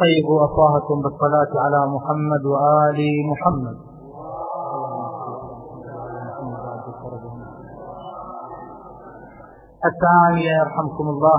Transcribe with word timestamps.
طيبوا 0.00 0.44
أفواهكم 0.44 0.96
بالصلاة 1.02 1.52
على 1.64 1.80
محمد 1.94 2.42
وآل 2.52 3.00
محمد. 3.30 3.76
الثانية 9.90 10.52
يرحمكم 10.60 11.06
الله. 11.08 11.38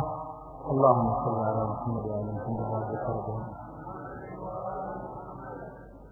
اللهم 0.72 1.08
صل 1.26 1.38
على 1.50 1.64
محمد 1.72 2.04
وآل 2.10 2.28
محمد 2.36 2.62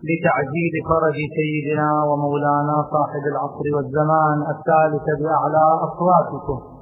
لتعجيل 0.08 0.74
فرج 0.90 1.18
سيدنا 1.38 2.04
ومولانا 2.04 2.76
صاحب 2.94 3.24
العصر 3.32 3.66
والزمان 3.76 4.38
الثالث 4.54 5.06
بأعلى 5.22 5.64
أصواتكم. 5.88 6.79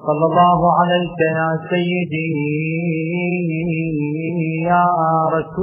صلى 0.07 0.25
الله 0.31 0.61
عليك 0.81 1.19
يا 1.39 1.51
سيدي 1.71 2.33
يا 4.71 4.87
رسول 5.35 5.59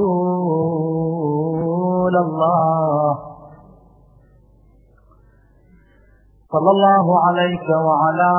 الله. 2.26 3.16
صلى 6.52 6.70
الله 6.76 7.06
عليك 7.28 7.68
وعلى 7.88 8.32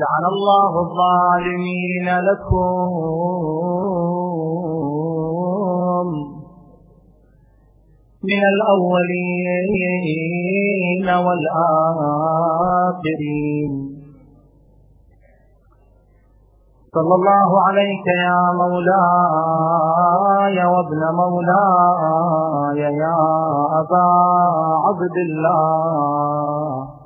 لعن 0.00 0.24
الله 0.32 0.72
الظالمين 0.86 2.06
لكم 2.28 2.88
من 8.30 8.42
الأولين 8.54 9.96
والآخرين. 11.26 12.46
صلى 16.96 17.14
الله 17.20 17.50
عليك 17.66 18.06
يا 18.06 18.40
مولاي 18.60 20.56
وابن 20.72 21.02
مولاي 21.20 22.80
يا 23.04 23.16
أبا 23.80 24.06
عبد 24.86 25.16
الله. 25.26 26.96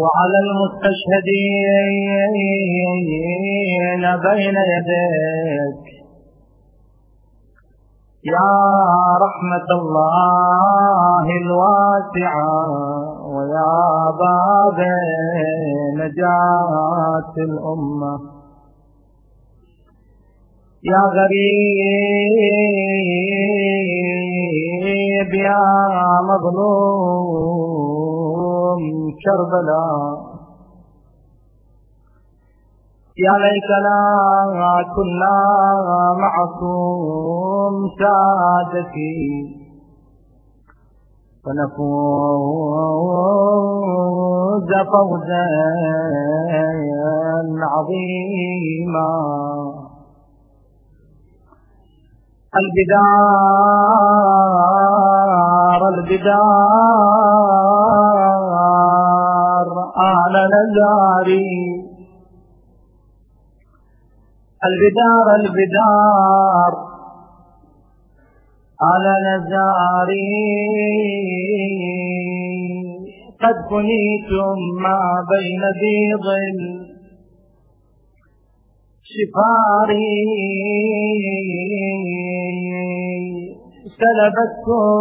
وعلى 0.00 0.38
المستشهدين 0.46 2.34
بين 4.26 4.56
يديك 4.74 5.89
يا 8.24 8.52
رحمة 9.24 9.68
الله 9.80 11.26
الواسعة 11.42 12.52
ويا 13.34 13.80
باب 14.20 14.78
نجاة 15.96 17.34
الأمة. 17.38 18.14
يا 20.84 21.02
غريب 21.16 21.80
يا 25.34 25.64
مظلوم 26.30 27.22
كربلاء. 29.24 30.29
يا 33.24 33.34
ليتنا 33.44 33.98
كنا 34.96 35.36
معكم 36.22 37.72
سادتي 37.98 39.20
فنفوز 41.44 42.40
فوزا 44.92 45.46
عظيما. 47.72 49.10
البدار 52.60 53.80
البدار 55.88 56.50
أعلى 59.96 60.42
نزاري 60.54 61.79
البدار 64.64 65.26
البدار. 65.34 66.72
على 68.82 69.14
نزاري. 69.28 70.30
قد 73.42 73.56
كنيتم 73.70 74.58
ما 74.82 75.00
بين 75.30 75.62
بيض 75.80 76.26
شفاري 79.02 80.16
سلبتكم 84.00 85.00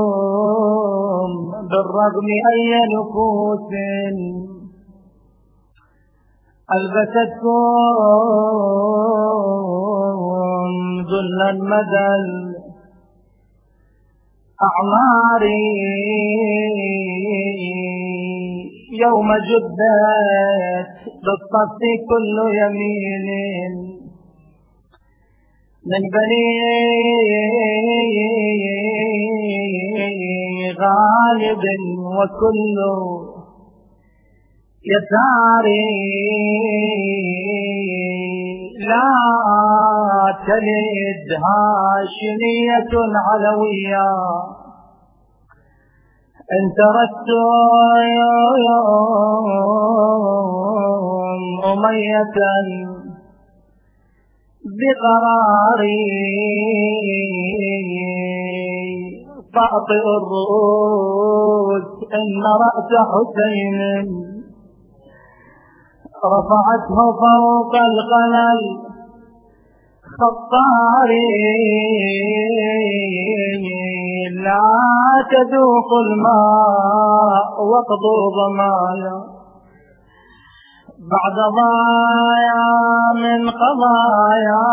بالرغم 1.70 2.30
أي 2.52 2.72
نفوس. 2.94 3.72
ألبستكم 6.74 8.30
ذلا 11.12 11.52
مدى 11.72 12.12
أعماري 14.68 15.66
يوم 19.02 19.30
جدت 19.50 20.92
بالصف 21.24 21.80
كل 22.10 22.38
يمين 22.62 23.26
من 25.90 26.04
بني 26.14 26.50
غالب 30.82 31.64
وكل 32.18 32.78
يساري. 34.86 35.86
لا 38.90 39.12
تلد 40.48 41.30
هاشمية 41.46 42.94
علوية. 43.28 44.10
إن 46.50 46.64
تركتم 46.78 47.70
أمية 51.74 52.38
بقراري 54.80 56.06
فأطئ 59.54 60.06
الرؤوس 60.20 61.88
إن 62.14 62.44
رأس 62.64 62.92
حسين 63.12 64.29
رفعته 66.26 66.98
فوق 67.24 67.74
القلل 67.76 68.62
خطاري 70.20 71.30
لا 74.44 74.66
تذوق 75.32 75.90
الماء 76.06 77.54
واقضوا 77.72 78.24
ضمايا 78.40 79.18
بعد 81.14 81.38
ضايا 81.60 82.66
من 83.24 83.50
قضايا 83.50 84.68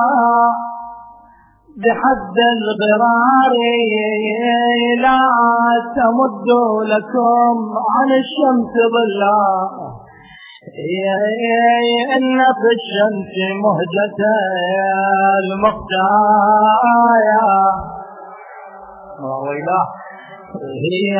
بحد 1.85 2.37
الغرار 2.57 3.55
لا 5.05 5.23
تمد 5.97 6.49
لكم 6.93 7.57
عن 7.95 8.09
الشمس 8.23 8.75
ظلا. 8.95 10.06
إن 10.79 12.39
في 12.61 12.69
الشمس 12.77 13.35
مهجة 13.65 14.21
المختايا 15.43 16.65
ويلا 19.43 19.83
هي 20.85 21.17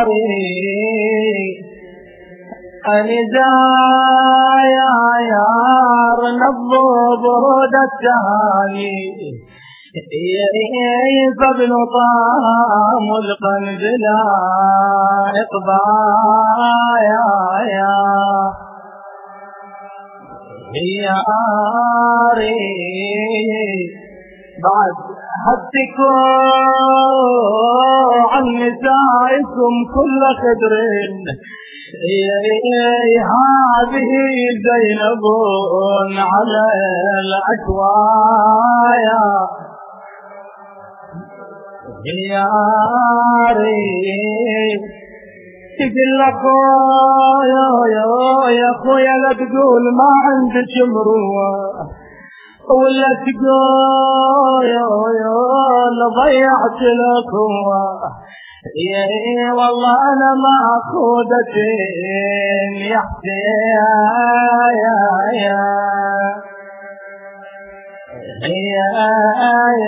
آري 0.00 0.32
أندايا 2.88 4.14
يار 5.32 6.20
نبض 6.42 6.72
برود 7.22 7.74
التهاني 7.86 9.00
عيسى 9.94 11.48
بن 11.58 11.72
طه 11.94 12.44
ملقا 13.08 13.56
بلا 13.60 14.20
إقبايا 15.42 16.96
يا 17.08 17.26
يا. 17.76 17.96
بعد 24.64 24.96
حدكم 25.44 26.16
عن 28.32 28.44
نسائكم 28.44 29.72
كل 29.94 30.20
خدر. 30.40 30.72
هذه 33.32 34.12
زينب 34.66 35.24
على 36.18 36.64
الأكوايا. 37.24 39.22
يا 42.30 42.46
تقول 45.78 46.10
لك 46.20 46.42
يا 47.52 47.66
يا 47.94 48.06
يا 48.60 48.70
أخويا 48.70 49.14
لا 49.22 49.32
تقول 49.32 49.84
ما 49.98 50.10
عندك 50.26 50.72
مروه 50.94 51.52
ولا 52.70 53.10
تقول 53.26 54.70
ضيعت 56.20 56.80
لكم. 57.02 57.52
يا 58.76 59.52
والله 59.52 59.94
أنا 60.12 60.30
ما 60.44 60.58
خودتين 60.92 62.72
يا 62.92 63.02
يا 64.82 64.96
يا 65.42 65.62
يا 68.40 68.88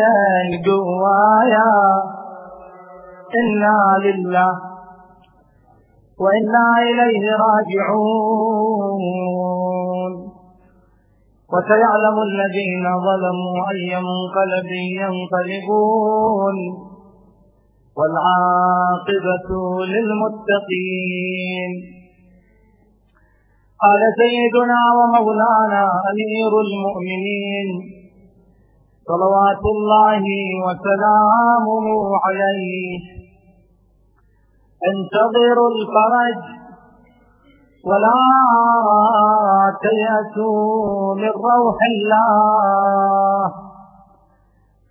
يا 0.00 0.16
القوايا 0.48 1.72
إنا 3.40 3.78
لله 4.04 4.52
وإنا 6.20 6.66
إليه 6.78 7.24
راجعون. 7.46 8.72
وسيعلم 11.52 12.16
الذين 12.22 12.84
ظلموا 13.06 13.56
أي 13.70 13.90
منقلب 14.08 14.70
ينقلبون. 15.00 16.56
والعاقبة 17.98 19.48
للمتقين. 19.84 21.72
قال 23.82 24.02
سيدنا 24.20 24.80
ومولانا 24.98 25.84
أمير 26.10 26.52
المؤمنين 26.66 27.93
صلوات 29.08 29.64
الله 29.74 30.24
وسلامه 30.64 31.86
عليه. 32.24 32.98
انتظروا 34.92 35.70
الفرج 35.76 36.40
ولا 37.88 38.20
تيأسوا 39.84 41.14
من 41.14 41.32
روح 41.48 41.78
الله 41.92 43.44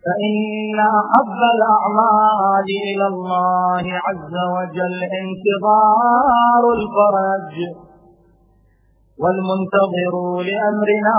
فإن 0.06 0.36
أحب 0.80 1.40
الأعمال 1.56 2.68
إلى 2.90 3.06
الله 3.14 3.86
عز 4.08 4.36
وجل 4.56 5.00
انتظار 5.22 6.64
الفرج. 6.78 7.83
والمنتظر 9.22 10.14
لأمرنا 10.50 11.18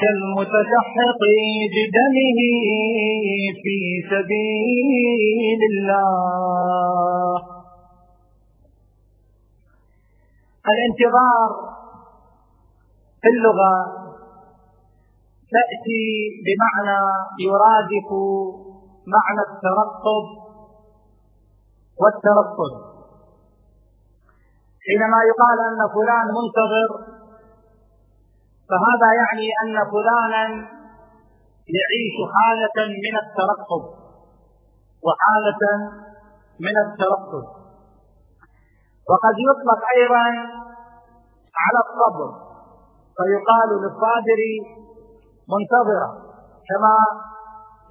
كالمتشحق 0.00 1.22
بدمه 1.74 2.38
في 3.62 3.76
سبيل 4.10 5.60
الله. 5.70 7.36
الانتظار 10.72 11.50
في 13.22 13.28
اللغة 13.28 13.74
تأتي 15.54 16.04
بمعنى 16.44 17.00
يرادف 17.46 18.08
معنى 19.14 19.42
الترقب 19.48 20.26
والترقب 22.00 22.95
حينما 24.86 25.18
يقال 25.30 25.58
أن 25.70 25.80
فلان 25.94 26.26
منتظر 26.38 26.88
فهذا 28.68 29.08
يعني 29.20 29.46
أن 29.62 29.74
فلانا 29.92 30.44
يعيش 31.76 32.16
حالة 32.34 32.78
من 33.04 33.14
الترقب 33.22 33.82
وحالة 35.06 35.62
من 36.60 36.74
الترقب. 36.84 37.44
وقد 39.10 39.36
يطلق 39.48 39.80
أيضا 39.96 40.26
على 41.62 41.78
الصبر 41.86 42.28
فيقال 43.16 43.68
للصابر 43.82 44.40
منتظرة 45.54 46.10
كما 46.68 46.96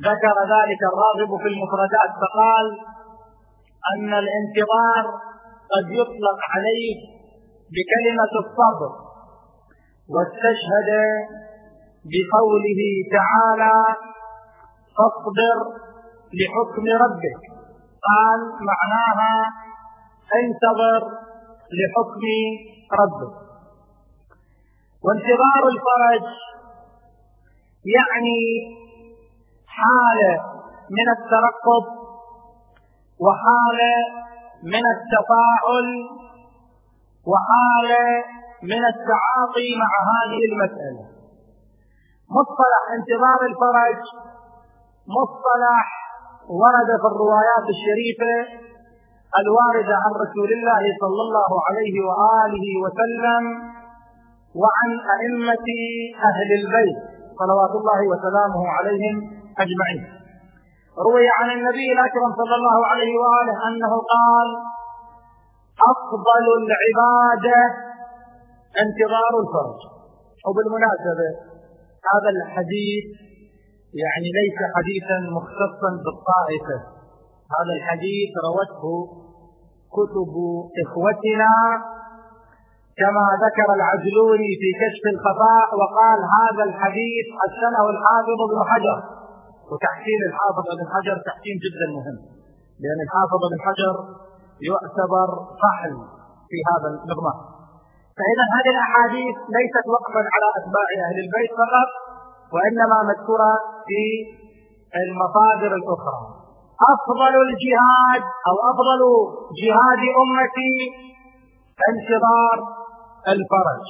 ذكر 0.08 0.36
ذلك 0.54 0.82
الراغب 0.92 1.32
في 1.42 1.48
المفردات 1.54 2.12
فقال 2.22 2.66
أن 3.94 4.14
الانتظار 4.24 5.04
قد 5.74 5.86
يطلق 6.00 6.40
عليه 6.54 6.98
بكلمة 7.74 8.34
الصبر 8.44 8.92
واستشهد 10.14 10.90
بقوله 12.12 12.82
تعالى 13.18 13.78
فاصبر 14.96 15.58
لحكم 16.40 16.86
ربك. 17.04 17.42
قال 18.10 18.40
معناها 18.72 19.36
انتظر 20.40 21.02
لحكم 21.80 22.24
ربك. 23.02 23.36
وانتظار 25.04 25.64
الفرج 25.74 26.26
يعني 27.96 28.40
حالة 29.68 30.36
من 30.90 31.08
الترقب 31.18 31.86
وحالة 33.20 34.25
من 34.64 34.84
التفاعل 34.96 35.88
وحالة 37.32 38.08
من 38.64 38.82
التعاطي 38.94 39.68
مع 39.82 39.92
هذه 40.12 40.42
المسألة. 40.52 41.04
مصطلح 42.38 42.82
انتظار 42.98 43.40
الفرج 43.50 44.00
مصطلح 45.18 45.86
ورد 46.50 46.90
في 47.02 47.08
الروايات 47.12 47.66
الشريفة 47.76 48.34
الواردة 49.42 49.96
عن 50.04 50.12
رسول 50.24 50.50
الله 50.58 50.84
صلى 51.02 51.22
الله 51.28 51.52
عليه 51.68 51.96
وآله 52.08 52.66
وسلم 52.84 53.44
وعن 54.62 54.90
أئمة 55.16 55.68
أهل 56.30 56.50
البيت 56.60 56.98
صلوات 57.40 57.74
الله 57.80 58.00
وسلامه 58.12 58.62
عليهم 58.78 59.16
أجمعين. 59.64 60.15
روي 61.04 61.28
عن 61.38 61.50
النبي 61.58 61.88
الأكرم 61.96 62.32
صلى 62.40 62.56
الله 62.56 62.80
عليه 62.92 63.14
وآله 63.22 63.56
أنه 63.68 63.94
قال 64.16 64.50
أفضل 65.94 66.46
العبادة 66.62 67.60
انتظار 68.84 69.34
الفرج. 69.44 69.80
وبالمناسبة 70.48 71.30
هذا 72.12 72.30
الحديث 72.36 73.06
يعني 74.04 74.30
ليس 74.40 74.58
حديثا 74.76 75.18
مختصا 75.38 75.92
بالطائفة. 76.06 76.78
هذا 77.56 77.74
الحديث 77.80 78.32
روته 78.48 78.86
كتب 79.98 80.34
إخوتنا 80.84 81.54
كما 83.00 83.26
ذكر 83.46 83.68
العجلوني 83.78 84.52
في 84.62 84.70
كشف 84.82 85.04
الخفاء 85.16 85.68
وقال 85.80 86.20
هذا 86.38 86.64
الحديث 86.70 87.26
حسنه 87.40 87.84
الحافظ 87.94 88.38
ابن 88.48 88.60
حجر. 88.72 89.25
وتحسين 89.72 90.22
الحافظ 90.30 90.66
ابن 90.76 90.86
حجر 90.94 91.16
تحسين 91.30 91.58
جدا 91.66 91.88
مهم. 91.98 92.18
لأن 92.84 93.00
الحافظ 93.08 93.40
ابن 93.50 93.60
حجر 93.66 93.96
يعتبر 94.70 95.30
فحل 95.62 95.96
في 96.50 96.58
هذا 96.70 96.88
المضمار 96.94 97.38
فإذا 98.18 98.46
هذه 98.56 98.70
الأحاديث 98.76 99.36
ليست 99.58 99.86
وقفا 99.94 100.22
على 100.34 100.48
أتباع 100.60 100.88
أهل 101.06 101.18
البيت 101.26 101.52
فقط 101.62 101.90
وإنما 102.54 102.98
مذكورة 103.10 103.52
في 103.88 104.02
المصادر 105.04 105.72
الأخرى. 105.80 106.20
أفضل 106.94 107.34
الجهاد 107.48 108.24
أو 108.48 108.56
أفضل 108.72 109.02
جهاد 109.62 110.02
أمتي 110.24 110.76
انتظار 111.90 112.58
الفرج. 113.34 113.86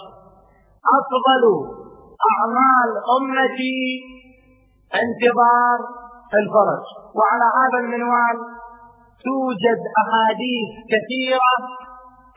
أفضل 0.99 1.43
أعمال 2.31 2.89
أمتي 3.17 3.79
انتظار 5.03 5.77
الفرج. 6.39 6.85
وعلى 7.17 7.47
هذا 7.59 7.77
المنوال 7.83 8.37
توجد 9.25 9.81
أحاديث 10.01 10.69
كثيرة 10.93 11.55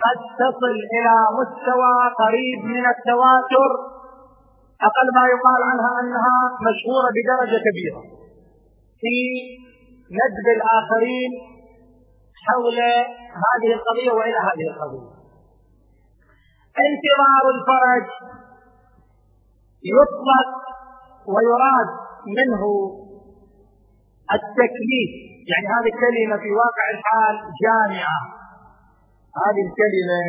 قد 0.04 0.18
تصل 0.42 0.76
إلى 0.96 1.16
مستوى 1.38 1.94
قريب 2.22 2.58
من 2.64 2.84
التواتر 2.94 3.70
أقل 4.88 5.08
ما 5.14 5.24
يقال 5.34 5.60
عنها 5.70 5.92
أنها 6.00 6.38
مشهورة 6.68 7.08
بدرجة 7.16 7.58
كبيرة. 7.66 8.02
في 9.00 9.16
ندب 10.18 10.46
الآخرين 10.56 11.30
حول 12.46 12.78
هذه 13.44 13.70
القضية 13.76 14.12
وإلى 14.12 14.38
هذه 14.48 14.66
القضية. 14.70 15.10
انتظار 16.86 17.44
الفرج 17.54 18.06
يطلق 19.84 20.50
ويراد 21.26 22.07
منه 22.38 22.62
التكليف. 24.36 25.10
يعني 25.50 25.66
هذه 25.74 25.90
الكلمة 25.94 26.36
في 26.42 26.50
واقع 26.62 26.84
الحال 26.96 27.36
جامعة. 27.64 28.20
هذه 29.42 29.62
الكلمة 29.68 30.22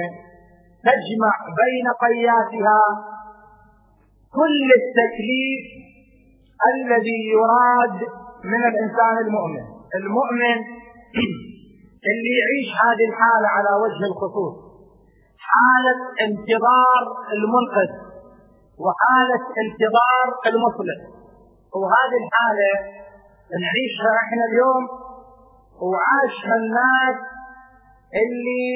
تجمع 0.88 1.34
بين 1.62 1.86
قياتها 2.06 2.82
كل 4.38 4.68
التكليف 4.80 5.64
الذي 6.72 7.20
يراد 7.36 7.98
من 8.44 8.62
الإنسان 8.72 9.16
المؤمن. 9.26 9.66
المؤمن 9.96 10.58
اللي 12.10 12.34
يعيش 12.42 12.70
هذه 12.86 13.06
الحالة 13.10 13.48
على 13.58 13.72
وجه 13.84 14.04
الخصوص. 14.12 14.56
حالة 15.50 16.00
انتظار 16.28 17.04
المنقذ 17.34 17.92
وحالة 18.84 19.44
انتظار 19.64 20.28
المصلح. 20.50 21.00
وهذه 21.76 22.18
الحالة 22.26 22.72
نعيشها 23.64 24.12
إحنا 24.24 24.44
اليوم 24.52 24.84
وعاشها 25.90 26.56
الناس 26.64 27.18
اللي 28.22 28.70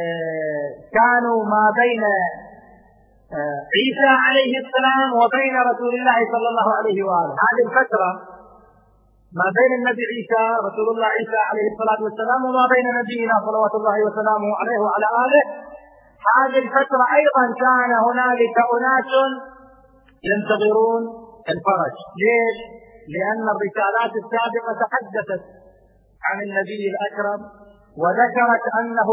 آه 0.00 0.68
كانوا 0.96 1.38
ما 1.54 1.64
بين 1.80 2.02
آه 3.38 3.60
عيسى 3.76 4.10
عليه 4.26 4.52
السلام 4.64 5.08
وبين 5.22 5.54
رسول 5.70 5.92
الله 5.98 6.18
صلى 6.34 6.48
الله 6.52 6.68
عليه 6.78 6.98
وآله. 7.08 7.34
هذه 7.46 7.62
الفترة 7.68 8.10
ما 9.40 9.48
بين 9.58 9.70
النبي 9.78 10.02
عيسى 10.12 10.42
رسول 10.68 10.86
الله 10.94 11.08
عيسى 11.18 11.38
عليه 11.50 11.66
الصلاة 11.72 12.00
والسلام 12.06 12.40
وما 12.48 12.64
بين 12.74 12.86
نبينا 13.00 13.34
صلوات 13.46 13.74
الله 13.80 13.96
وسلامه 14.06 14.50
عليه 14.60 14.78
وعلى 14.84 15.06
آله. 15.24 15.44
هذه 16.36 16.58
الفترة 16.66 17.02
أيضا 17.18 17.44
كان 17.64 17.90
هنالك 18.06 18.56
أناس 18.76 19.10
ينتظرون 20.30 21.02
الفرج 21.52 21.96
ليش؟ 22.22 22.58
لأن 23.14 23.44
الرسالات 23.54 24.12
السابقة 24.22 24.72
تحدثت 24.84 25.42
عن 26.26 26.36
النبي 26.46 26.82
الأكرم 26.92 27.40
وذكرت 28.02 28.64
أنه 28.80 29.10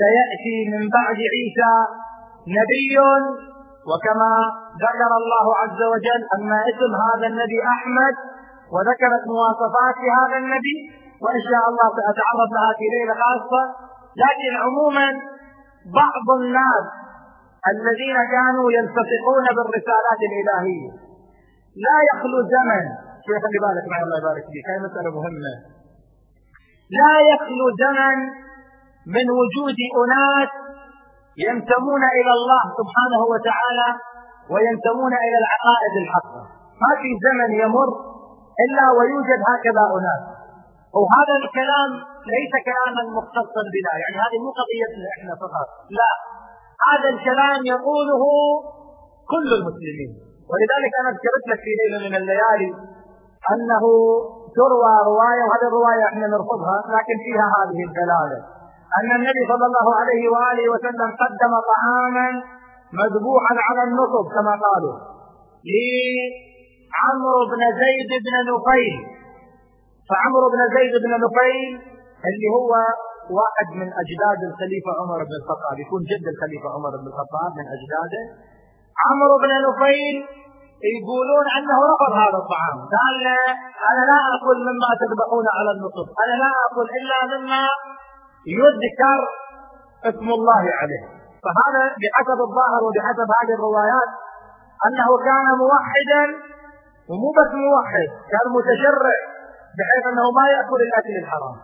سيأتي 0.00 0.56
من 0.72 0.82
بعد 0.96 1.18
عيسى 1.34 1.74
نبي 2.58 2.94
وكما 3.90 4.32
ذكر 4.84 5.10
الله 5.22 5.46
عز 5.62 5.80
وجل 5.92 6.22
أن 6.36 6.50
اسم 6.70 6.92
هذا 7.06 7.26
النبي 7.32 7.58
أحمد 7.74 8.14
وذكرت 8.74 9.22
مواصفات 9.34 9.98
هذا 10.18 10.36
النبي 10.42 10.76
وإن 11.24 11.40
شاء 11.50 11.64
الله 11.70 11.86
سأتعرض 11.98 12.50
لها 12.56 12.72
في 12.78 12.86
ليلة 12.94 13.14
خاصة 13.22 13.62
لكن 14.24 14.52
عموما 14.64 15.08
بعض 16.00 16.26
الناس 16.40 16.86
الذين 17.72 18.18
كانوا 18.34 18.66
يلتصقون 18.78 19.44
بالرسالات 19.56 20.20
الإلهية 20.28 20.90
لا 21.76 21.96
يخلو 22.10 22.38
زمن 22.54 22.84
شوي 23.24 23.38
خلي 23.44 23.58
بالك 23.62 23.84
معي 23.90 24.02
الله 24.06 24.18
يبارك 24.18 24.44
فيك. 24.52 24.64
هاي 24.68 24.78
مسألة 24.86 25.10
مهمة. 25.18 25.54
لا 27.00 27.14
يخلو 27.32 27.66
زمن 27.82 28.18
من 29.16 29.26
وجود 29.40 29.78
أناس 30.02 30.50
ينتمون 31.46 32.02
إلى 32.18 32.32
الله 32.38 32.62
سبحانه 32.78 33.20
وتعالى 33.32 33.88
وينتمون 34.52 35.14
إلى 35.24 35.36
العقائد 35.42 35.94
الحقة. 36.02 36.42
ما 36.82 36.90
في 37.00 37.10
زمن 37.26 37.50
يمر 37.62 37.88
إلا 38.64 38.84
ويوجد 38.96 39.40
هكذا 39.50 39.84
أناس. 39.96 40.22
وهذا 40.96 41.34
الكلام 41.42 41.90
ليس 42.34 42.52
كلاما 42.66 43.02
مختصا 43.18 43.62
بنا. 43.74 43.92
يعني 44.02 44.16
هذه 44.24 44.38
مو 44.44 44.50
قضيتنا 44.58 45.08
إحنا 45.16 45.32
فقط. 45.44 45.68
لا. 45.98 46.12
هذا 46.88 47.08
الكلام 47.14 47.60
يقوله 47.74 48.22
كل 49.32 49.48
المسلمين. 49.58 50.33
ولذلك 50.50 50.92
أنا 51.00 51.10
ذكرت 51.16 51.44
لك 51.50 51.60
في 51.64 51.70
ليلة 51.80 51.98
من 52.08 52.14
الليالي 52.20 52.70
أنه 53.52 53.84
تروى 54.58 54.92
رواية 55.10 55.42
وهذه 55.46 55.66
الرواية 55.70 56.04
إحنا 56.10 56.26
نرفضها 56.34 56.78
لكن 56.96 57.16
فيها 57.26 57.46
هذه 57.56 57.80
الدلالة. 57.88 58.38
أن 58.98 59.08
النبي 59.18 59.42
صلى 59.52 59.66
الله 59.70 59.86
عليه 60.00 60.22
وآله 60.34 60.64
وسلم 60.74 61.08
قدم 61.22 61.52
طعاما 61.72 62.28
مذبوحا 63.00 63.54
على 63.66 63.82
النصب 63.88 64.24
كما 64.36 64.52
قالوا 64.66 64.96
لعمرو 65.70 67.40
بن 67.52 67.62
زيد 67.82 68.10
بن 68.26 68.34
نفيل. 68.50 68.94
فعمرو 70.10 70.46
بن 70.54 70.60
زيد 70.76 70.94
بن 71.04 71.12
نفيل 71.24 71.72
اللي 72.28 72.48
هو 72.56 72.70
واحد 73.38 73.68
من 73.80 73.88
أجداد 74.02 74.40
الخليفة 74.50 74.90
عمر 75.00 75.18
بن 75.28 75.34
الخطاب 75.40 75.76
يكون 75.84 76.00
جد 76.10 76.26
الخليفة 76.34 76.68
عمر 76.76 76.92
بن 77.00 77.06
الخطاب 77.12 77.50
من 77.58 77.66
أجداده. 77.76 78.24
عمرو 79.02 79.34
بن 79.44 79.50
نفيل 79.66 80.16
يقولون 80.94 81.46
أنه 81.58 81.78
رفض 81.92 82.12
هذا 82.22 82.38
الطعام. 82.42 82.76
قال 82.96 83.24
أنا 83.90 84.02
لا 84.10 84.20
أكل 84.34 84.56
مما 84.68 84.90
تذبحون 85.00 85.46
على 85.56 85.70
النصب 85.76 86.06
أنا 86.22 86.34
لا 86.42 86.50
أكل 86.66 86.86
إلا 86.98 87.18
مما 87.32 87.62
يذكر 88.58 89.20
اسم 90.10 90.28
الله 90.38 90.64
عليه. 90.80 91.02
فهذا 91.44 91.82
بحسب 92.02 92.38
الظاهر 92.48 92.80
وبحسب 92.86 93.28
هذه 93.38 93.54
الروايات 93.58 94.10
أنه 94.86 95.08
كان 95.28 95.46
موحدا 95.62 96.24
ومو 97.10 97.28
بس 97.38 97.50
موحد 97.66 98.08
كان 98.32 98.46
متشرع 98.56 99.16
بحيث 99.78 100.04
أنه 100.12 100.26
ما 100.38 100.44
يأكل 100.54 100.80
الأكل 100.88 101.14
الحرام. 101.22 101.56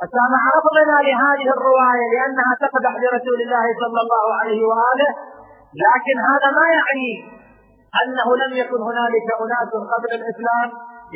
فسامع 0.00 0.40
رفضنا 0.58 0.96
لهذه 1.08 1.46
الرواية 1.56 2.04
لأنها 2.14 2.52
تقدح 2.64 2.92
لرسول 3.02 3.38
الله 3.44 3.64
صلى 3.82 4.00
الله 4.04 4.26
عليه 4.40 4.60
وآله 4.70 5.10
لكن 5.84 6.16
هذا 6.30 6.48
ما 6.58 6.66
يعني 6.76 7.08
أنه 8.02 8.26
لم 8.42 8.52
يكن 8.62 8.80
هنالك 8.88 9.26
أناس 9.44 9.70
قبل 9.94 10.10
الإسلام 10.20 10.68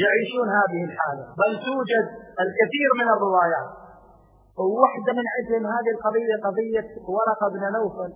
يعيشون 0.02 0.48
هذه 0.58 0.80
الحالة 0.88 1.25
بل 1.40 1.52
توجد 1.66 2.06
الكثير 2.44 2.88
من 3.00 3.08
الروايات. 3.14 3.68
وواحده 4.58 5.12
من 5.18 5.26
عجل 5.34 5.62
هذه 5.75 5.90
القضية 5.96 6.34
قضية 6.46 6.88
ورقة 7.14 7.46
بن 7.54 7.62
نوفل. 7.76 8.12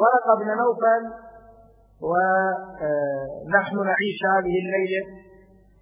ورقة 0.00 0.32
بن 0.40 0.48
نوفل 0.62 1.02
ونحن 2.08 3.76
نعيش 3.90 4.18
هذه 4.34 4.54
الليلة 4.62 5.02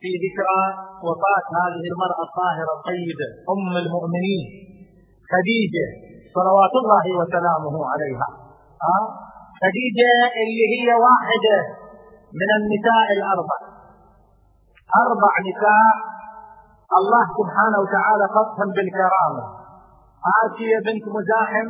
في 0.00 0.10
ذكرى 0.24 0.62
وفاة 1.06 1.46
هذه 1.60 1.84
المرأة 1.92 2.22
الطاهرة 2.28 2.72
الطيبة 2.78 3.28
أم 3.54 3.72
المؤمنين 3.84 4.42
خديجة 5.32 5.86
صلوات 6.36 6.74
الله 6.82 7.04
وسلامه 7.18 7.76
عليها. 7.92 8.28
أه؟ 8.94 9.04
خديجة 9.64 10.12
اللي 10.42 10.66
هي 10.74 10.88
واحدة 11.06 11.58
من 12.40 12.48
النساء 12.58 13.06
الأربع. 13.18 13.58
أربع 15.04 15.32
نساء 15.48 15.88
الله 16.98 17.24
سبحانه 17.38 17.78
وتعالى 17.84 18.24
خصهم 18.36 18.68
بالكرامة. 18.76 19.44
آسيا 20.42 20.78
بنت 20.86 21.04
مزاحم 21.16 21.68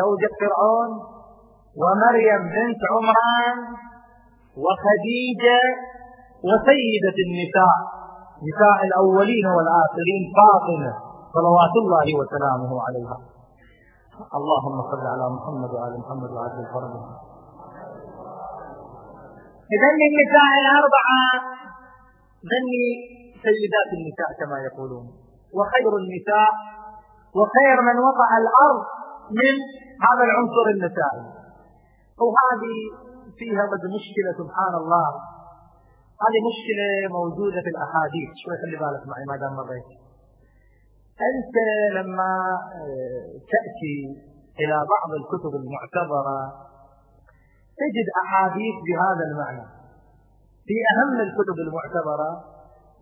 زوجة 0.00 0.32
فرعون 0.40 0.90
ومريم 1.80 2.42
بنت 2.56 2.80
عمران 2.92 3.58
وخديجة 4.64 5.60
وسيدة 6.48 7.16
النساء 7.26 7.76
نساء 8.48 8.78
الأولين 8.88 9.46
والآخرين 9.56 10.22
فاطمة 10.38 10.92
صلوات 11.36 11.74
الله 11.82 12.06
وسلامه 12.20 12.72
عليها. 12.86 13.33
اللهم 14.14 14.76
صل 14.90 15.06
على 15.14 15.26
محمد 15.36 15.70
وآل 15.74 15.94
محمد 16.00 16.30
وعلى 16.30 16.60
الفرد 16.64 16.94
إذا 19.74 19.88
النساء 19.94 20.50
الأربعة 20.62 21.22
ذني 22.52 22.86
سيدات 23.44 23.90
النساء 23.98 24.30
كما 24.40 24.56
يقولون 24.68 25.06
وخير 25.56 25.92
النساء 26.02 26.50
وخير 27.38 27.76
من 27.88 27.96
وقع 28.08 28.30
الأرض 28.42 28.82
من 29.30 29.54
هذا 30.06 30.24
العنصر 30.28 30.66
النسائي. 30.74 31.24
وهذه 32.20 32.76
فيها 33.38 33.64
بد 33.72 33.84
مشكلة 33.96 34.30
سبحان 34.40 34.74
الله. 34.82 35.08
هذه 36.24 36.40
مشكلة 36.50 36.86
موجودة 37.18 37.58
في 37.64 37.70
الأحاديث. 37.74 38.30
شوي 38.42 38.56
خلي 38.62 38.76
بالك 38.82 39.02
معي 39.10 39.24
ما 39.30 39.36
دام 39.36 39.52
مريت. 39.56 40.03
أنت 41.14 41.56
لما 41.96 42.32
تأتي 43.52 43.96
إلى 44.60 44.76
بعض 44.94 45.10
الكتب 45.20 45.52
المعتبرة 45.62 46.40
تجد 47.80 48.06
أحاديث 48.24 48.74
بهذا 48.86 49.24
المعنى. 49.30 49.66
في 50.66 50.76
أهم 50.92 51.20
الكتب 51.20 51.56
المعتبرة 51.66 52.30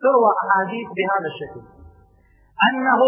تروى 0.02 0.30
أحاديث 0.44 0.88
بهذا 0.96 1.28
الشكل. 1.32 1.62
أنه 2.68 3.02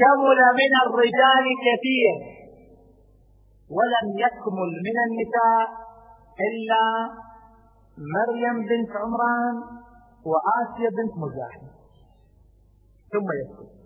كمل 0.00 0.40
من 0.60 0.72
الرجال 0.86 1.44
كثير 1.66 2.16
ولم 3.76 4.06
يكمل 4.18 4.70
من 4.86 4.96
النساء 5.06 5.66
إلا 6.48 6.84
مريم 8.16 8.56
بنت 8.68 8.90
عمران 8.96 9.56
وآسيا 10.30 10.90
بنت 10.98 11.14
مزاحم. 11.24 11.66
ثم 13.12 13.28
يسكت 13.40 13.77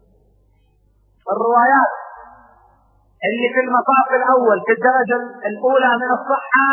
الروايات 1.35 1.93
اللي 3.27 3.49
في 3.55 3.61
المصاف 3.67 4.09
الأول 4.21 4.59
في 4.67 4.73
الدرجة 4.79 5.19
الأولى 5.51 5.91
من 6.03 6.11
الصحة 6.19 6.69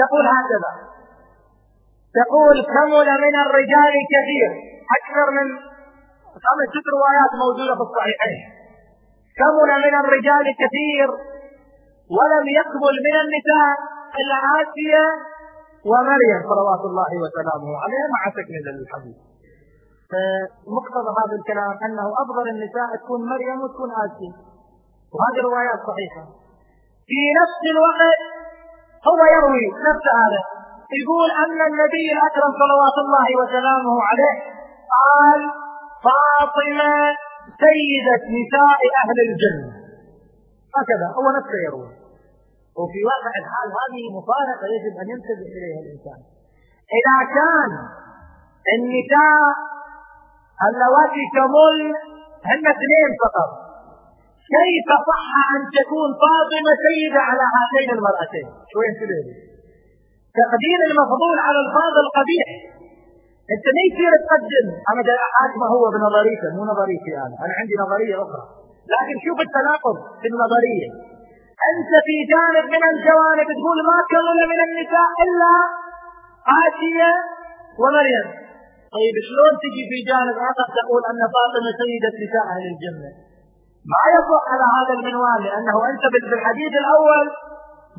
تقول 0.00 0.24
هكذا. 0.36 0.72
تقول 2.20 2.56
كمل 2.74 3.08
من 3.24 3.34
الرجال 3.46 3.94
كثير 4.14 4.50
أكثر 4.98 5.26
من 5.38 5.46
خمس 6.46 6.68
ست 6.74 6.86
روايات 6.96 7.30
موجودة 7.44 7.74
في 7.78 7.84
الصحيحين. 7.88 8.40
كمل 9.40 9.70
من 9.86 9.94
الرجال 10.02 10.46
كثير 10.62 11.08
ولم 12.16 12.44
يكمل 12.60 12.96
من 13.06 13.14
النساء 13.24 13.74
إلا 14.20 14.38
آسيا 14.60 15.06
ومريم 15.90 16.38
صلوات 16.50 16.82
الله 16.90 17.10
وسلامه 17.22 17.70
عليها 17.82 18.06
مع 18.14 18.22
تكمل 18.36 18.64
الحديث. 18.82 19.16
فمقتضى 20.10 21.10
هذا 21.20 21.34
الكلام 21.40 21.72
أنه 21.86 22.06
أفضل 22.22 22.44
النساء 22.54 22.88
تكون 23.02 23.20
مريم 23.32 23.58
وتكون 23.62 23.90
اسيا 24.04 24.32
وهذه 25.14 25.40
روايات 25.48 25.80
صحيحة. 25.90 26.22
في 27.08 27.20
نفس 27.40 27.60
الوقت 27.74 28.20
هو 29.08 29.20
يروي 29.36 29.66
نفس 29.88 30.06
هذا. 30.22 30.42
يقول 31.00 31.28
أن 31.42 31.58
النبي 31.70 32.06
الأكرم 32.16 32.52
صلوات 32.62 32.96
الله 33.04 33.28
وسلامه 33.40 33.94
عليه 34.08 34.36
قال 34.96 35.40
فاطمة 36.06 36.92
سيدة 37.64 38.22
نساء 38.38 38.80
أهل 39.02 39.18
الجنة. 39.28 39.68
هكذا 40.78 41.06
هو 41.16 41.26
نفسه 41.38 41.58
يروي. 41.66 41.92
وفي 42.78 43.00
واقع 43.10 43.32
الحال 43.42 43.68
هذه 43.80 44.04
مفارقة 44.18 44.64
يجب 44.74 44.94
أن 45.02 45.06
ينتبه 45.12 45.46
إليها 45.56 45.80
الإنسان. 45.84 46.20
إذا 46.98 47.18
كان 47.36 47.72
النساء 48.76 49.75
اللواتي 50.64 51.22
تمل 51.36 51.78
هن 52.48 52.64
اثنين 52.74 53.10
فقط. 53.24 53.50
كيف 54.54 54.88
صح 55.10 55.28
أن 55.54 55.62
تكون 55.78 56.10
فاطمة 56.22 56.72
سيدة 56.86 57.20
على 57.28 57.44
هاتين 57.54 57.88
المرأتين؟ 57.96 58.46
شو 58.70 58.78
ينتبه 58.86 59.20
تقديم 60.40 60.80
المفضول 60.90 61.36
على 61.46 61.58
الفاضل 61.64 62.04
قبيح 62.18 62.48
أنت 63.54 63.66
ما 63.76 63.82
يصير 63.88 64.12
تقدم. 64.24 64.66
أنا 64.90 65.00
ما 65.62 65.66
هو 65.74 65.84
بنظريته 65.94 66.48
مو 66.56 66.62
نظريتي 66.72 67.12
أنا 67.24 67.36
أنا 67.44 67.52
عندي 67.58 67.74
نظرية 67.84 68.14
أخرى. 68.24 68.42
لكن 68.92 69.16
شوف 69.26 69.38
التناقض 69.46 69.96
في 70.20 70.26
النظرية. 70.32 70.88
أنت 71.70 71.92
في 72.06 72.16
جانب 72.32 72.66
من 72.74 72.82
الجوانب 72.92 73.48
تقول 73.58 73.78
ما 73.90 73.98
كمل 74.12 74.38
من 74.52 74.60
النساء 74.66 75.10
إلا 75.24 75.52
آسيا 76.64 77.12
ومريم. 77.80 78.26
طيب 78.94 79.14
شلون 79.28 79.52
تجي 79.62 79.82
في 79.90 79.98
جانب 80.10 80.36
آخر 80.50 80.66
تقول 80.78 81.02
أن 81.10 81.20
فاطمة 81.36 81.70
سيدة 81.82 82.12
نساء 82.24 82.44
أهل 82.54 82.64
الجنة؟ 82.72 83.10
ما 83.92 84.02
يصح 84.16 84.42
على 84.52 84.66
هذا 84.76 84.92
المنوال 84.98 85.40
لأنه 85.46 85.76
أنت 85.90 86.04
بالحديث 86.12 86.72
الأول 86.82 87.26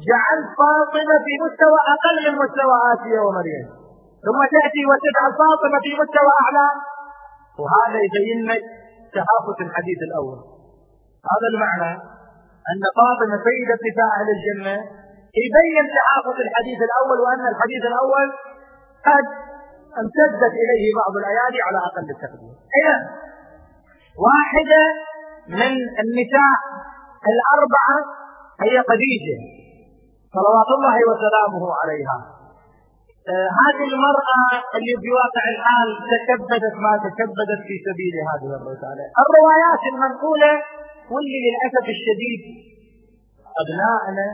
جعلت 0.09 0.49
فاطمة 0.61 1.15
في 1.25 1.33
مستوى 1.45 1.79
أقل 1.93 2.15
من 2.25 2.33
مستوى 2.43 2.75
آسيا 2.93 3.19
ومريم. 3.25 3.65
ثم 4.25 4.39
تأتي 4.55 4.81
وتجعل 4.89 5.31
فاطمة 5.43 5.77
في 5.85 5.91
مستوى 6.01 6.31
أعلى. 6.43 6.67
وهذا 7.61 7.97
يبين 8.05 8.39
لك 8.51 8.63
تهافت 9.15 9.57
الحديث 9.67 9.99
الأول. 10.09 10.39
هذا 11.31 11.47
المعنى 11.53 11.91
أن 12.71 12.81
فاطمة 12.99 13.35
سيدة 13.47 13.79
نساء 13.87 14.09
أهل 14.17 14.27
الجنة 14.37 14.75
يبين 15.43 15.85
تهافت 15.97 16.37
الحديث 16.45 16.79
الأول 16.87 17.17
وأن 17.25 17.43
الحديث 17.53 17.83
الأول 17.91 18.27
قد 19.09 19.25
امتدت 20.01 20.53
إليه 20.61 20.85
بعض 20.99 21.13
الأيادي 21.21 21.59
على 21.67 21.77
أقل 21.87 22.07
التقدير. 22.15 22.53
اذا 22.79 22.95
واحدة 24.27 24.83
من 25.59 25.73
النساء 26.03 26.57
الأربعة 27.33 27.97
هي 28.65 28.75
خديجة 28.89 29.37
صلوات 30.37 30.69
الله 30.77 30.97
وسلامه 31.09 31.63
عليها. 31.79 32.17
آه 33.33 33.49
هذه 33.61 33.87
المرأة 33.93 34.41
اللي 34.77 34.95
في 35.01 35.09
واقع 35.19 35.43
الحال 35.53 35.89
تكبدت 36.13 36.75
ما 36.85 36.93
تكبدت 37.05 37.61
في 37.67 37.75
سبيل 37.87 38.15
هذه 38.31 38.49
الرسالة. 38.59 39.03
الروايات 39.23 39.81
المنقولة 39.91 40.51
واللي 41.11 41.39
للأسف 41.45 41.85
الشديد 41.95 42.41
أبنائنا 43.61 44.27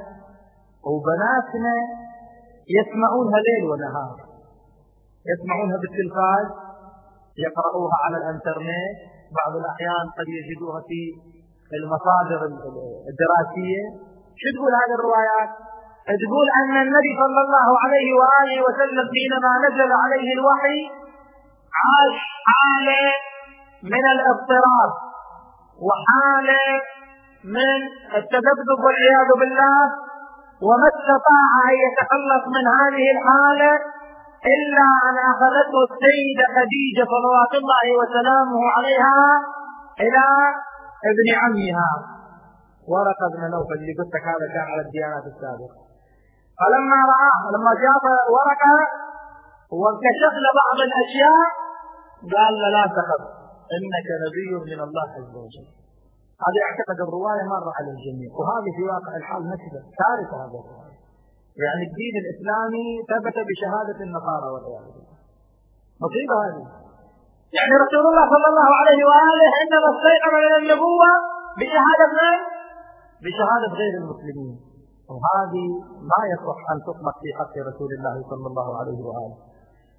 وبناتنا 0.90 1.76
يسمعونها 2.78 3.40
ليل 3.48 3.64
ونهار. 3.72 4.33
يسمعونها 5.32 5.78
بالتلفاز 5.82 6.46
يقرؤوها 7.46 7.98
على 8.06 8.18
الانترنت. 8.22 8.96
بعض 9.40 9.54
الأحيان 9.62 10.06
قد 10.18 10.28
يجدوها 10.38 10.80
في 10.90 11.02
المصادر 11.78 12.40
الدراسية. 13.12 13.84
شو 14.40 14.48
تقول 14.56 14.72
هذه 14.82 14.94
الروايات؟ 15.00 15.50
تقول 16.24 16.48
أن 16.60 16.76
النبي 16.86 17.12
صلى 17.24 17.40
الله 17.46 17.70
عليه 17.84 18.10
وآله 18.20 18.58
وسلم 18.66 19.06
حينما 19.16 19.52
نزل 19.66 19.92
عليه 20.04 20.28
الوحي 20.38 20.80
عاش 21.82 22.18
حالة 22.48 23.04
من 23.94 24.04
الاضطراب 24.16 24.92
وحالة 25.88 26.66
من 27.56 27.80
التذبذب 28.20 28.80
والعياذ 28.86 29.30
بالله 29.40 29.82
وما 30.68 30.88
استطاع 30.94 31.50
أن 31.70 31.76
يتخلص 31.86 32.44
من 32.56 32.66
هذه 32.80 33.06
الحالة. 33.16 33.72
إلا 34.44 34.88
أن 35.08 35.16
أخذته 35.32 35.78
السيدة 35.90 36.46
خديجة 36.58 37.04
صلوات 37.16 37.54
الله 37.62 37.86
وسلامه 38.00 38.60
عليها 38.76 39.22
إلى 40.06 40.24
ابن 41.12 41.28
عمها. 41.42 41.90
ورقة 42.92 43.26
بن 43.34 43.44
نوفل 43.56 43.78
اللي 43.82 43.94
قلت 44.00 44.12
لك 44.16 44.26
هذا 44.34 44.48
كان 44.54 44.68
على 44.74 44.82
الديانات 44.88 45.26
السابقة. 45.34 45.80
فلما 46.60 47.00
رآه 47.14 47.40
لما 47.54 47.72
جاء 47.84 48.04
ورقة 48.38 48.76
وانكشف 49.80 50.34
له 50.44 50.52
بعض 50.62 50.78
الأشياء 50.88 51.46
قال 52.36 52.54
له 52.62 52.68
لا 52.78 52.86
تخف 52.98 53.24
إنك 53.76 54.08
نبي 54.26 54.52
من 54.70 54.80
الله 54.88 55.08
عز 55.18 55.36
وجل. 55.44 55.68
هذه 56.46 56.60
أعتقد 56.68 56.98
الرواية 57.08 57.44
مرة 57.56 57.72
على 57.78 57.90
الجميع 57.96 58.30
وهذه 58.40 58.70
في 58.78 58.84
واقع 58.92 59.12
الحال 59.22 59.42
نكبة 59.54 59.82
كارثة 60.00 60.36
هذا 60.44 60.58
الرواية. 60.62 60.83
يعني 61.62 61.84
الدين 61.90 62.16
الإسلامي 62.24 62.88
ثبت 63.12 63.38
بشهادة 63.50 64.00
النصارى 64.08 64.48
والعياذ 64.54 64.86
بالله. 64.94 65.16
مصيبة 66.04 66.36
هذه. 66.46 66.66
يعني 67.58 67.74
رسول 67.86 68.04
الله 68.10 68.26
صلى 68.34 68.48
الله 68.52 68.70
عليه 68.80 69.02
وآله 69.10 69.50
عندما 69.62 69.88
استيقظ 69.94 70.34
من 70.46 70.54
النبوة 70.62 71.10
بشهادة 71.60 72.08
من؟ 72.20 72.38
بشهادة 73.26 73.70
غير 73.82 73.94
المسلمين. 74.02 74.56
وهذه 75.14 75.66
ما 76.12 76.22
يصح 76.34 76.60
أن 76.74 76.78
تطلق 76.88 77.16
في 77.24 77.30
حق 77.40 77.56
رسول 77.70 77.90
الله 77.98 78.16
صلى 78.32 78.48
الله 78.52 78.68
عليه 78.80 79.00
وآله. 79.08 79.38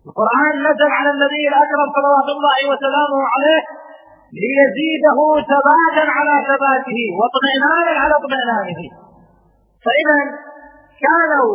القرآن 0.08 0.54
نزل 0.68 0.90
على 0.98 1.10
النبي 1.14 1.42
الأكرم 1.52 1.88
صلوات 1.96 2.28
الله 2.36 2.58
وسلامه 2.70 3.20
عليه 3.34 3.62
ليزيده 4.42 5.18
ثباتا 5.50 6.04
على 6.16 6.34
ثباته 6.50 6.98
واطمئنانا 7.18 7.92
على 8.02 8.14
اطمئنانه. 8.20 8.80
فإذا 9.84 10.16
كانوا 11.06 11.50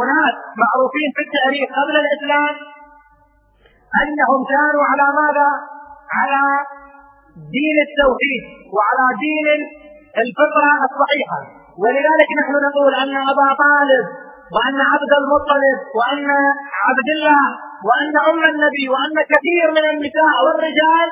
أناس 0.00 0.34
معروفين 0.62 1.08
في 1.16 1.22
التاريخ 1.26 1.66
قبل 1.78 1.94
الإسلام 2.04 2.54
أنهم 4.02 4.40
كانوا 4.54 4.84
على 4.90 5.06
ماذا؟ 5.20 5.48
على 6.18 6.42
دين 7.56 7.76
التوحيد 7.86 8.42
وعلى 8.74 9.06
دين 9.26 9.46
الفطرة 10.22 10.72
الصحيحة 10.88 11.40
ولذلك 11.82 12.30
نحن 12.40 12.54
نقول 12.68 12.92
أن 13.02 13.12
أبا 13.32 13.48
طالب 13.64 14.04
وأن 14.54 14.78
عبد 14.92 15.12
المطلب 15.20 15.78
وأن 15.98 16.28
عبد 16.86 17.08
الله 17.16 17.44
وأن 17.88 18.14
أم 18.30 18.40
النبي 18.52 18.84
وأن 18.94 19.16
كثير 19.32 19.66
من 19.78 19.84
النساء 19.92 20.34
والرجال 20.44 21.08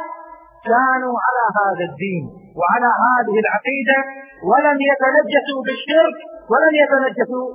كانوا 0.70 1.14
على 1.26 1.44
هذا 1.58 1.84
الدين 1.90 2.24
وعلى 2.58 2.90
هذه 3.04 3.36
العقيدة 3.44 3.98
ولم 4.50 4.78
يتنجسوا 4.90 5.60
بالشرك 5.66 6.16
ولم 6.50 6.72
يتنجسوا 6.82 7.48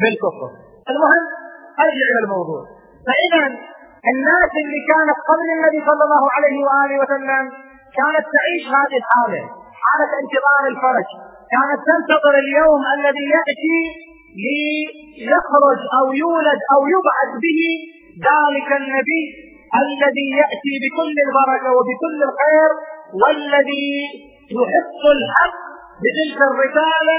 بالكفر. 0.00 0.50
المهم 0.90 1.24
أرجع 1.84 2.04
إلى 2.10 2.20
الموضوع. 2.24 2.62
فإذا 3.06 3.42
الناس 4.12 4.50
اللي 4.62 4.80
كانت 4.90 5.18
قبل 5.30 5.46
النبي 5.56 5.80
صلى 5.88 6.02
الله 6.06 6.24
عليه 6.36 6.56
وآله 6.66 6.96
وسلم 7.02 7.44
كانت 7.98 8.24
تعيش 8.36 8.64
هذه 8.76 8.96
الحالة 9.02 9.42
حالة 9.84 10.10
انتظار 10.22 10.62
الفرج. 10.72 11.08
كانت 11.54 11.80
تنتظر 11.90 12.34
اليوم 12.44 12.82
الذي 12.96 13.24
يأتي 13.36 13.78
ليخرج 14.44 15.80
أو 15.98 16.06
يولد 16.22 16.60
أو 16.74 16.80
يبعث 16.94 17.30
به 17.44 17.60
ذلك 18.28 18.68
النبي 18.80 19.24
الذي 19.82 20.26
يأتي 20.40 20.72
بكل 20.84 21.14
البركة 21.26 21.68
وبكل 21.76 22.18
الخير 22.28 22.70
والذي 23.22 23.90
يحق 24.58 25.02
الحق 25.18 25.56
بتلك 26.02 26.40
الرسالة 26.50 27.16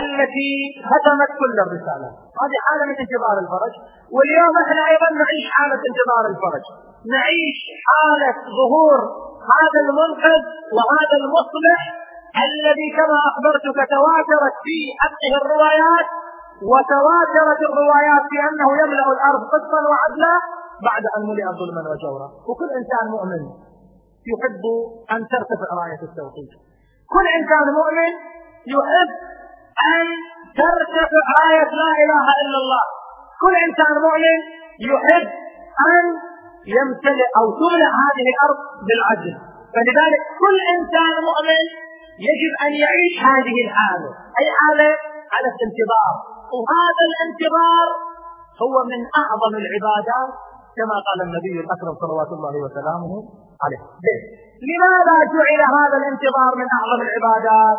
التي 0.00 0.52
هدمت 0.92 1.30
كل 1.40 1.56
الرسالات. 1.66 2.14
هذه 2.42 2.58
حالة 2.66 2.82
من 2.88 2.96
انتظار 3.04 3.36
الفرج 3.44 3.74
واليوم 4.14 4.54
إحنا 4.64 4.82
أيضا 4.92 5.08
نعيش 5.22 5.46
حالة 5.56 5.80
انتظار 5.90 6.24
الفرج. 6.32 6.64
نعيش 7.14 7.58
حالة 7.88 8.36
ظهور 8.58 9.00
هذا 9.54 9.78
المنقذ 9.86 10.42
وهذا 10.76 11.16
المصلح 11.22 11.80
الذي 12.46 12.88
كما 12.98 13.18
أخبرتك 13.30 13.78
تواترت 13.94 14.56
في 14.64 14.78
حقه 15.02 15.32
الروايات 15.42 16.08
وتواترت 16.70 17.60
الروايات 17.70 18.24
في 18.30 18.38
أنه 18.48 18.68
يملأ 18.82 19.06
الأرض 19.16 19.42
قسطا 19.54 19.80
وعدلا 19.90 20.34
بعد 20.88 21.04
أن 21.16 21.22
ملئ 21.30 21.46
ظلما 21.60 21.82
وجورا. 21.92 22.28
وكل 22.48 22.70
إنسان 22.80 23.04
مؤمن 23.16 23.42
يحب 24.30 24.64
أن 25.14 25.20
ترتفع 25.32 25.68
راية 25.80 26.02
التوحيد. 26.08 26.50
كل 27.14 27.26
إنسان 27.38 27.66
مؤمن 27.80 28.10
يحب 28.74 29.10
أن 29.94 30.04
ترتفع 30.60 31.24
رايه 31.40 31.70
لا 31.82 31.90
إله 32.02 32.26
إلا 32.42 32.58
الله. 32.62 32.84
كل 33.42 33.54
إنسان 33.66 33.94
مؤمن 34.06 34.38
يحب 34.90 35.26
أن 35.92 36.04
يمتلئ 36.76 37.28
أو 37.38 37.46
تملأ 37.60 37.90
هذه 38.02 38.26
الأرض 38.34 38.58
بالعدل. 38.86 39.34
فلذلك 39.74 40.22
كل 40.42 40.56
إنسان 40.74 41.14
مؤمن 41.30 41.64
يجب 42.28 42.52
أن 42.64 42.72
يعيش 42.82 43.14
هذه 43.30 43.56
الحاله 43.66 44.10
أي 44.40 44.46
حاله 44.58 44.92
على 45.34 45.48
الانتظار. 45.54 46.14
وهذا 46.54 47.02
الانتظار 47.10 47.88
هو 48.62 48.74
من 48.90 49.00
أعظم 49.22 49.52
العبادات 49.62 50.30
كما 50.78 50.96
قال 51.06 51.18
النبي 51.26 51.54
الأكرم 51.64 51.94
صلوات 52.04 52.30
الله 52.36 52.54
وسلامه 52.64 53.12
عليه. 53.64 53.82
لماذا 54.68 55.16
جعل 55.34 55.60
هذا 55.76 55.96
الانتظار 56.00 56.52
من 56.60 56.68
أعظم 56.78 57.00
العبادات؟ 57.06 57.78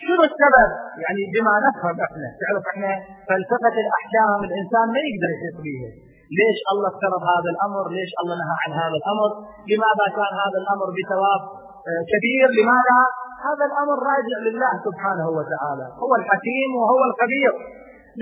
شنو 0.00 0.22
السبب؟ 0.30 0.70
يعني 1.04 1.22
بما 1.34 1.54
نفهم 1.66 1.96
إحنا 2.06 2.28
تعرف 2.40 2.64
إحنا 2.72 2.90
فلسفة 3.28 3.74
الأحكام 3.84 4.38
الإنسان 4.48 4.86
ما 4.94 5.00
يقدر 5.06 5.28
يحيط 5.34 5.56
بها 5.66 5.90
ليش 6.38 6.58
الله 6.72 6.88
افترض 6.92 7.22
هذا 7.34 7.50
الأمر؟ 7.54 7.84
ليش 7.96 8.10
الله 8.20 8.34
نهى 8.42 8.56
عن 8.62 8.72
هذا 8.82 8.96
الأمر؟ 9.00 9.30
لماذا 9.70 10.06
كان 10.18 10.32
هذا 10.44 10.58
الأمر 10.62 10.86
بثواب 10.96 11.42
آه، 11.88 12.02
كبير؟ 12.12 12.46
لماذا؟ 12.58 13.00
هذا 13.48 13.64
الأمر 13.70 13.96
راجع 14.12 14.38
لله 14.46 14.72
سبحانه 14.86 15.26
وتعالى. 15.38 15.86
هو 16.02 16.12
الحكيم 16.20 16.70
وهو 16.80 17.00
الخبير. 17.10 17.52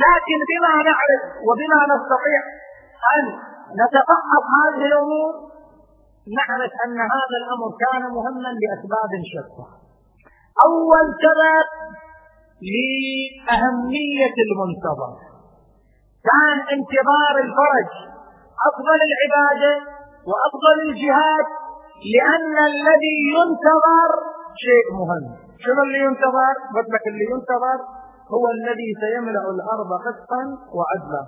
لكن 0.05 0.39
بما 0.51 0.73
نعرف 0.89 1.23
وبما 1.47 1.81
نستطيع 1.93 2.41
أن 3.15 3.25
نتفحص 3.81 4.45
هذه 4.59 4.85
الأمور 4.91 5.33
نعرف 6.39 6.73
أن 6.85 6.99
هذا 7.17 7.37
الأمر 7.43 7.69
كان 7.85 8.03
مهما 8.17 8.51
لأسباب 8.63 9.13
شتى 9.33 9.67
أول 10.67 11.07
سبب 11.25 11.67
لأهمية 12.73 14.37
المنتظر. 14.47 15.13
كان 16.29 16.59
انتظار 16.77 17.35
الفرج 17.45 17.91
أفضل 18.69 18.99
العبادة 19.09 19.75
وأفضل 20.31 20.77
الجهاد 20.89 21.47
لأن 22.15 22.57
الذي 22.73 23.17
ينتظر 23.37 24.11
شيء 24.65 24.87
مهم. 25.01 25.25
شنو 25.65 25.83
اللي 25.83 26.01
ينتظر؟ 26.09 26.55
قلت 26.75 26.89
لك 26.95 27.05
اللي 27.13 27.27
ينتظر 27.35 27.79
هو 28.35 28.45
الذي 28.57 28.91
سيملأ 29.05 29.45
الأرض 29.55 29.91
قسطا 30.07 30.43
وعدلا. 30.77 31.23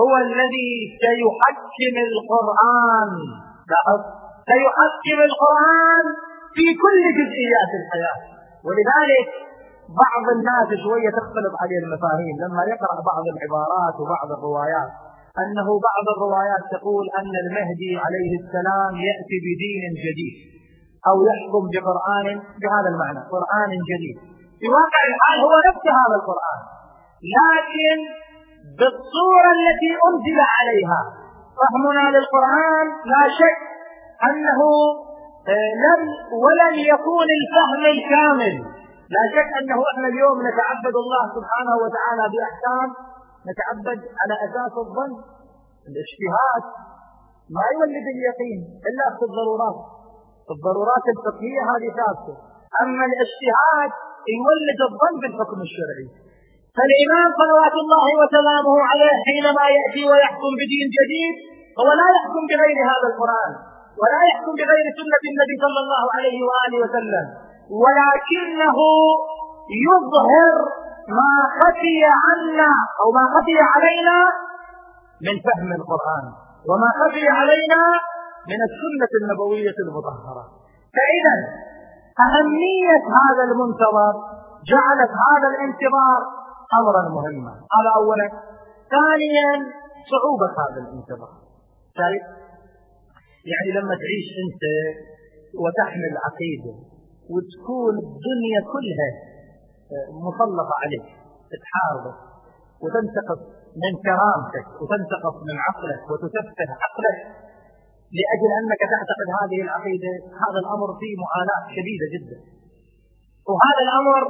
هو 0.00 0.12
الذي 0.26 0.70
سيحكم 1.04 1.94
القرآن. 2.08 3.12
لاحظ. 3.70 4.00
سيحكم 4.50 5.18
القرآن 5.28 6.04
في 6.54 6.66
كل 6.82 7.02
جزئيات 7.18 7.70
الحياة. 7.80 8.37
ولذلك 8.68 9.26
بعض 10.02 10.24
الناس 10.36 10.68
شوية 10.84 11.10
تختلط 11.20 11.54
عليه 11.62 11.78
المفاهيم. 11.84 12.34
لما 12.44 12.62
يقرأ 12.72 12.96
بعض 13.10 13.24
العبارات 13.34 13.94
وبعض 14.00 14.28
الروايات 14.38 14.90
أنه 15.42 15.68
بعض 15.88 16.06
الروايات 16.14 16.62
تقول 16.76 17.04
أن 17.20 17.32
المهدي 17.44 17.92
عليه 18.04 18.30
السلام 18.42 18.92
يأتي 19.08 19.36
بدين 19.46 19.92
جديد 20.04 20.34
أو 21.08 21.16
يحكم 21.28 21.62
بقرآن 21.74 22.26
بهذا 22.60 22.88
المعنى 22.92 23.20
قرآن 23.34 23.70
جديد. 23.90 24.16
في 24.60 24.66
واقع 24.78 25.00
الحال 25.10 25.38
هو 25.46 25.54
نفس 25.68 25.84
هذا 26.00 26.16
القرآن 26.20 26.60
لكن 27.36 27.98
بالصورة 28.78 29.50
التي 29.58 29.90
أنزل 30.08 30.38
عليها. 30.56 31.00
فهمنا 31.58 32.04
للقرآن 32.14 32.86
لا 33.12 33.22
شك 33.38 33.58
آه، 34.26 35.07
لم 35.86 36.00
ولن 36.44 36.74
يكون 36.92 37.28
الفهم 37.40 37.82
الكامل. 37.94 38.54
لا 39.14 39.22
شك 39.34 39.50
أنه 39.60 39.78
إحنا 39.90 40.06
اليوم 40.12 40.36
نتعبد 40.48 40.96
الله 41.02 41.24
سبحانه 41.36 41.74
وتعالى 41.82 42.24
بأحكام 42.32 42.88
نتعبد 43.48 44.00
على 44.20 44.34
أساس 44.46 44.72
الظن 44.84 45.12
الاجتهاد 45.88 46.64
ما 47.54 47.64
يولد 47.74 48.06
اليقين 48.14 48.60
إلا 48.88 49.06
في 49.18 49.24
الضرورات. 49.28 49.78
الضرورات 50.54 51.04
الفقهية 51.14 51.62
هذه 51.72 51.88
ثابته 52.00 52.34
أما 52.82 53.04
الاجتهاد 53.10 53.90
يولد 54.36 54.80
الظن 54.88 55.14
بالحكم 55.22 55.58
الشرعي. 55.68 56.08
فالإمام 56.76 57.28
صلوات 57.42 57.74
الله 57.82 58.06
وسلامه 58.20 58.74
عليه 58.90 59.16
حينما 59.28 59.64
يأتي 59.76 60.02
ويحكم 60.10 60.50
بدين 60.60 60.88
جديد 60.98 61.34
هو 61.80 61.88
لا 62.00 62.06
يحكم 62.16 62.42
بغير 62.50 62.78
هذا 62.92 63.06
القرآن. 63.12 63.52
ولا 64.00 64.20
يحكم 64.30 64.52
بغير 64.60 64.86
سنة 64.98 65.22
النبي 65.32 65.54
صلى 65.64 65.80
الله 65.84 66.04
عليه 66.16 66.38
وآله 66.48 66.76
وسلم. 66.84 67.26
ولكنه 67.82 68.78
يظهر 69.88 70.54
ما 71.18 71.32
خفي 71.58 71.98
عنا 72.24 72.70
أو 73.00 73.08
ما 73.18 73.24
خفي 73.34 73.56
علينا 73.72 74.18
من 75.26 75.36
فهم 75.46 75.70
القرآن 75.80 76.24
وما 76.68 76.90
خفي 77.00 77.24
علينا 77.38 77.82
من 78.50 78.60
السنة 78.68 79.12
النبوية 79.20 79.76
المطهرة. 79.84 80.44
فإذا 80.96 81.36
أهمية 82.26 83.02
هذا 83.18 83.42
المنتظر 83.48 84.14
جعلت 84.70 85.12
هذا 85.26 85.48
الانتظار 85.52 86.20
امرا 86.80 87.02
مهما. 87.16 87.52
هذا 87.76 87.90
اولا. 87.96 88.28
ثانيا 88.94 89.50
صعوبة 90.12 90.50
هذا 90.62 90.80
الانتظار. 90.84 91.32
طيب 92.00 92.37
يعني 93.52 93.70
لما 93.78 93.94
تعيش 94.02 94.28
أنت 94.44 94.62
وتحمل 95.62 96.12
عقيدة 96.26 96.72
وتكون 97.32 97.94
الدنيا 98.06 98.60
كلها 98.74 99.10
مسلطة 100.26 100.74
عليك 100.82 101.06
تحاربك 101.62 102.18
وتنتقص 102.82 103.40
من 103.82 103.92
كرامتك 104.06 104.66
وتنتقص 104.80 105.36
من 105.48 105.56
عقلك 105.66 106.02
وتسفه 106.10 106.70
عقلك 106.84 107.18
لأجل 108.16 108.50
أنك 108.60 108.82
تعتقد 108.92 109.28
هذه 109.40 109.58
العقيدة 109.66 110.12
هذا 110.44 110.58
الأمر 110.64 110.88
فيه 111.00 111.14
معاناة 111.24 111.62
شديدة 111.76 112.06
جدا. 112.14 112.38
وهذا 113.50 113.82
الأمر 113.86 114.20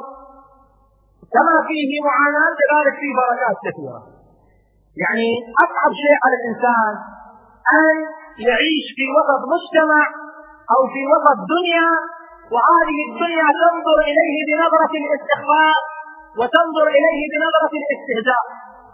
كما 1.34 1.54
فيه 1.68 1.90
معاناة 2.10 2.50
كذلك 2.60 2.94
فيه 3.00 3.12
بركات 3.20 3.56
كثيرة. 3.66 4.00
يعني 5.02 5.28
أصعب 5.64 5.92
شيء 6.02 6.16
على 6.24 6.34
الإنسان 6.40 6.92
أن 7.80 7.96
يعيش 8.46 8.86
في 8.96 9.04
وسط 9.16 9.40
مجتمع 9.54 10.04
أو 10.74 10.80
في 10.92 11.00
وسط 11.12 11.38
دنيا 11.54 11.88
وهذه 12.54 12.98
الدنيا 13.08 13.46
تنظر 13.62 13.98
إليه 14.10 14.36
بنظرة 14.48 14.92
الاستخفاف 15.02 15.80
وتنظر 16.38 16.86
إليه 16.98 17.20
بنظرة 17.32 17.72
الاستهزاء. 17.80 18.44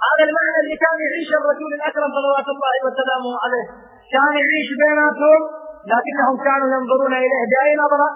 هذا 0.06 0.24
المعنى 0.28 0.58
اللي 0.62 0.76
كان 0.84 0.96
يعيش 1.06 1.30
الرسول 1.40 1.70
الأكرم 1.78 2.10
صلوات 2.18 2.48
الله 2.54 2.74
وسلامه 2.86 3.32
عليه. 3.42 3.66
كان 4.14 4.32
يعيش 4.42 4.68
بيناتهم 4.82 5.40
لكنهم 5.92 6.34
كانوا 6.46 6.68
ينظرون 6.76 7.12
إليه 7.24 7.42
بأي 7.52 7.72
نظرة 7.84 8.08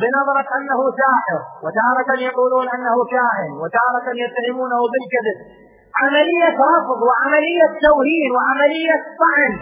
بنظرة 0.00 0.48
أنه 0.58 0.80
ساحر 1.00 1.38
وتارة 1.64 2.10
يقولون 2.28 2.66
أنه 2.74 2.96
كاهن 3.14 3.50
وتارة 3.62 4.06
يتهمونه 4.22 4.80
بالكذب. 4.92 5.38
عملية 6.00 6.56
رفض 6.74 7.00
وعملية 7.08 7.66
توهين 7.86 8.30
وعملية 8.36 8.94
طعن 9.22 9.52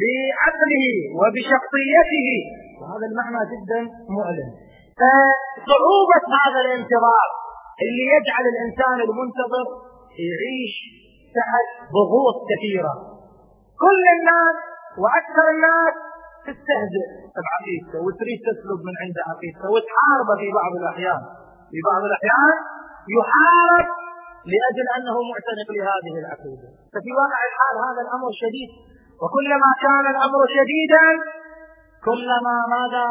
بعقله 0.00 0.86
وبشخصيته. 1.20 2.28
وهذا 2.80 3.06
المعنى 3.10 3.42
جدا 3.52 3.80
مؤلم. 4.18 4.50
فصعوبة 5.00 6.24
هذا 6.42 6.60
الانتظار 6.66 7.28
اللي 7.84 8.04
يجعل 8.16 8.44
الإنسان 8.52 8.96
المنتظر 9.06 9.66
يعيش 10.28 10.74
تحت 11.36 11.66
ضغوط 11.96 12.36
كثيرة. 12.50 12.94
كل 13.84 14.02
الناس 14.16 14.56
وأكثر 15.02 15.44
الناس 15.54 15.94
تستهزئ. 16.46 17.06
بعقيدته 17.46 17.98
وتريد 18.06 18.38
تسلب 18.48 18.80
من 18.88 18.94
عند 19.02 19.16
عقيدته 19.28 19.68
وتحاربه 19.74 20.34
في 20.42 20.48
بعض 20.60 20.72
الأحيان. 20.80 21.22
في 21.72 21.78
بعض 21.90 22.02
الأحيان 22.08 22.56
يحارب 23.16 23.88
لأجل 24.52 24.86
أنه 24.96 25.16
معتنق 25.30 25.68
لهذه 25.78 26.14
العقيدة. 26.22 26.68
ففي 26.92 27.10
واقع 27.20 27.40
الحال 27.50 27.74
هذا 27.86 28.00
الأمر 28.06 28.28
شديد. 28.42 28.70
وكلما 29.22 29.70
كان 29.84 30.04
الأمر 30.14 30.40
شديدا 30.56 31.06
كلما 32.08 32.56
ماذا؟ 32.74 33.06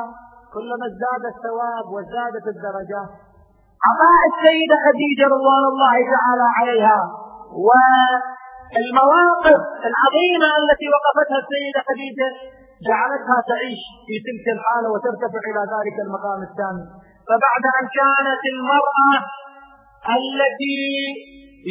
كلما 0.56 0.86
ازداد 0.92 1.24
الثواب 1.34 1.86
وازدادت 1.94 2.46
الدرجات 2.54 3.12
عطاء 3.88 4.22
السيدة 4.32 4.76
خديجة 4.88 5.26
رضوان 5.36 5.64
الله 5.74 5.96
تعالى 6.16 6.48
عليها 6.58 7.00
والمواقف 7.66 9.62
العظيمة 9.90 10.50
التي 10.62 10.88
وقفتها 10.96 11.40
السيدة 11.44 11.80
خديجة 11.90 12.30
جعلتها 12.88 13.38
تعيش 13.52 13.82
في 14.08 14.16
تلك 14.28 14.46
الحالة 14.56 14.88
وترتفع 14.94 15.42
إلى 15.50 15.64
ذلك 15.76 15.96
المقام 16.06 16.40
الثاني. 16.50 16.86
فبعد 17.28 17.64
أن 17.80 17.86
كانت 18.00 18.42
المرأة 18.54 19.12
التي 20.20 20.82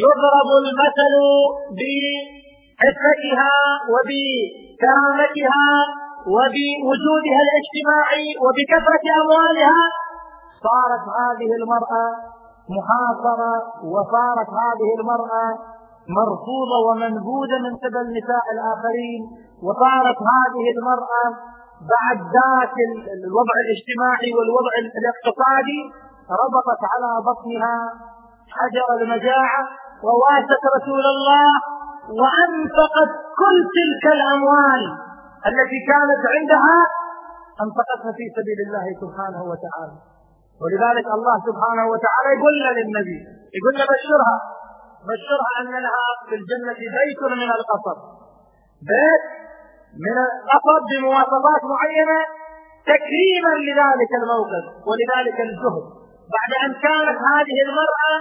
يضرب 0.05 0.49
المثل 0.63 1.15
بعفتها 2.81 3.53
وبكرامتها 3.93 5.71
وبوجودها 6.35 7.41
الاجتماعي 7.47 8.29
وبكثرة 8.45 9.05
أموالها 9.23 9.85
صارت 10.67 11.05
هذه 11.21 11.51
المرأة 11.61 12.07
محاصرة 12.77 13.55
وصارت 13.95 14.51
هذه 14.65 14.91
المرأة 15.01 15.47
مرفوضة 16.19 16.79
ومنبوذة 16.87 17.57
من 17.67 17.73
قبل 17.83 18.05
نساء 18.19 18.45
الآخرين 18.55 19.21
وصارت 19.67 20.19
هذه 20.35 20.65
المرأة 20.77 21.25
بعد 21.95 22.19
ذاك 22.37 22.75
الوضع 23.27 23.55
الاجتماعي 23.65 24.31
والوضع 24.37 24.73
الاقتصادي 25.01 25.81
ربطت 26.43 26.83
على 26.93 27.11
بطنها 27.29 27.77
حجر 28.57 28.87
المجاعة 29.01 29.63
وواست 30.07 30.63
رسول 30.77 31.05
الله 31.15 31.51
وأنفقت 32.19 33.11
كل 33.41 33.57
تلك 33.77 34.05
الأموال 34.17 34.83
التي 35.49 35.79
كانت 35.91 36.23
عندها 36.35 36.79
أنفقتها 37.65 38.13
في 38.19 38.25
سبيل 38.37 38.59
الله 38.67 38.87
سبحانه 39.03 39.43
وتعالى. 39.51 39.97
ولذلك 40.63 41.07
الله 41.17 41.37
سبحانه 41.49 41.85
وتعالى 41.93 42.29
يقول 42.37 42.55
للنبي 42.79 43.19
يقول 43.57 43.75
له 43.79 43.85
بشرها 43.95 44.37
بشرها 45.11 45.51
أن 45.61 45.73
لها 45.87 46.07
في 46.29 46.35
الجنة 46.41 46.81
بيت 46.97 47.21
من 47.43 47.51
القصر 47.59 47.97
بيت 48.93 49.25
من 50.07 50.17
القصر 50.27 50.81
بمواصفات 50.91 51.63
معينة 51.75 52.21
تكريما 52.93 53.53
لذلك 53.67 54.11
الموقف 54.21 54.65
ولذلك 54.89 55.39
الجهد. 55.49 55.85
بعد 56.37 56.51
أن 56.65 56.71
كانت 56.87 57.19
هذه 57.31 57.57
المرأة 57.67 58.15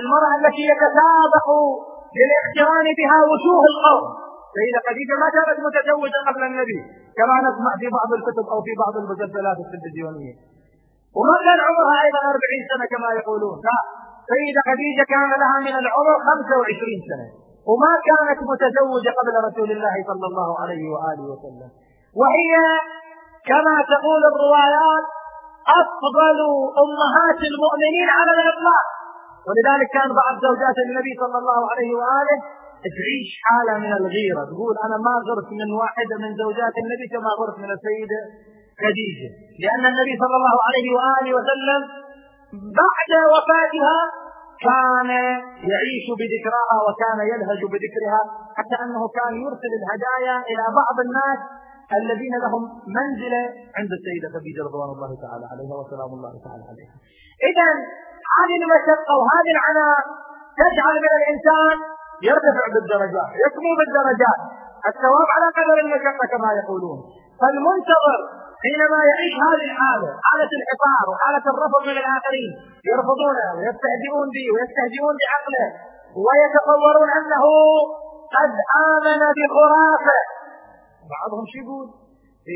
المرأة 0.00 0.32
التي 0.40 0.62
يتسابق 0.72 1.48
للاقتران 2.18 2.86
بها 2.98 3.18
وجوه 3.30 3.62
القوم 3.72 4.04
سيدة 4.56 4.80
خديجة 4.88 5.14
ما 5.22 5.28
كانت 5.36 5.58
متزوجة 5.66 6.18
قبل 6.28 6.42
النبي 6.50 6.80
كما 7.18 7.36
نسمع 7.46 7.72
في 7.80 7.86
بعض 7.98 8.10
الكتب 8.18 8.46
أو 8.52 8.58
في 8.66 8.72
بعض 8.82 8.94
المسلسلات 9.02 9.58
التلفزيونية. 9.64 10.34
وما 11.18 11.36
كان 11.46 11.58
عمرها 11.68 11.96
أيضا 12.06 12.20
40 12.36 12.62
سنة 12.70 12.84
كما 12.92 13.08
يقولون. 13.20 13.56
لا 13.68 13.78
سيدة 14.32 14.60
خديجة 14.70 15.04
كان 15.14 15.30
لها 15.42 15.58
من 15.66 15.74
العمر 15.82 16.14
25 16.28 17.00
سنة. 17.10 17.26
وما 17.70 17.92
كانت 18.08 18.38
متزوجة 18.50 19.10
قبل 19.18 19.34
رسول 19.48 19.68
الله 19.76 19.94
صلى 20.10 20.26
الله 20.30 20.50
عليه 20.62 20.82
وآله 20.92 21.24
وسلم. 21.32 21.70
وهي 22.20 22.52
كما 23.50 23.76
تقول 23.92 24.22
الروايات 24.32 25.06
أفضل 25.80 26.38
أمهات 26.84 27.40
المؤمنين 27.50 28.08
على 28.18 28.30
الإطلاق. 28.36 28.86
ولذلك 29.48 29.88
كان 29.96 30.08
بعض 30.20 30.34
زوجات 30.48 30.76
النبي 30.86 31.12
صلى 31.22 31.36
الله 31.42 31.60
عليه 31.72 31.90
وآله 32.00 32.38
تعيش 32.96 33.28
حالة 33.44 33.74
من 33.84 33.92
الغيرة. 34.00 34.42
تقول 34.52 34.74
أنا 34.86 34.96
ما 35.06 35.14
غرت 35.28 35.48
من 35.60 35.68
واحدة 35.80 36.14
من 36.24 36.30
زوجات 36.42 36.74
النبي 36.82 37.06
كما 37.14 37.30
غرت 37.40 37.56
من 37.64 37.70
السيدة 37.76 38.20
خديجة. 38.84 39.30
لأن 39.62 39.84
النبي 39.92 40.14
صلى 40.22 40.36
الله 40.40 40.56
عليه 40.68 40.86
وآله 40.96 41.30
وسلم 41.38 41.80
بعد 42.82 43.10
وفاتها 43.34 43.98
كان 44.68 45.10
يعيش 45.72 46.06
بذكراها 46.20 46.76
وكان 46.86 47.18
يلهج 47.32 47.60
بذكرها 47.72 48.22
حتى 48.58 48.76
أنه 48.84 49.02
كان 49.18 49.32
يرسل 49.44 49.72
الهدايا 49.80 50.36
إلى 50.50 50.64
بعض 50.80 50.96
الناس 51.06 51.40
الذين 52.00 52.34
لهم 52.44 52.62
منزلة 52.98 53.42
عند 53.78 53.90
السيدة 53.98 54.26
خديجة 54.36 54.60
رضوان 54.68 54.90
الله 54.96 55.10
تعالى 55.24 55.46
عليها 55.52 55.74
وسلام 55.80 56.10
الله 56.18 56.32
تعالى 56.46 56.64
عليها. 56.70 56.94
إذا 57.50 57.68
هذه 58.38 58.56
المشقة 58.62 59.12
وهذه 59.20 59.50
العناء 59.56 59.98
تجعل 60.62 60.96
من 61.04 61.12
الإنسان 61.20 61.76
يرتفع 62.28 62.64
بالدرجات 62.74 63.30
يسمو 63.44 63.72
بالدرجات. 63.78 64.40
الثواب 64.90 65.28
على 65.36 65.46
قدر 65.58 65.76
المشقة 65.84 66.24
كما 66.32 66.50
يقولون. 66.60 66.98
فالمنتظر 67.40 68.18
حينما 68.62 68.98
يعيش 69.10 69.34
هذه 69.46 69.66
الحالة 69.70 70.08
حالة 70.28 70.52
الحصار 70.58 71.04
وحالة 71.12 71.44
الرفض 71.52 71.82
من 71.90 71.96
الآخرين 72.02 72.52
يرفضونه 72.90 73.48
ويستهزئون 73.56 74.28
به 74.34 74.46
ويستهزئون 74.54 75.14
بعقله 75.22 75.68
ويتصورون 76.24 77.08
أنه 77.18 77.44
قد 78.36 78.52
آمن 78.90 79.22
بخرافة. 79.38 80.18
بعضهم 81.14 81.44
شو 81.50 81.58
يقول؟ 81.62 81.86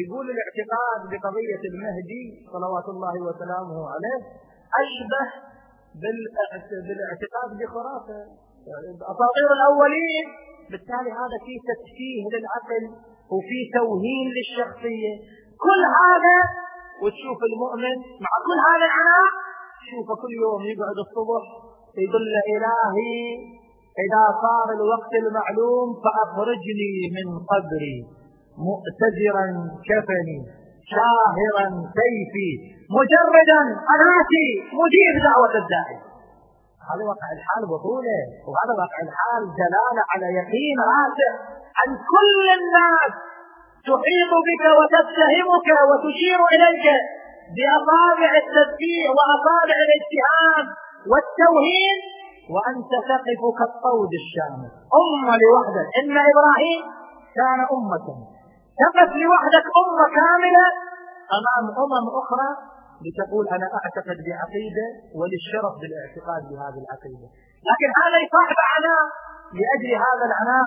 يقول 0.00 0.26
الاعتقاد 0.34 1.00
بقضية 1.10 1.62
المهدي 1.70 2.24
صلوات 2.54 2.86
الله 2.94 3.14
وسلامه 3.26 3.78
عليه 3.94 4.20
أشبه 4.82 5.24
بالاعتقاد 6.86 7.50
بخرافة. 7.60 8.18
أساطير 9.12 9.48
الأولين. 9.58 10.26
بالتالي 10.70 11.10
هذا 11.20 11.36
فيه 11.46 11.58
تسفيه 11.70 12.22
للعقل 12.32 12.84
وفي 13.32 13.58
توهين 13.78 14.26
للشخصية. 14.36 15.12
كل 15.64 15.82
هذا 16.00 16.38
وتشوف 17.02 17.38
المؤمن 17.50 17.96
مع 18.24 18.32
كل 18.46 18.58
هذا 18.68 18.86
العناء 18.90 19.28
تشوفه 19.80 20.14
كل 20.22 20.32
يوم 20.44 20.62
يقعد 20.72 20.98
الصبح 21.06 21.44
يقول 22.04 22.24
إلهي 22.54 23.16
إذا 24.04 24.24
صار 24.44 24.68
الوقت 24.78 25.12
المعلوم 25.22 25.88
فأخرجني 26.04 26.94
من 27.16 27.26
قبري. 27.50 27.98
مؤتزرا 28.68 29.46
كفني 29.88 30.38
شاهرا 30.92 31.66
سيفي 31.98 32.50
مجردا 32.98 33.62
قناتي 33.88 34.48
مجيب 34.80 35.14
دعوة 35.28 35.54
الداعي. 35.62 35.98
هذا 36.88 37.02
واقع 37.10 37.28
الحال 37.38 37.62
بطولة 37.74 38.18
وهذا 38.48 38.72
واقع 38.80 38.98
الحال 39.08 39.42
دلالة 39.62 40.02
على 40.12 40.26
يقين 40.40 40.78
راسخ 40.92 41.34
عن 41.78 41.88
كل 42.12 42.44
الناس 42.58 43.12
تحيط 43.88 44.32
بك 44.48 44.64
وتتهمك 44.78 45.68
وتشير 45.88 46.40
إليك 46.54 46.86
بأصابع 47.56 48.30
التذكير 48.42 49.06
وأصابع 49.16 49.76
الاتهام 49.86 50.64
والتوهين 51.10 51.98
وأنت 52.54 52.92
تقف 53.10 53.40
كالطود 53.58 54.12
الشامل 54.22 54.70
أمة 55.02 55.32
لوحدك. 55.42 55.88
إن 56.00 56.14
إبراهيم 56.32 56.82
كان 57.38 57.60
أمة. 57.76 58.06
تقف 58.82 59.10
لوحدك 59.22 59.66
أمة 59.82 60.04
كاملة 60.18 60.66
أمام 61.36 61.64
أمم 61.84 62.06
أخرى 62.20 62.75
لتقول 63.04 63.44
أنا 63.56 63.66
أعتقد 63.78 64.18
بعقيدة 64.26 64.86
وللشرف 65.18 65.72
بالاعتقاد 65.80 66.42
بهذه 66.50 66.78
العقيدة. 66.84 67.28
لكن 67.70 67.88
هذا 68.02 68.16
يصاحب 68.26 68.58
عناء 68.74 69.02
لأجل 69.58 69.90
هذا 70.06 70.24
العناء 70.30 70.66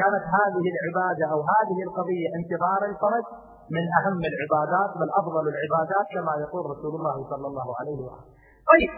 كانت 0.00 0.24
هذه 0.38 0.64
العبادة 0.72 1.24
أو 1.32 1.40
هذه 1.54 1.78
القضية 1.86 2.28
انتظار 2.38 2.80
الفرج 2.90 3.24
من 3.76 3.84
أهم 3.98 4.20
العبادات 4.32 4.90
بل 5.00 5.08
أفضل 5.20 5.44
العبادات 5.52 6.06
كما 6.14 6.32
يقول 6.44 6.62
رسول 6.74 6.92
الله 6.98 7.16
صلى 7.32 7.46
الله 7.50 7.68
عليه 7.80 7.98
وسلم. 8.04 8.32
طيب 8.72 8.90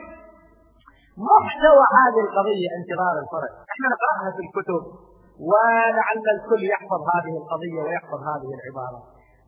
محتوى 1.31 1.85
هذه 2.01 2.21
القضية 2.27 2.69
انتظار 2.79 3.15
الفرج 3.23 3.53
إحنا 3.73 3.87
نقرأها 3.95 4.29
في 4.37 4.41
الكتب 4.47 4.83
ولعل 5.51 6.27
الكل 6.37 6.62
يحفظ 6.75 7.01
هذه 7.15 7.35
القضية 7.41 7.81
ويحفظ 7.85 8.21
هذه 8.31 8.51
العبارة. 8.57 8.99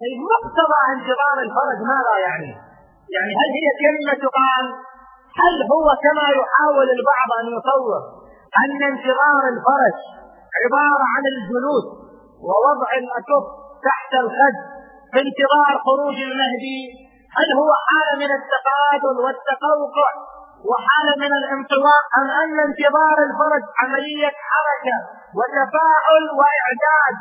طيب 0.02 0.18
مقتضى 0.34 0.80
انتظار 0.94 1.36
الفرج 1.46 1.78
ماذا 1.92 2.14
يعني؟ 2.28 2.52
يعني 3.14 3.32
هل 3.40 3.48
هي 3.58 3.66
كلمة 3.82 4.14
تقال؟ 4.24 4.66
هل 5.40 5.54
هو 5.72 5.86
كما 6.04 6.26
يحاول 6.40 6.88
البعض 6.96 7.28
أن 7.40 7.46
يصور 7.56 8.00
أن 8.62 8.78
انتظار 8.90 9.42
الفرج 9.54 9.96
عبارة 10.62 11.04
عن 11.14 11.24
الجلوس 11.34 11.86
ووضع 12.46 12.90
الأكف 13.02 13.44
تحت 13.88 14.12
الخد 14.22 14.56
في 15.12 15.18
انتظار 15.26 15.72
خروج 15.86 16.16
المهدي؟ 16.28 16.82
هل 17.36 17.48
هو 17.60 17.70
حالة 17.86 18.12
من 18.22 18.30
التقاتل 18.38 19.16
والتقوقع 19.24 20.10
وحالة 20.70 21.14
من 21.24 21.32
الانطواء 21.40 22.02
أم 22.18 22.28
أن 22.42 22.54
انتظار 22.66 23.16
الفرج 23.28 23.64
عملية 23.80 24.32
حركة 24.50 24.98
وتفاعل 25.38 26.24
وإعداد 26.38 27.16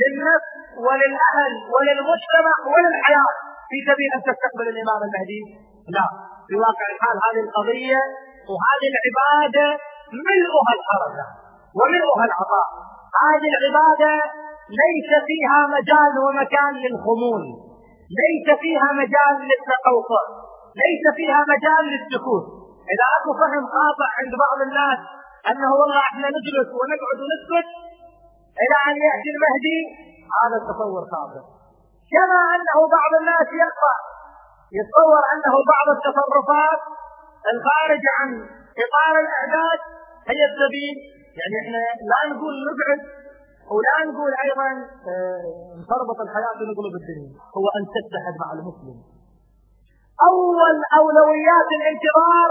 للنفس 0.00 0.50
وللأهل 0.86 1.52
وللمجتمع 1.74 2.54
وللحياة؟ 2.72 3.36
في 3.70 3.78
سبيل 3.88 4.08
أن 4.16 4.22
تستقبل 4.28 4.66
الإمام 4.74 5.00
المهدي. 5.06 5.42
لا. 5.96 6.06
في 6.48 6.54
واقع 6.64 6.86
الحال 6.94 7.16
هذه 7.26 7.42
القضية 7.46 8.00
وهذه 8.50 8.86
العبادة 8.94 9.66
ملؤها 10.26 10.72
الحركة 10.78 11.26
وملؤها 11.78 12.24
العطاء. 12.30 12.68
هذه 13.26 13.50
العبادة 13.54 14.12
ليس 14.82 15.10
فيها 15.28 15.60
مجال 15.76 16.12
ومكان 16.24 16.72
للخمول. 16.84 17.42
ليس 18.22 18.46
فيها 18.62 18.88
مجال 19.02 19.34
للتقوقع. 19.50 20.22
ليس 20.82 21.04
فيها 21.18 21.40
مجال 21.52 21.82
للسكوت. 21.92 22.46
إذا 22.92 23.06
أكو 23.16 23.30
فهم 23.40 23.64
خاطئ 23.74 24.08
عند 24.18 24.32
بعض 24.44 24.58
الناس 24.68 25.00
أنه 25.50 25.70
والله 25.78 26.00
إحنا 26.10 26.26
نجلس 26.36 26.68
ونقعد 26.78 27.18
ونسكت 27.22 27.68
إلى 28.62 28.76
أن 28.88 28.94
يأتي 29.06 29.28
المهدي 29.34 29.78
هذا 30.38 30.56
تصور 30.68 31.02
خاطئ. 31.14 31.55
كما 32.14 32.40
أنه 32.54 32.78
بعض 32.96 33.12
الناس 33.20 33.48
يقرا 33.64 33.96
يتصور 34.78 35.22
أنه 35.34 35.54
بعض 35.72 35.86
التصرفات 35.96 36.80
الخارجه 37.52 38.10
عن 38.20 38.30
إطار 38.82 39.14
الأعداد 39.24 39.80
هي 40.30 40.40
السبيل. 40.50 40.96
يعني 41.38 41.54
إحنا 41.62 41.80
لا 42.10 42.20
نقول 42.30 42.54
نقعد 42.68 43.00
ولا 43.74 43.94
نقول 44.08 44.32
أيضا 44.46 44.68
نتربط 45.80 46.18
آه، 46.20 46.24
الحياة 46.26 46.56
ونقلب 46.60 46.94
الدنيا. 47.00 47.30
هو 47.56 47.66
أن 47.76 47.82
تتحد 47.94 48.34
مع 48.42 48.48
المسلم. 48.56 48.96
أول 50.30 50.76
أولويات 50.98 51.68
الانتظار 51.78 52.50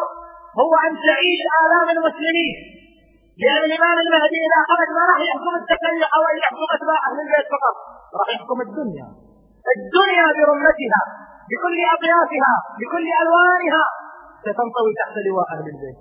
هو 0.61 0.73
أن 0.85 0.93
تعيش 1.07 1.41
آلام 1.63 1.87
المسلمين. 1.95 2.55
لأن 3.41 3.63
الإمام 3.69 3.97
المهدي 4.05 4.39
إذا 4.47 4.59
خرج 4.69 4.89
ما 4.97 5.03
راح 5.11 5.19
يحكم 5.29 5.53
التكلف 5.61 6.09
أو 6.15 6.21
يحكم 6.41 6.67
اتباع 6.75 6.99
أهل 7.07 7.17
البيت 7.25 7.47
فقط 7.55 7.75
راح 8.19 8.27
يحكم 8.35 8.59
الدنيا. 8.67 9.07
الدنيا 9.77 10.27
برمتها 10.37 11.01
بكل 11.49 11.77
أطيافها 11.95 12.55
بكل 12.79 13.07
ألوانها 13.21 13.83
ستنطوي 14.45 14.91
تحت 14.99 15.15
لواء 15.27 15.47
أهل 15.55 15.67
البيت. 15.73 15.97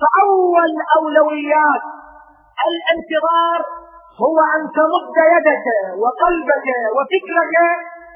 فأول 0.00 0.72
أولويات 0.98 1.84
الانتظار 2.68 3.60
هو 4.24 4.36
أن 4.54 4.62
تمد 4.78 5.16
يدك 5.34 5.66
وقلبك 6.02 6.66
وفكرك 6.96 7.54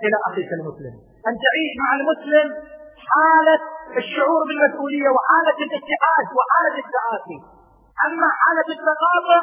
إلى 0.04 0.16
أخيك 0.28 0.50
المسلم. 0.58 0.94
أن 1.28 1.34
تعيش 1.44 1.72
مع 1.82 1.90
المسلم 1.98 2.46
حالة 3.12 3.60
الشعور 4.00 4.40
بالمسؤولية 4.48 5.08
وحالة 5.16 5.58
الاتحاد 5.66 6.26
وحالة 6.38 6.76
التآسي 6.84 7.38
أما 8.06 8.28
حالة 8.40 8.68
التقاطع 8.76 9.40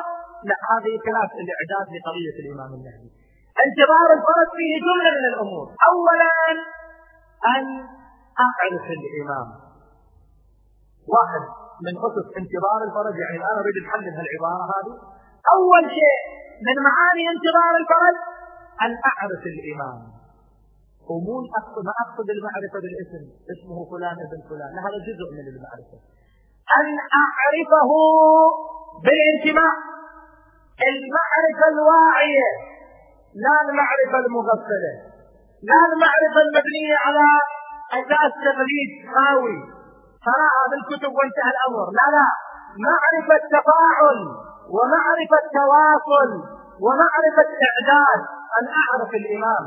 لا 0.50 0.58
هذه 0.72 0.94
خلاف 1.06 1.30
الإعداد 1.44 1.88
لقضية 1.96 2.36
الإمام 2.44 2.70
المهدي 2.78 3.10
انتظار 3.64 4.08
الفرج 4.18 4.50
فيه 4.58 4.74
جملة 4.86 5.10
من 5.18 5.26
الأمور. 5.34 5.66
أولا 5.92 6.32
أن 7.56 7.66
أعرف 8.48 8.86
الإمام. 8.98 9.48
واحد 11.16 11.44
من 11.86 11.94
أسس 12.08 12.28
انتظار 12.42 12.80
الفرج 12.88 13.16
يعني 13.24 13.38
الآن 13.42 13.56
أريد 13.64 13.76
نحلل 13.86 14.14
هالعبارة 14.20 14.64
هذه. 14.74 14.94
أول 15.58 15.84
شيء 16.00 16.22
من 16.68 16.76
معاني 16.88 17.24
انتظار 17.34 17.74
الفرج 17.82 18.18
أن 18.86 18.92
أعرف 19.12 19.44
الإمام. 19.54 20.00
ومو 21.10 21.36
أقصد 21.60 21.84
ما 21.88 21.94
أقصد 22.04 22.28
المعرفة 22.36 22.78
بالاسم 22.84 23.24
اسمه 23.54 23.78
فلان 23.92 24.18
ابن 24.28 24.40
فلان. 24.50 24.74
هذا 24.86 25.00
جزء 25.08 25.28
من 25.38 25.46
المعرفة. 25.54 25.98
أن 26.80 26.88
أعرفه 27.24 27.92
بالانتماء. 29.06 29.76
المعرفة 30.92 31.66
الواعية. 31.74 32.75
لا 33.44 33.56
المعرفة 33.66 34.18
المغفلة. 34.26 34.94
لا 35.70 35.80
المعرفة 35.90 36.40
المبنية 36.46 36.96
على 37.06 37.26
أساس 38.00 38.32
تقليد 38.48 38.92
خاوي 39.14 39.58
قراءة 40.28 40.64
بالكتب 40.72 41.12
وانتهى 41.18 41.52
الأمر. 41.56 41.86
لا 42.00 42.08
لا. 42.16 42.28
معرفة 42.88 43.44
تفاعل 43.56 44.20
ومعرفة 44.76 45.44
تواصل 45.60 46.30
ومعرفة 46.84 47.50
إعداد. 47.68 48.22
أن 48.58 48.66
أعرف 48.82 49.12
الإمام 49.22 49.64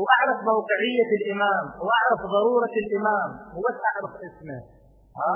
وأعرف 0.00 0.38
موقعية 0.52 1.10
الإمام 1.20 1.64
وأعرف 1.84 2.20
ضرورة 2.36 2.74
الإمام 2.82 3.28
وبس 3.56 3.78
أعرف 3.90 4.12
اسمه. 4.28 4.60
ها؟ 5.20 5.34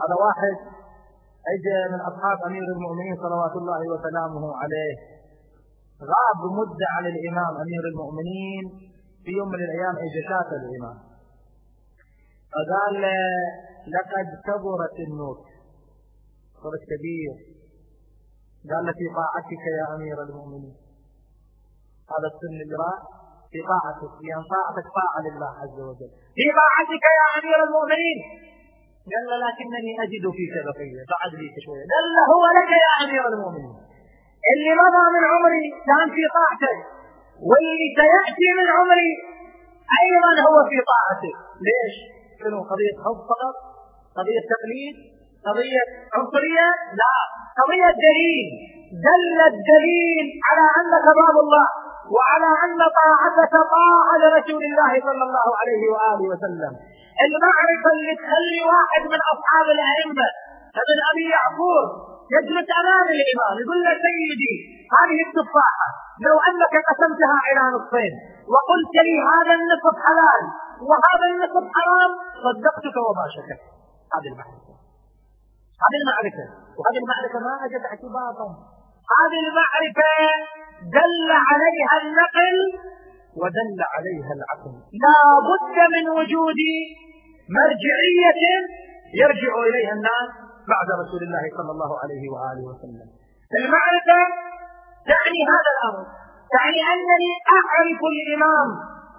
هذا 0.00 0.14
واحد 0.24 0.56
اجى 1.54 1.78
من 1.92 2.00
أصحاب 2.10 2.38
أمير 2.46 2.64
المؤمنين 2.76 3.14
صلوات 3.24 3.54
الله 3.60 3.80
وسلامه 3.92 4.44
عليه. 4.62 5.19
غاب 6.12 6.40
مدة 6.58 6.86
عن 6.96 7.04
الإمام 7.06 7.52
أمير 7.64 7.82
المؤمنين 7.92 8.64
في 9.24 9.30
يوم 9.38 9.48
من 9.48 9.60
الأيام 9.68 9.94
اجى 10.04 10.20
شاف 10.28 10.48
الإمام. 10.60 10.96
فقال 12.52 12.96
لقد 13.94 14.28
كبرت 14.46 14.96
النوت. 15.08 15.44
صرت 16.62 16.82
كبير. 16.92 17.32
قال 18.70 18.82
له 18.86 18.92
في 19.00 19.06
طاعتك 19.20 19.64
يا 19.78 19.86
أمير 19.96 20.16
المؤمنين. 20.22 20.76
هذا 22.12 22.26
السن 22.32 22.56
اللي 22.64 22.76
راح 22.84 22.98
في 23.52 23.58
طاعتك. 23.72 24.12
لأن 24.24 24.42
طاعتك 24.54 24.86
طاعة 25.00 25.18
لله 25.26 25.52
عز 25.62 25.78
وجل. 25.88 26.10
في 26.38 26.46
طاعتك 26.60 27.04
يا 27.18 27.26
أمير 27.38 27.58
المؤمنين. 27.66 28.18
قال 29.12 29.24
له 29.30 29.36
لكنني 29.44 29.92
أجد 30.04 30.24
فيك 30.36 30.54
بقية 30.68 31.02
بعد 31.12 31.32
لي 31.40 31.48
شوية. 31.66 31.84
قال 31.94 32.04
له 32.14 32.22
هو 32.34 32.44
لك 32.58 32.70
يا 32.84 32.92
أمير 33.04 33.24
المؤمنين. 33.32 33.89
اللي 34.52 34.72
مضى 34.82 35.04
من 35.16 35.22
عمري 35.32 35.64
كان 35.88 36.06
في 36.16 36.22
طاعتك 36.38 36.78
واللي 37.48 37.86
سيأتي 38.00 38.48
من 38.58 38.66
عمري 38.76 39.12
أيضا 40.02 40.32
هو 40.46 40.56
في 40.70 40.78
طاعتك 40.92 41.36
ليش؟ 41.66 41.94
شنو 42.40 42.58
قضية 42.70 42.96
حب 43.04 43.18
فقط؟ 43.32 43.54
قضية 44.18 44.42
تقليد؟ 44.54 44.96
قضية 45.48 45.82
عنصرية؟ 46.14 46.66
لا 47.00 47.14
قضية 47.60 47.90
دليل 48.06 48.46
دل 49.08 49.38
الدليل 49.52 50.26
على 50.48 50.64
أنك 50.80 51.06
باب 51.20 51.36
الله 51.44 51.66
وعلى 52.16 52.50
أن 52.64 52.78
طاعتك 53.00 53.52
طاعة 53.76 54.12
لرسول 54.22 54.62
الله 54.70 54.92
صلى 55.08 55.22
الله 55.28 55.46
عليه 55.60 55.82
وآله 55.92 56.22
وسلم 56.32 56.72
المعرفة 57.26 57.88
اللي 57.94 58.14
تخلي 58.22 58.60
واحد 58.72 59.02
من 59.12 59.20
أصحاب 59.32 59.66
الأئمة 59.76 60.26
ابن 60.82 60.98
أبي 61.10 61.24
يعقوب 61.36 61.88
يجلس 62.36 62.68
أمام 62.80 63.06
الإمام 63.16 63.54
يقول 63.62 63.78
له 63.84 63.92
سيدي 64.06 64.54
هذه 64.96 65.18
التفاحة 65.26 65.88
لو 66.26 66.36
أنك 66.48 66.74
قسمتها 66.88 67.38
إلى 67.48 67.62
نصفين 67.76 68.12
وقلت 68.52 68.94
لي 69.06 69.16
هذا 69.32 69.52
النصف 69.58 69.94
حلال 70.06 70.42
وهذا 70.88 71.26
النصف 71.32 71.64
حرام 71.76 72.12
صدقتك 72.44 72.96
وما 73.06 73.26
شكرت. 73.36 73.62
هذه 74.14 74.28
المعرفة 74.32 74.74
هذه 75.84 75.98
المعرفة 76.02 76.44
وهذه 76.78 76.98
المعرفة 77.02 77.38
ما 77.48 77.54
أجد 77.66 77.82
اعتبارا 77.90 78.48
هذه 79.18 79.40
المعرفة 79.48 80.12
دل 80.98 81.28
عليها 81.50 81.94
النقل 82.02 82.56
ودل 83.40 83.78
عليها 83.94 84.32
العقل. 84.38 84.72
لا 85.04 85.20
بد 85.50 85.76
من 85.94 86.04
وجود 86.18 86.60
مرجعية 87.56 88.42
يرجع 89.20 89.52
إليها 89.68 89.92
الناس 89.98 90.49
بعد 90.74 90.88
رسول 91.02 91.22
الله 91.26 91.44
صلى 91.58 91.70
الله 91.74 91.90
عليه 92.02 92.24
وآله 92.32 92.62
وسلم. 92.70 93.08
المعرفة 93.60 94.20
تعني 95.12 95.40
هذا 95.52 95.70
الأمر. 95.74 96.04
تعني 96.56 96.80
أنني 96.92 97.32
أعرف 97.58 98.00
الإمام. 98.14 98.70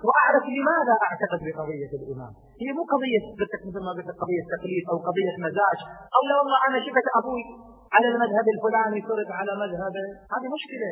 وأعرف 0.08 0.44
لماذا 0.58 0.94
أعتقد 1.06 1.40
بقضية 1.46 1.92
الإمام. 2.00 2.34
هي 2.62 2.70
مو 2.78 2.84
قضية 2.94 3.24
مثل 3.68 3.82
ما 3.88 3.92
قلت 3.98 4.10
قضية 4.22 4.44
تقليد 4.56 4.84
أو 4.92 4.98
قضية 5.08 5.36
مزاج. 5.46 5.80
أو 6.16 6.22
لو 6.30 6.36
والله 6.40 6.60
أنا 6.68 6.78
شفت 6.86 7.08
أبوي 7.20 7.44
على 7.96 8.08
المذهب 8.12 8.46
الفلاني 8.56 9.00
صرت 9.10 9.30
على 9.40 9.52
مذهبه 9.64 10.06
هذه 10.34 10.48
مشكلة. 10.58 10.92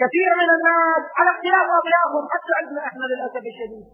كثير 0.00 0.28
من 0.40 0.48
الناس 0.56 1.02
على 1.18 1.30
اختلاف 1.34 1.66
أضيافهم 1.80 2.24
حتى 2.32 2.52
عندنا 2.60 2.80
إحنا 2.88 3.04
للأسف 3.10 3.44
الشديد. 3.52 3.86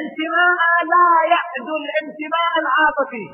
انتماء 0.00 0.60
لا 0.92 1.06
يعدو 1.32 1.74
الانتماء 1.82 2.52
العاطفي. 2.62 3.26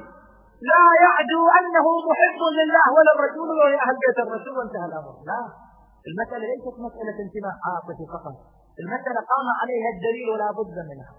لا 0.73 0.85
يعدو 1.05 1.43
أنه 1.59 1.87
محب 2.09 2.41
لله 2.59 2.85
ولا 2.97 3.11
الرسول 3.17 3.49
ولا 3.59 3.79
أهل 3.85 3.97
بيت 4.05 4.19
الرسول 4.27 4.55
وانتهى 4.59 4.87
الأمر. 4.91 5.15
لا. 5.31 5.41
المسألة 6.11 6.45
ليست 6.53 6.77
مسألة 6.87 7.17
انتماء 7.25 7.55
عاطفي 7.67 8.05
فقط. 8.15 8.37
المسألة 8.83 9.21
قام 9.33 9.47
عليها 9.61 9.89
الدليل 9.95 10.27
ولا 10.33 10.49
بد 10.59 10.77
منها. 10.91 11.13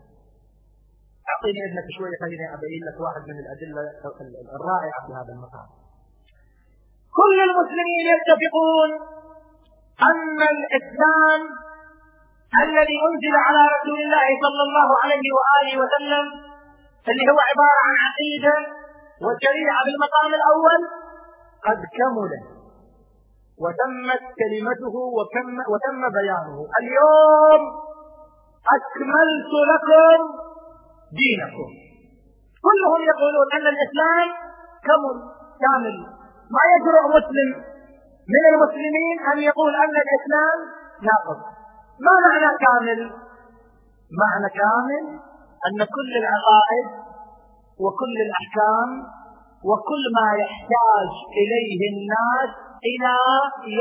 أعطيني 1.31 1.59
ابنك 1.67 1.87
شوي 1.97 2.11
خليني 2.21 2.45
أبين 2.55 2.81
لك 2.87 2.97
واحد 3.05 3.21
من 3.29 3.37
الأدلة 3.43 3.81
الرائعة 4.57 4.99
في 5.07 5.11
هذا 5.19 5.31
المقام. 5.35 5.67
كل 7.19 7.37
المسلمين 7.47 8.05
يتفقون 8.15 8.89
أن 10.09 10.39
الإسلام 10.55 11.41
الذي 12.65 12.97
أنزل 13.07 13.35
على 13.47 13.61
رسول 13.75 13.99
الله 14.05 14.27
صلى 14.43 14.61
الله 14.67 14.89
عليه 15.03 15.25
وآله 15.37 15.73
وسلم 15.81 16.25
اللي 17.09 17.23
هو 17.31 17.39
عبارة 17.49 17.79
عن 17.87 17.95
عقيدة 18.05 18.55
وشريعة 19.25 19.79
بالمقام 19.85 20.31
الأول 20.39 20.81
قد 21.67 21.79
كمل 21.97 22.31
وتمت 23.63 24.23
كلمته 24.39 24.95
وكم 25.17 25.55
وتم 25.71 26.01
بيانه. 26.17 26.57
اليوم 26.79 27.61
أكملت 28.75 29.51
لكم 29.71 30.19
دينكم. 31.19 31.69
كلهم 32.65 33.01
يقولون 33.11 33.47
أن 33.57 33.65
الإسلام 33.73 34.27
كمل 34.87 35.17
كامل. 35.63 35.95
ما 36.55 36.63
يجرؤ 36.73 37.03
مسلم 37.17 37.49
من 38.33 38.43
المسلمين 38.51 39.17
أن 39.33 39.37
يقول 39.49 39.75
أن 39.75 39.95
الإسلام 40.05 40.57
ناقص. 41.07 41.39
ما 42.05 42.13
معنى 42.27 42.49
كامل؟ 42.65 42.99
معنى 44.21 44.49
كامل 44.59 45.03
أن 45.67 45.77
كل 45.95 46.11
العقائد 46.21 46.85
وكل 47.83 48.15
الأحكام 48.27 48.89
وكل 49.69 50.03
ما 50.17 50.27
يحتاج 50.43 51.11
إليه 51.41 51.79
الناس 51.93 52.51
إلى 52.89 53.15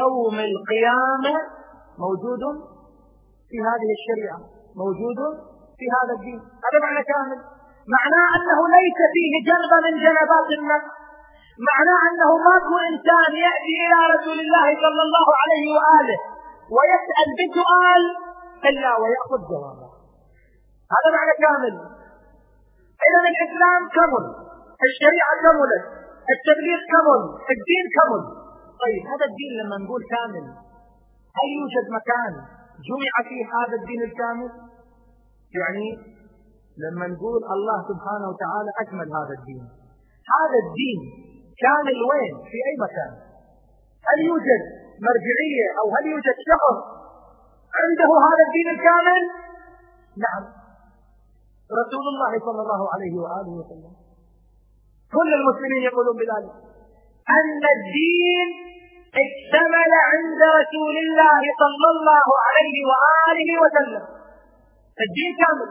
يوم 0.01 0.37
القيامة 0.51 1.35
موجود 2.05 2.43
في 3.51 3.57
هذه 3.69 3.91
الشريعة 3.99 4.39
موجود 4.83 5.19
في 5.79 5.87
هذا 5.97 6.13
الدين. 6.19 6.41
هذا 6.65 6.79
معنى 6.85 7.03
كامل. 7.13 7.39
معناه 7.97 8.27
أنه 8.37 8.59
ليس 8.79 8.99
فيه 9.15 9.33
جلب 9.51 9.73
من 9.87 9.95
جلبات 10.05 10.49
النفس 10.59 10.91
معناه 11.71 12.01
أنه 12.09 12.31
ماكو 12.49 12.75
إنسان 12.91 13.33
يأتي 13.47 13.75
إلى 13.85 13.99
رسول 14.15 14.39
الله 14.45 14.67
صلى 14.85 15.03
الله 15.07 15.27
عليه 15.43 15.65
وآله 15.77 16.19
ويسأل 16.77 17.29
بسؤال 17.39 18.03
إلا 18.69 18.91
ويأخذ 19.01 19.41
جوابه. 19.51 19.89
هذا 20.95 21.09
معنى 21.17 21.33
كامل. 21.45 21.75
إذا 23.09 23.21
الإسلام 23.33 23.81
كمل 23.97 24.25
الشريعة 24.89 25.35
كملت 25.45 25.85
التبليغ 26.35 26.81
كمل 26.93 27.23
الدين 27.55 27.85
كمل 27.97 28.23
طيب 28.83 29.03
هذا 29.13 29.25
الدين 29.31 29.53
لما 29.61 29.77
نقول 29.85 30.03
كامل 30.15 30.45
هل 31.39 31.49
يوجد 31.59 31.87
مكان 31.99 32.33
جمع 32.89 33.15
فيه 33.29 33.45
هذا 33.59 33.75
الدين 33.81 34.03
الكامل؟ 34.09 34.51
يعني 35.61 35.89
لما 36.85 37.07
نقول 37.15 37.41
الله 37.55 37.79
سبحانه 37.91 38.27
وتعالى 38.33 38.71
أكمل 38.83 39.09
هذا 39.19 39.35
الدين 39.39 39.65
هذا 40.37 40.59
الدين 40.65 41.01
كامل 41.65 41.97
وين؟ 42.11 42.35
في 42.51 42.59
أي 42.69 42.75
مكان؟ 42.87 43.13
هل 44.09 44.19
يوجد 44.31 44.63
مرجعية 45.07 45.67
أو 45.81 45.87
هل 45.97 46.05
يوجد 46.13 46.37
شخص 46.51 46.79
عنده 47.81 48.11
هذا 48.29 48.43
الدين 48.49 48.69
الكامل؟ 48.77 49.23
نعم. 50.25 50.43
رسول 51.81 52.05
الله 52.12 52.33
صلى 52.47 52.61
الله 52.64 52.83
عليه 52.95 53.14
وآله 53.23 53.53
وسلم 53.61 53.93
كل 55.16 55.31
المسلمين 55.35 55.83
يقولون 55.83 56.16
بذلك. 56.16 56.55
أن 57.39 57.62
الدين 57.77 58.49
اكتمل 59.25 59.93
عند 60.12 60.41
رسول 60.61 60.95
الله 61.05 61.43
صلى 61.62 61.89
الله 61.95 62.27
عليه 62.47 62.77
وآله 62.91 63.51
وسلم. 63.62 64.05
الدين 65.07 65.31
كامل. 65.41 65.71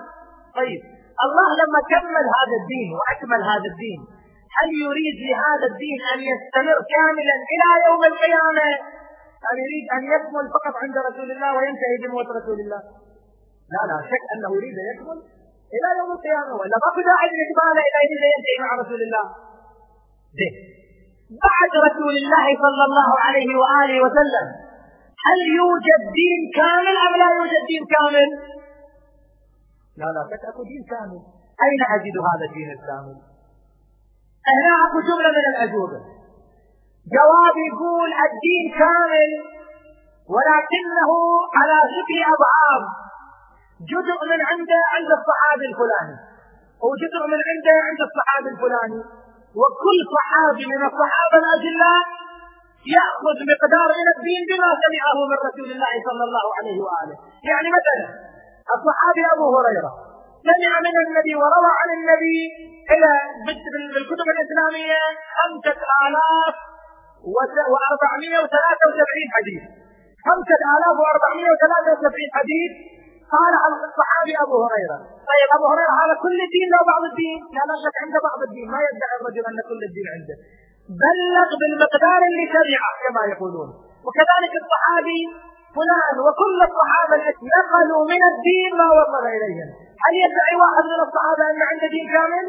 طيب. 0.55 0.81
الله 1.25 1.47
لما 1.61 1.79
كمل 1.93 2.25
هذا 2.37 2.55
الدين 2.61 2.89
وأكمل 2.97 3.41
هذا 3.51 3.67
الدين 3.73 3.99
هل 4.57 4.69
يريد 4.85 5.17
لهذا 5.29 5.65
الدين 5.71 5.99
أن 6.13 6.19
يستمر 6.31 6.77
كاملا 6.93 7.35
إلى 7.53 7.69
يوم 7.87 8.01
القيامة؟ 8.11 8.67
هل 9.47 9.55
يريد 9.65 9.85
أن 9.97 10.03
يكمل 10.13 10.45
فقط 10.55 10.73
عند 10.83 10.95
رسول 11.09 11.31
الله 11.31 11.49
وينتهي 11.57 11.95
بموت 12.03 12.27
رسول 12.39 12.57
الله؟ 12.65 12.81
لا 13.73 13.81
لا 13.89 13.97
شك 14.09 14.23
أنه 14.33 14.49
يريد 14.57 14.75
أن 14.81 14.87
يكمل. 14.93 15.36
إلى 15.75 15.89
يوم 15.99 16.11
القيامة. 16.17 16.53
ولا 16.59 16.77
ما 16.83 16.89
في 16.95 17.01
داعي 17.09 17.27
إلى 17.31 17.43
يريد 17.43 17.59
أن 18.25 18.29
ينتهي 18.35 18.57
مع 18.63 18.71
رسول 18.81 19.01
الله. 19.07 19.25
ده. 20.39 20.49
بعد 21.47 21.71
رسول 21.87 22.13
الله 22.21 22.45
صلى 22.65 22.83
الله 22.89 23.09
عليه 23.25 23.49
وآله 23.61 23.97
وسلم. 24.05 24.47
هل 25.25 25.39
يوجد 25.59 26.01
دين 26.19 26.41
كامل 26.59 26.95
أم 27.05 27.13
لا 27.21 27.29
يوجد 27.39 27.61
دين 27.71 27.83
كامل؟ 27.95 28.29
لا 29.99 30.07
لا 30.15 30.21
أكو 30.49 30.61
دين 30.71 30.83
كامل. 30.91 31.19
أين 31.65 31.81
أجد 31.95 32.15
هذا 32.29 32.45
الدين 32.49 32.69
الكامل؟ 32.77 33.17
هنا 34.53 34.73
أكو 34.85 34.97
جملة 35.07 35.29
من 35.37 35.45
الأجوبة. 35.53 35.99
جواب 37.15 37.55
يقول 37.69 38.09
الدين 38.27 38.65
كامل 38.81 39.31
ولكنه 40.33 41.11
على 41.57 41.77
شكل 41.95 42.17
أضعاف 42.33 42.83
جزء 43.91 44.19
من 44.31 44.39
عنده 44.49 44.79
عند 44.95 45.09
الصحابي 45.19 45.65
الفلاني 45.71 46.17
وجزء 46.87 47.21
من 47.33 47.39
عنده 47.49 47.75
عند 47.87 48.01
الصحابي 48.07 48.49
الفلاني. 48.53 49.01
وكل 49.61 49.99
صحابي 50.15 50.63
من 50.73 50.81
الصحابة 50.89 51.37
الأجلاء 51.43 52.03
يأخذ 52.95 53.37
مقدار 53.51 53.89
من 53.99 54.07
الدين 54.15 54.41
بما 54.49 54.69
سمعه 54.83 55.17
من 55.31 55.37
رسول 55.47 55.69
الله 55.75 55.93
صلى 56.07 56.23
الله 56.27 56.45
عليه 56.57 56.77
وآله. 56.85 57.17
يعني 57.49 57.67
مثلا 57.77 58.05
الصحابي 58.75 59.23
أبو 59.35 59.45
هريرة 59.55 59.91
سمع 60.47 60.71
من 60.87 60.95
النبي 61.03 61.33
وروى 61.41 61.71
عن 61.79 61.89
النبي 61.97 62.39
إلى 62.93 63.11
بالكتب 63.93 64.27
الإسلامية 64.35 65.01
خمسة 65.37 65.79
آلاف 66.05 66.55
وأربعمائة 67.71 68.37
وثلاثة 68.43 68.83
وسبعين 68.89 69.29
حديث. 69.37 69.63
خمسة 70.27 70.61
آلاف 70.75 70.95
وأربعمائة 71.03 71.49
وثلاثة 71.53 71.89
وسبعين 71.93 72.29
حديث 72.39 72.71
قال 73.35 73.53
الصحابي 73.87 74.33
أبو 74.45 74.55
هريرة. 74.65 74.97
طيب 75.31 75.49
أبو 75.57 75.65
هريرة 75.71 75.93
هذا 76.01 76.15
كل 76.25 76.37
الدين 76.47 76.67
لو 76.75 76.81
بعض 76.93 77.03
الدين. 77.11 77.39
لا 77.55 77.63
لا 77.69 77.75
شك 77.83 77.95
عنده 78.03 78.19
بعض 78.29 78.39
الدين. 78.47 78.67
ما 78.73 78.79
يدعي 78.87 79.15
الرجل 79.19 79.43
أن 79.49 79.59
كل 79.69 79.81
الدين 79.89 80.07
عنده. 80.15 80.35
بلغ 81.03 81.49
بالمقدار 81.59 82.21
اللي 82.29 82.45
سمعه 82.55 82.91
كما 83.03 83.21
يقولون. 83.33 83.69
وكذلك 84.05 84.53
الصحابي 84.63 85.21
فلان 85.77 86.15
وكل 86.25 86.59
الصحابة 86.69 87.15
نقلوا 87.55 88.03
من 88.13 88.21
الدين 88.31 88.71
ما 88.79 88.87
وصل 88.99 89.25
إليهم. 89.37 89.69
هل 90.03 90.13
يدعي 90.23 90.53
واحد 90.63 90.85
من 90.93 90.99
الصحابة 91.07 91.43
أن 91.51 91.59
عنده 91.69 91.87
دين 91.95 92.07
كامل؟ 92.15 92.45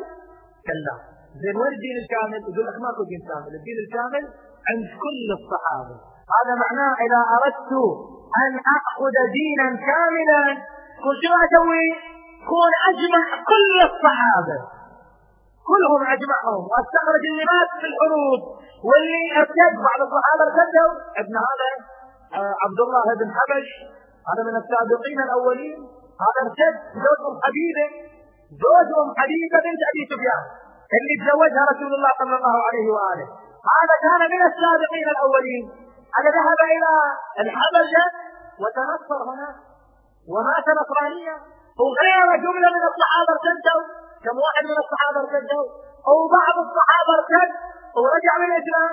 كلا. 0.68 0.94
زين 1.42 1.56
وين 1.60 1.72
الدين 1.78 1.96
الكامل؟ 2.02 2.40
يقول 2.50 2.64
لك 2.68 2.76
ماكو 2.84 3.02
دين 3.10 3.22
كامل، 3.30 3.52
الدين 3.60 3.78
الكامل 3.84 4.24
عند 4.68 4.84
كل 5.04 5.26
الصحابة. 5.38 5.96
هذا 6.36 6.54
معناه 6.64 6.92
إذا 7.04 7.20
أردت 7.36 7.72
أن 8.42 8.52
أخذ 8.76 9.14
دينا 9.38 9.66
كاملا. 9.88 10.42
قلت 11.04 11.22
ما 11.32 11.38
أسوي؟ 11.46 11.86
كون 12.50 12.72
أجمع 12.90 13.24
كل 13.50 13.74
الصحابة. 13.88 14.58
كلهم 15.70 16.02
أجمعهم. 16.14 16.62
واستخرج 16.70 17.22
اللي 17.30 17.44
مات 17.52 17.70
في 17.80 17.86
الحروب 17.90 18.40
واللي 18.88 19.24
أرتد 19.40 19.74
بعض 19.88 20.00
الصحابة 20.06 20.42
ارتدوا 20.48 20.92
ابن 21.22 21.34
هذا 21.46 21.70
آه 22.38 22.54
عبد 22.64 22.80
الله 22.86 23.06
بن 23.20 23.28
حبش. 23.36 23.68
هذا 24.28 24.42
من 24.48 24.56
السابقين 24.62 25.18
الأولين. 25.26 25.78
هذا 26.24 26.40
ارتد 26.46 26.74
زوجهم 27.04 27.34
حبيبة. 27.44 27.86
زوجهم 28.64 29.08
حبيبة 29.18 29.56
بنت 29.66 29.82
أبي 29.90 30.02
سفيان 30.10 30.42
اللي 30.96 31.14
تزوجها 31.20 31.62
رسول 31.72 31.92
الله 31.96 32.12
صلى 32.20 32.34
الله 32.38 32.56
عليه 32.68 32.86
وآله. 32.96 33.26
هذا 33.76 33.94
كان 34.06 34.22
من 34.34 34.42
السابقين 34.50 35.06
الأولين. 35.14 35.87
هذا 36.18 36.30
ذهب 36.38 36.60
إلى 36.74 36.90
الحبشة 37.44 38.04
وتنصر 38.62 39.20
هناك. 39.30 39.56
ومات 40.32 40.66
نصرانيا 40.80 41.36
وغير 41.80 42.28
جملة 42.44 42.68
من 42.76 42.84
الصحابة 42.90 43.30
ارتدوا. 43.36 43.84
كم 44.24 44.36
واحد 44.46 44.64
من 44.70 44.78
الصحابة 44.84 45.18
ارتدوا. 45.22 45.66
أو 46.10 46.18
بعض 46.38 46.56
الصحابة 46.66 47.12
ارتد. 47.18 47.50
ورجع 48.00 48.34
من 48.42 48.50
الإسلام. 48.52 48.92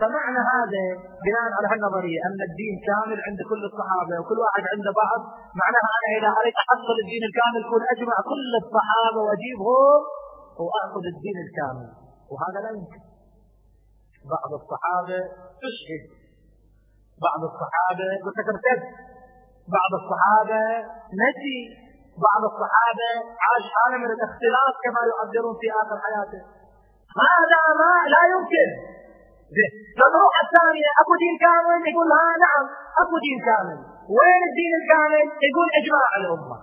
فمعنى 0.00 0.40
هذا 0.54 0.84
بناء 1.24 1.46
على 1.56 1.66
هالنظرية 1.72 2.20
أن 2.28 2.40
الدين 2.48 2.74
كامل 2.88 3.18
عند 3.26 3.40
كل 3.50 3.62
الصحابة 3.70 4.14
وكل 4.20 4.38
واحد 4.44 4.62
عنده 4.72 4.92
بعض. 5.02 5.20
معناها 5.62 5.88
أنا 5.96 6.08
إذا 6.18 6.30
أريد 6.40 6.54
أحصل 6.62 6.96
الدين 7.04 7.22
الكامل 7.30 7.62
كون 7.70 7.82
أجمع 7.94 8.16
كل 8.32 8.50
الصحابة 8.62 9.18
وأجيبهم 9.26 10.00
وأخذ 10.64 11.04
الدين 11.14 11.36
الكامل. 11.46 11.88
وهذا 12.32 12.58
لا 12.64 12.70
يمكن. 12.78 13.02
بعض 14.34 14.50
الصحابة 14.60 15.18
تشهد 15.62 16.21
بعض 17.26 17.40
الصحابة 17.50 18.04
ارتد 18.52 18.82
بعض 19.76 19.92
الصحابة 20.00 20.62
نسي 21.22 21.58
بعض 22.26 22.42
الصحابة 22.50 23.10
عاش 23.44 23.64
حالة 23.74 23.96
من 24.02 24.10
الاختلاف 24.16 24.74
كما 24.84 25.00
يعبرون 25.10 25.54
في 25.60 25.68
آخر 25.82 25.96
حياته. 26.04 26.40
هذا 27.30 27.60
ما 27.80 27.92
لا 28.14 28.22
يمكن؟ 28.34 28.68
فالروح 29.98 30.34
الثانية 30.44 30.90
أكو 31.00 31.12
دين 31.22 31.34
كامل 31.44 31.80
يقول 31.90 32.08
ها 32.18 32.28
نعم 32.44 32.64
أكو 33.02 33.14
دين 33.26 33.38
كامل. 33.48 33.78
وين 34.16 34.40
الدين 34.50 34.72
الكامل؟ 34.80 35.26
يقول 35.48 35.68
إجماع 35.80 36.08
الأمة. 36.20 36.56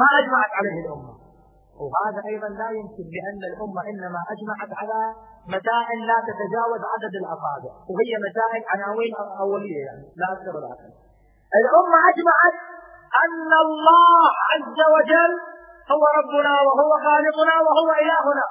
ما 0.00 0.08
أجمعت 0.20 0.52
عليه 0.58 0.76
الأمة. 0.84 1.12
وهذا 1.82 2.20
أيضا 2.32 2.48
لا 2.62 2.68
يمكن 2.78 3.04
لأن 3.16 3.40
الأمة 3.50 3.80
إنما 3.90 4.20
أجمعت 4.34 4.70
على 4.80 4.98
مسائل 5.54 5.98
لا 6.10 6.18
تتجاوز 6.28 6.82
عدد 6.92 7.14
الأصابع 7.22 7.72
وهي 7.92 8.12
مسائل 8.28 8.62
عناوين 8.72 9.12
أولية 9.44 9.80
يعني 9.88 10.04
لا 10.20 10.26
أكثر 10.34 10.52
ولا 10.56 10.68
أقل. 10.74 10.92
الأمة 11.60 11.98
أجمعت 12.10 12.56
أن 13.24 13.50
الله 13.66 14.20
عز 14.50 14.78
وجل 14.94 15.32
هو 15.94 16.04
ربنا 16.18 16.52
وهو 16.66 16.92
خالقنا 17.06 17.54
وهو 17.66 17.88
إلهنا 18.02 18.46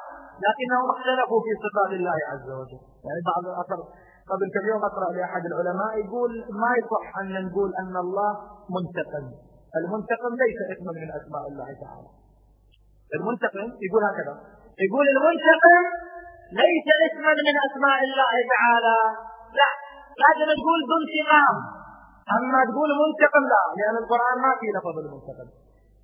لكنهم 0.46 0.88
اختلفوا 0.96 1.40
في 1.46 1.52
صفات 1.64 1.92
الله 2.00 2.18
عز 2.32 2.50
وجل. 2.60 2.82
يعني 3.08 3.22
بعض 3.32 3.44
الأثر 3.52 3.80
قبل 4.32 4.46
كم 4.56 4.64
يوم 4.72 4.82
أقرأ 4.90 5.10
لأحد 5.18 5.44
العلماء 5.52 5.92
يقول 6.04 6.32
ما 6.62 6.72
يصح 6.80 7.06
أن 7.22 7.28
نقول 7.48 7.70
أن 7.82 7.96
الله 8.06 8.32
منتقم. 8.76 9.26
المنتقم 9.80 10.32
ليس 10.44 10.60
اسما 10.74 10.92
من 11.02 11.10
أسماء 11.20 11.44
الله 11.52 11.70
تعالى. 11.84 12.10
المنتقم 13.16 13.68
يقول 13.86 14.02
هكذا. 14.10 14.34
يقول 14.86 15.06
المنتقم 15.16 15.84
ليس 16.62 16.88
اسما 17.08 17.32
من 17.48 17.56
أسماء 17.68 17.98
الله 18.08 18.34
تعالى. 18.54 18.98
لا. 19.60 19.70
لازم 20.24 20.50
تقول 20.60 20.80
ذو 20.90 20.96
انتقام. 21.04 21.56
أما 22.38 22.60
تقول 22.70 22.90
منتقم 23.04 23.44
لا. 23.54 23.64
لأن 23.80 23.98
القرآن 24.04 24.36
ما 24.46 24.52
فيه 24.60 24.72
لفظ 24.78 24.96
المنتقم. 25.06 25.48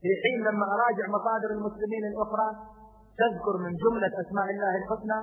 في 0.01 0.09
حين 0.21 0.39
لما 0.47 0.65
أراجع 0.75 1.05
مصادر 1.17 1.49
المسلمين 1.57 2.03
الأخرى 2.11 2.47
تذكر 3.21 3.55
من 3.65 3.71
جملة 3.83 4.13
أسماء 4.23 4.47
الله 4.53 4.73
الحسنى 4.81 5.19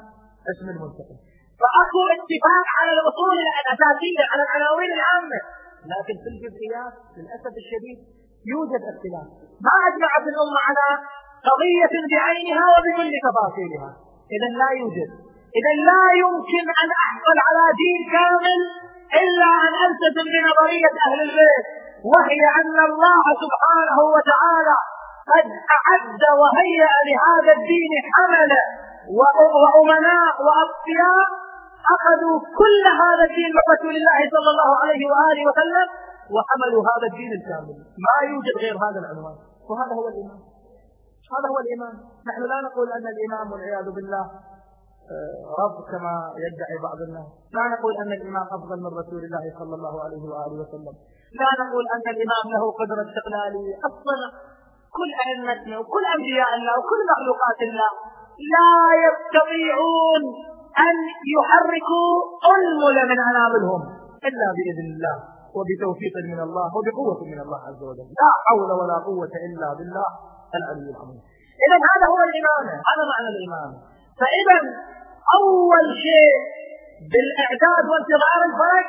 اسم 0.52 0.66
المنتقم. 0.74 1.16
فاكو 1.60 2.00
اتفاق 2.16 2.66
على 2.78 2.90
الأصول 2.96 3.36
الأساسية 3.62 4.22
على 4.30 4.42
العناوين 4.46 4.90
العامة. 4.98 5.40
لكن 5.92 6.14
في 6.22 6.28
الجزئيات 6.34 6.94
للاسف 7.16 7.54
الشديد 7.62 7.98
يوجد 8.52 8.82
اختلاف. 8.92 9.26
ما 9.66 9.74
أجمعت 9.88 10.24
الأمة 10.32 10.60
على 10.68 10.86
قضيه 11.48 11.94
بعينها 12.12 12.66
وبكل 12.74 13.12
تفاصيلها. 13.26 13.90
إذا 14.34 14.48
لا 14.60 14.70
يوجد. 14.80 15.10
إذا 15.58 15.72
لا 15.90 16.04
يمكن 16.22 16.64
أن 16.82 16.88
أحصل 17.06 17.36
على 17.46 17.64
دين 17.82 18.00
كامل 18.14 18.60
إلا 19.22 19.50
أن 19.66 19.72
ألتزم 19.86 20.26
بنظرية 20.34 20.94
أهل 21.06 21.18
البيت 21.26 21.66
وهي 22.12 22.42
أن 22.60 22.76
الله 22.88 23.24
سبحانه 23.42 23.98
وتعالى 24.14 24.76
قد 25.32 25.46
أعد 25.78 26.22
وهيأ 26.40 26.92
لهذا 27.08 27.52
الدين 27.58 27.92
حمله 28.14 28.64
وأمناء 29.62 30.34
واصفياء 30.46 31.28
أخذوا 31.94 32.36
كل 32.60 32.84
هذا 33.02 33.24
الدين 33.30 33.50
من 33.56 33.64
رسول 33.74 33.94
الله 34.00 34.18
صلى 34.34 34.50
الله 34.54 34.70
عليه 34.82 35.02
وآله 35.12 35.42
وسلم 35.50 35.86
وحملوا 36.34 36.82
هذا 36.90 37.06
الدين 37.10 37.32
الكامل. 37.38 37.76
ما 38.06 38.16
يوجد 38.30 38.54
غير 38.62 38.74
هذا 38.84 38.98
العنوان. 39.02 39.36
وهذا 39.68 39.92
هو 39.98 40.08
الإيمان. 40.08 40.40
هذا 41.34 41.46
هو 41.52 41.58
الإيمان. 41.64 41.94
نحن 42.28 42.42
لا 42.52 42.58
نقول 42.66 42.86
أن 42.96 43.06
الإيمان 43.14 43.46
والعياذ 43.52 43.86
بالله 43.96 44.24
رب 45.62 45.76
كما 45.92 46.14
يدعي 46.46 46.76
بعض 46.86 46.98
الناس. 47.08 47.28
لا 47.58 47.64
نقول 47.74 47.92
أن 48.02 48.10
الإمام 48.18 48.46
أفضل 48.56 48.78
من 48.84 48.92
رسول 49.00 49.22
الله 49.26 49.44
صلى 49.58 49.74
الله 49.78 49.94
عليه 50.04 50.22
وآله 50.30 50.56
وسلم. 50.62 50.94
لا 51.40 51.50
نقول 51.62 51.84
أن 51.94 52.04
الإمام 52.14 52.44
له 52.54 52.62
قدرة 52.80 53.02
استقلالية 53.08 53.74
أصلا 53.88 54.16
كل 54.98 55.10
أئمتنا 55.24 55.74
وكل 55.78 56.04
أنبياء 56.16 56.50
الله 56.58 56.74
وكل 56.80 57.00
مخلوقات 57.12 57.60
الله 57.68 57.90
لا 58.54 58.72
يستطيعون 59.06 60.22
أن 60.86 60.96
يحركوا 61.36 62.10
أنمل 62.54 62.96
من 63.10 63.18
أناملهم 63.30 63.82
إلا 64.28 64.46
بإذن 64.56 64.86
الله 64.94 65.16
وبتوفيق 65.56 66.14
من 66.32 66.40
الله 66.46 66.68
وبقوة 66.76 67.20
من 67.32 67.38
الله 67.44 67.60
عز 67.68 67.82
وجل. 67.90 68.08
لا 68.22 68.30
حول 68.46 68.70
ولا 68.80 68.96
قوة 69.08 69.34
إلا 69.48 69.68
بالله. 69.78 70.10
العلي 70.58 70.90
العظيم 70.94 71.20
إذا 71.66 71.76
هذا 71.90 72.06
هو 72.12 72.20
الإمام 72.28 72.64
هذا 72.90 73.02
معنى 73.12 73.28
الإمام. 73.34 73.70
فإذا 74.20 74.58
أول 75.40 75.86
شيء 76.06 76.36
بالإعداد 77.10 77.84
وانتظار 77.90 78.40
الفرج 78.50 78.86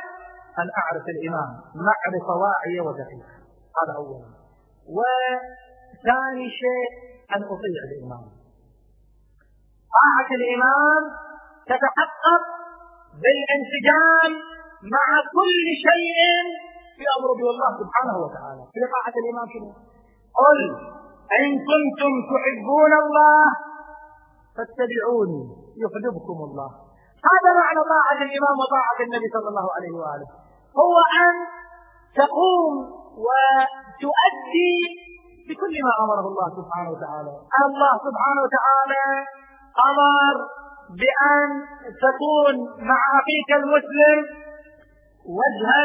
أن 0.60 0.68
أعرف 0.82 1.06
الإمام 1.16 1.50
معرفة 1.88 2.34
واعية 2.42 2.82
ودقيقة. 2.82 3.34
هذا 3.80 3.94
أولا 4.00 4.30
وثاني 4.96 6.48
شيء 6.62 6.90
أن 7.36 7.42
أطيع 7.54 7.82
الإمام. 7.90 8.24
طاعة 9.98 10.30
الإمام 10.40 11.04
تتحقق 11.72 12.44
بالانسجام 13.22 14.32
مع 14.96 15.08
كل 15.38 15.66
شيء 15.88 16.20
في 16.98 17.04
أمر 17.18 17.30
الله 17.54 17.72
سبحانه 17.82 18.16
وتعالى. 18.24 18.64
في 18.74 18.80
طاعة 18.96 19.16
الإمام 19.22 19.46
شنو؟ 19.54 19.70
قل 20.42 20.60
إن 21.40 21.50
كنتم 21.70 22.12
تحبون 22.32 22.94
الله 23.04 23.44
فاتبعوني 24.56 25.42
يحببكم 25.84 26.38
الله. 26.48 26.70
هذا 27.32 27.50
معنى 27.62 27.82
طاعة 27.96 28.20
الإمام 28.28 28.56
وطاعة 28.64 29.00
النبي 29.08 29.28
صلى 29.36 29.48
الله 29.52 29.68
عليه 29.76 29.94
وآله. 30.02 30.28
هو 30.82 30.96
أن 31.24 31.34
تقوم 32.22 32.74
وتؤدي 33.26 34.78
بكل 35.48 35.76
ما 35.88 35.94
أمره 36.04 36.26
الله 36.32 36.48
سبحانه 36.60 36.90
وتعالى. 36.94 37.34
الله 37.68 37.94
سبحانه 38.08 38.42
وتعالى 38.46 39.06
أمر 39.90 40.36
بأن 41.02 41.50
تكون 42.06 42.56
مع 42.90 43.00
أخيك 43.20 43.50
المسلم 43.62 44.18
وجها 45.38 45.84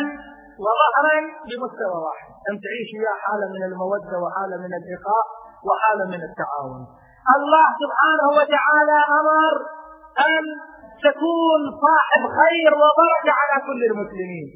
وظهرا 0.65 1.19
بمستوى 1.49 1.99
واحد. 2.07 2.36
أن 2.49 2.55
تعيش 2.65 2.89
وياه 2.97 3.19
حالة 3.25 3.47
من 3.55 3.63
المودة 3.69 4.15
وحالة 4.23 4.57
من 4.65 4.73
الإخاء 4.81 5.25
وحالة 5.69 6.05
من 6.15 6.21
التعاون. 6.29 6.83
الله 7.37 7.67
سبحانه 7.83 8.27
وتعالى 8.39 8.99
أمر 9.21 9.53
أن 10.29 10.45
تكون 11.07 11.61
صاحب 11.85 12.23
خير 12.41 12.71
وبركة 12.83 13.31
على 13.41 13.57
كل 13.67 13.81
المسلمين. 13.91 14.47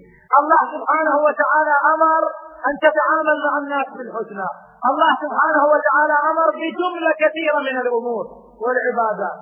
الله 0.40 0.62
سبحانه 0.74 1.14
وتعالى 1.26 1.74
أمر 1.94 2.22
أن 2.68 2.74
تتعامل 2.86 3.36
مع 3.46 3.54
الناس 3.62 3.88
بالحسنى. 3.96 4.48
الله 4.90 5.10
سبحانه 5.24 5.62
وتعالى 5.72 6.16
أمر 6.30 6.48
بجملة 6.60 7.12
كثيرة 7.22 7.58
من 7.68 7.76
الأمور 7.84 8.24
والعبادات 8.62 9.38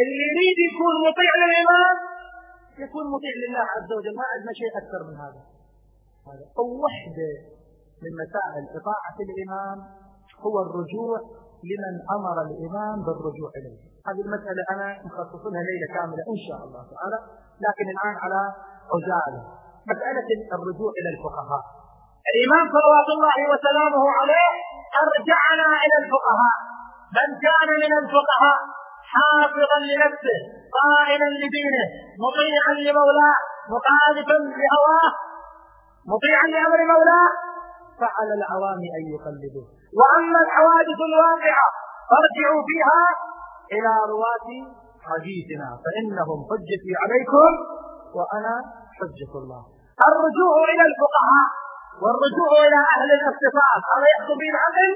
اللي 0.00 0.24
يريد 0.30 0.58
يكون 0.68 0.94
مطيع 1.08 1.32
للإمام 1.42 1.96
يكون 2.84 3.04
مطيع 3.14 3.34
لله 3.42 3.64
عز 3.74 3.90
وجل. 3.96 4.14
ما 4.20 4.24
عندنا 4.34 4.52
شيء 4.60 4.70
أكثر 4.82 5.00
من 5.08 5.16
هذا. 5.24 5.42
هذا 6.28 6.44
وحدة 6.84 7.32
من 8.02 8.12
مسائل 8.22 8.64
إطاعة 8.78 9.16
الإمام 9.26 9.78
هو 10.44 10.56
الرجوع 10.66 11.16
لمن 11.70 11.94
أمر 12.16 12.36
الإمام 12.48 12.96
بالرجوع 13.06 13.50
إليه. 13.58 13.78
هذه 14.08 14.22
المسألة 14.26 14.62
أنا 14.74 14.86
مخصص 15.06 15.42
لها 15.52 15.62
ليلة 15.70 15.86
كاملة 15.96 16.22
إن 16.34 16.40
شاء 16.46 16.60
الله 16.66 16.82
تعالى 16.94 17.18
لكن 17.66 17.86
الآن 17.94 18.14
على 18.24 18.40
عجالة 18.94 19.40
مسألة 19.92 20.28
الرجوع 20.56 20.90
إلى 20.98 21.08
الفقهاء. 21.14 21.62
الإمام 22.32 22.64
صلوات 22.76 23.08
الله 23.16 23.38
وسلامه 23.52 24.04
عليه 24.18 24.50
أرجعنا 25.02 25.68
إلى 25.84 25.96
الفقهاء. 26.02 26.56
من 27.18 27.28
كان 27.44 27.68
من 27.84 27.92
الفقهاء؟ 28.02 28.60
حافظا 29.14 29.78
لنفسه 29.90 30.38
قائلا 30.78 31.28
لدينه 31.42 31.86
مطيعا 32.24 32.72
لمولاه 32.86 33.38
مخالفا 33.74 34.38
لهواه 34.60 35.10
مطيعا 36.12 36.46
لأمر 36.54 36.80
مولاه 36.92 37.30
فعلى 38.00 38.34
العوام 38.40 38.80
أن 38.98 39.04
يقلدوه. 39.14 39.66
وأما 39.98 40.38
الحوادث 40.46 41.00
الواقعة 41.10 41.66
فارجعوا 42.10 42.62
فيها 42.68 43.02
إلى 43.76 43.92
رواة 44.14 44.48
حديثنا 45.08 45.68
فإنهم 45.84 46.38
حجتي 46.50 46.92
عليكم 47.02 47.50
وأنا 48.16 48.54
حجة 48.98 49.32
الله. 49.42 49.62
الرجوع 50.10 50.54
إلى 50.72 50.84
الفقهاء 50.90 51.48
والرجوع 52.02 52.50
إلى 52.66 52.80
أهل 52.94 53.08
الاختصاص 53.18 53.82
هذا 53.94 54.06
يحكم 54.14 54.36
به 54.40 54.48
العقل 54.54 54.90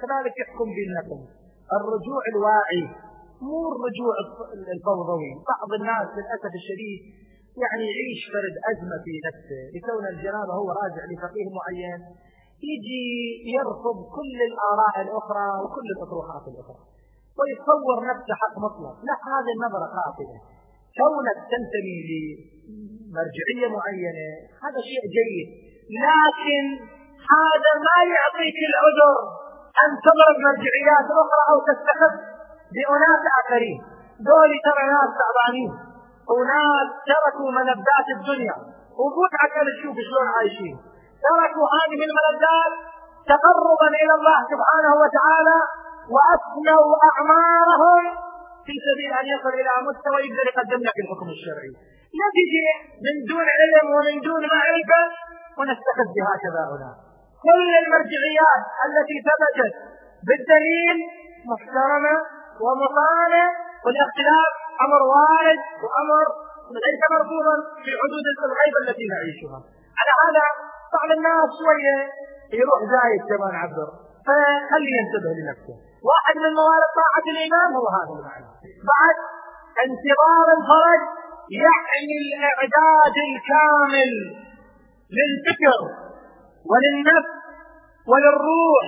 كذلك 0.00 0.34
يحكم 0.42 0.66
به 0.76 0.84
النقل 0.88 1.20
الرجوع 1.78 2.22
الواعي 2.32 2.84
مو 3.46 3.58
الرجوع 3.72 4.14
الفوضوي. 4.74 5.30
بعض 5.52 5.70
الناس 5.80 6.06
للأسف 6.16 6.52
الشديد 6.60 7.00
يعني 7.62 7.84
يعيش 7.90 8.20
فرد 8.32 8.54
أزمة 8.70 8.96
في 9.04 9.14
نفسه 9.26 9.62
لكون 9.74 10.04
الجنابه 10.12 10.52
هو 10.60 10.68
راجع 10.82 11.02
لفقيه 11.10 11.48
معين. 11.58 12.00
يجي 12.68 13.06
يرفض 13.56 13.98
كل 14.16 14.38
الآراء 14.50 14.94
الأخرى 15.06 15.46
وكل 15.62 15.86
الأطروحات 15.96 16.44
الأخرى. 16.52 16.80
ويتصور 17.38 17.98
نفسه 18.10 18.32
حق 18.42 18.54
مطلق. 18.66 18.94
لا 19.08 19.16
هذه 19.34 19.52
النظرة 19.56 19.86
خاطئة 19.96 20.38
كونك 20.98 21.38
تنتمي 21.52 21.96
لمرجعية 22.08 23.66
معينة 23.76 24.28
هذا 24.64 24.80
شيء 24.90 25.04
جيد. 25.16 25.48
لكن 26.06 26.64
هذا 27.34 27.72
ما 27.86 27.98
يعطيك 28.14 28.58
العذر 28.70 29.16
أن 29.82 29.90
تضرب 30.06 30.36
مرجعيات 30.46 31.08
أخرى 31.22 31.42
أو 31.50 31.58
تستخف 31.70 32.14
بأناس 32.74 33.22
آخرين. 33.40 33.78
دول 34.28 34.50
ترى 34.66 34.84
ناس 34.94 35.10
تعبانين. 35.20 35.72
وناس 36.32 36.88
تركوا 37.10 37.50
ملذات 37.58 38.08
الدنيا. 38.16 38.56
وقول 39.00 39.30
عشان 39.42 39.66
تشوف 39.76 39.96
شلون 40.06 40.26
عايشين. 40.36 40.76
تركوا 41.26 41.66
هذه 41.76 42.00
الملذات 42.08 42.72
تقربا 43.32 43.88
إلى 44.02 44.14
الله 44.18 44.38
سبحانه 44.52 44.92
وتعالى 45.02 45.58
وافنوا 46.14 46.86
أعمارهم 47.08 48.02
في 48.66 48.74
سبيل 48.86 49.10
أن 49.20 49.26
يصل 49.34 49.52
إلى 49.60 49.72
مستوى 49.88 50.18
يقدر 50.26 50.44
يقدم 50.50 50.80
لك 50.88 50.96
الحكم 51.04 51.28
الشرعي. 51.36 51.72
تجي 52.36 52.66
من 53.06 53.14
دون 53.30 53.46
علم 53.58 53.86
ومن 53.96 54.16
دون 54.28 54.42
معرفة 54.54 55.02
ونستخف 55.58 56.08
بهكذا 56.16 56.62
هنا. 56.70 56.90
كل 57.46 57.70
المرجعيات 57.82 58.62
التي 58.86 59.16
ثبتت 59.26 59.74
بالدليل 60.26 60.96
محترمة 61.50 62.14
ومطالة 62.64 63.44
والاختلاف 63.84 64.50
أمر 64.84 65.00
وارد 65.12 65.60
وأمر 65.82 66.26
ليس 66.86 67.02
مرفوضا 67.14 67.56
في 67.84 67.90
حدود 68.00 68.24
الغيبه 68.48 68.78
التي 68.84 69.04
نعيشها. 69.12 69.58
على 70.00 70.12
هذا 70.22 70.44
بعض 71.00 71.10
الناس 71.18 71.48
شوية 71.60 71.96
يروح 72.60 72.80
زايد 72.94 73.22
كما 73.30 73.46
نعبر 73.56 73.88
فخليه 74.26 74.94
ينتبه 75.00 75.30
لنفسه. 75.38 75.74
واحد 76.10 76.36
من 76.44 76.52
موارد 76.60 76.90
طاعة 77.00 77.26
الإمام 77.34 77.70
هو 77.78 77.86
هذا 77.96 78.12
المعنى. 78.18 78.48
بعد 78.92 79.16
انتظار 79.84 80.46
الفرج 80.58 81.02
يعني 81.64 82.12
الإعداد 82.22 83.16
الكامل 83.28 84.10
للفكر 85.16 85.80
وللنفس 86.70 87.32
وللروح 88.10 88.86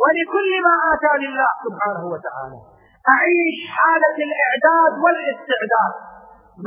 ولكل 0.00 0.50
ما 0.66 0.74
آتى 0.92 1.12
لله 1.22 1.50
سبحانه 1.66 2.04
وتعالى. 2.12 2.58
أعيش 3.14 3.58
حالة 3.76 4.18
الإعداد 4.28 4.92
والإستعداد. 5.02 5.94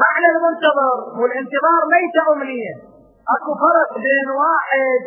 معنى 0.03 0.27
المنتظر 0.35 0.95
والانتظار 1.19 1.81
ليس 1.95 2.15
أمنية. 2.33 2.94
أكو 3.33 3.51
فرق 3.63 3.91
بين 4.07 4.27
واحد 4.43 5.01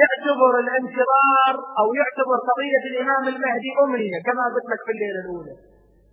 يعتبر 0.00 0.52
الانتظار 0.64 1.54
أو 1.80 1.86
يعتبر 2.00 2.36
قضية 2.48 2.82
الإمام 2.90 3.24
المهدي 3.32 3.70
أمنية 3.84 4.18
كما 4.26 4.42
قلت 4.54 4.66
لك 4.72 4.80
في 4.86 4.92
الليلة 4.94 5.20
الأولى. 5.24 5.54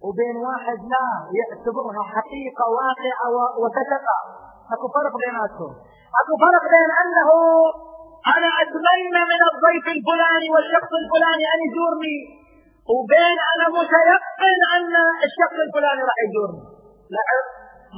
وبين 0.05 0.35
واحد 0.47 0.79
لا 0.93 1.07
يعتبرها 1.39 2.03
حقيقة 2.15 2.63
واقعة 2.79 3.27
وستقع 3.61 4.19
اكو 4.73 4.85
فرق 4.95 5.13
بيناتهم. 5.23 5.73
اكو 6.21 6.33
فرق 6.45 6.63
بين 6.75 6.91
انه 7.03 7.29
أنا 8.35 8.49
اتمنى 8.63 9.21
من 9.31 9.41
الضيف 9.51 9.85
الفلاني 9.95 10.47
والشخص 10.53 10.91
الفلاني 11.01 11.45
ان 11.53 11.59
يزورني 11.67 12.17
وبين 12.93 13.37
أنا 13.53 13.65
متيقن 13.77 14.59
ان 14.77 14.93
الشخص 15.27 15.57
الفلاني 15.65 16.01
راح 16.09 16.17
يزورني. 16.25 16.61
لا 17.15 17.23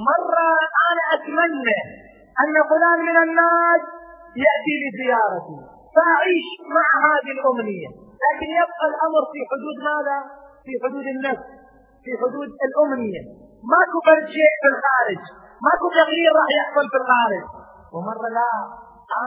مرة 0.09 0.47
أنا 0.89 1.03
اتمنى 1.15 1.79
أن 2.41 2.53
فلان 2.71 2.99
من 3.09 3.17
الناس 3.25 3.81
يأتي 4.45 4.73
لزيارتي 4.83 5.57
فأعيش 5.95 6.47
مع 6.77 6.87
هذه 7.07 7.31
الأمنية. 7.37 7.89
لكن 8.23 8.49
يبقى 8.61 8.85
الأمر 8.91 9.21
في 9.31 9.39
حدود 9.49 9.77
ماذا؟ 9.89 10.17
في 10.65 10.71
حدود 10.83 11.05
النفس 11.15 11.47
في 12.03 12.11
حدود 12.21 12.49
الأمنية. 12.67 13.21
ماكو 13.71 13.97
فرد 14.07 14.25
شيء 14.37 14.53
في 14.61 14.67
الخارج 14.73 15.21
ماكو 15.65 15.85
تغيير 15.99 16.31
راح 16.39 16.49
يحصل 16.59 16.85
في 16.91 16.97
الخارج. 17.01 17.43
ومرة 17.93 18.27
لا 18.39 18.53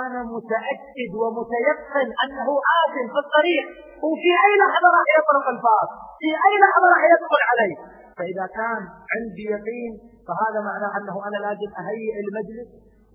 أنا 0.05 0.21
متأكد 0.35 1.11
ومتيقن 1.21 2.09
أنه 2.25 2.49
ات 2.79 2.95
في 3.13 3.19
الطريق 3.25 3.67
وفي 4.07 4.31
أي 4.45 4.53
لحظة 4.63 4.89
راح 4.99 5.09
يطرق 5.19 5.47
الباب 5.55 5.89
في 6.21 6.29
أي 6.47 6.55
لحظة 6.63 6.87
راح 6.95 7.03
يدخل 7.13 7.41
علي. 7.51 7.73
فإذا 8.19 8.47
كان 8.59 8.81
عندي 9.15 9.45
يقين 9.55 9.93
فهذا 10.27 10.61
معناه 10.69 10.93
أنه 10.99 11.17
أنا 11.29 11.39
لازم 11.47 11.71
أهيئ 11.83 12.15
المجلس 12.25 12.69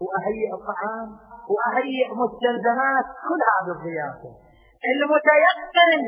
وأهيئ 0.03 0.49
الطعام 0.57 1.09
وأهيئ 1.53 2.07
مستلزمات 2.23 3.07
كل 3.27 3.41
هذه 3.53 3.71
الضيافه 3.77 4.31
المتيقن 4.93 6.03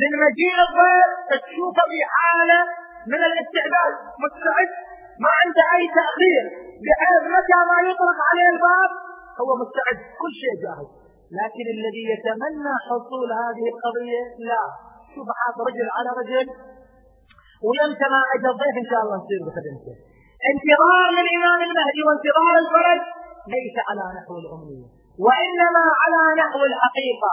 من 0.00 0.10
مجيء 0.24 0.56
الضيف 0.66 1.10
تشوفه 1.30 1.82
في 1.90 2.00
حالة 2.14 2.60
من 3.12 3.20
الاستعداد. 3.28 3.94
مستعد؟ 4.24 4.70
ما 5.22 5.30
عنده 5.40 5.62
أي 5.76 5.84
تأخير. 5.98 6.44
بحيث 6.84 7.22
متى 7.36 7.58
ما 7.70 7.78
يطرق 7.88 8.18
عليه 8.30 8.48
الباب 8.54 8.90
هو 9.40 9.50
مستعد. 9.62 9.98
كل 10.20 10.32
شيء 10.40 10.54
جاهز. 10.64 10.88
لكن 11.40 11.66
الذي 11.76 12.04
يتمنى 12.12 12.74
حصول 12.86 13.28
هذه 13.42 13.64
القضية 13.72 14.22
لا. 14.48 14.62
شوف 15.14 15.26
حاط 15.40 15.56
رجل 15.68 15.88
على 15.96 16.10
رجل 16.20 16.46
ويمتى 17.66 18.06
ما 18.14 18.20
اجى 18.34 18.48
الضيف 18.54 18.74
إن 18.82 18.88
شاء 18.90 19.00
الله 19.04 19.16
نصير 19.22 19.40
بخدمته. 19.46 19.94
انتظار 20.50 21.06
للامام 21.18 21.60
المهدي 21.68 22.02
وانتظار 22.06 22.54
الفرج. 22.62 23.00
ليس 23.54 23.76
على 23.88 24.04
نحو 24.18 24.32
الامنيه 24.42 24.86
وإنما 25.24 25.84
على 26.02 26.22
نحو 26.42 26.60
الحقيقة. 26.70 27.32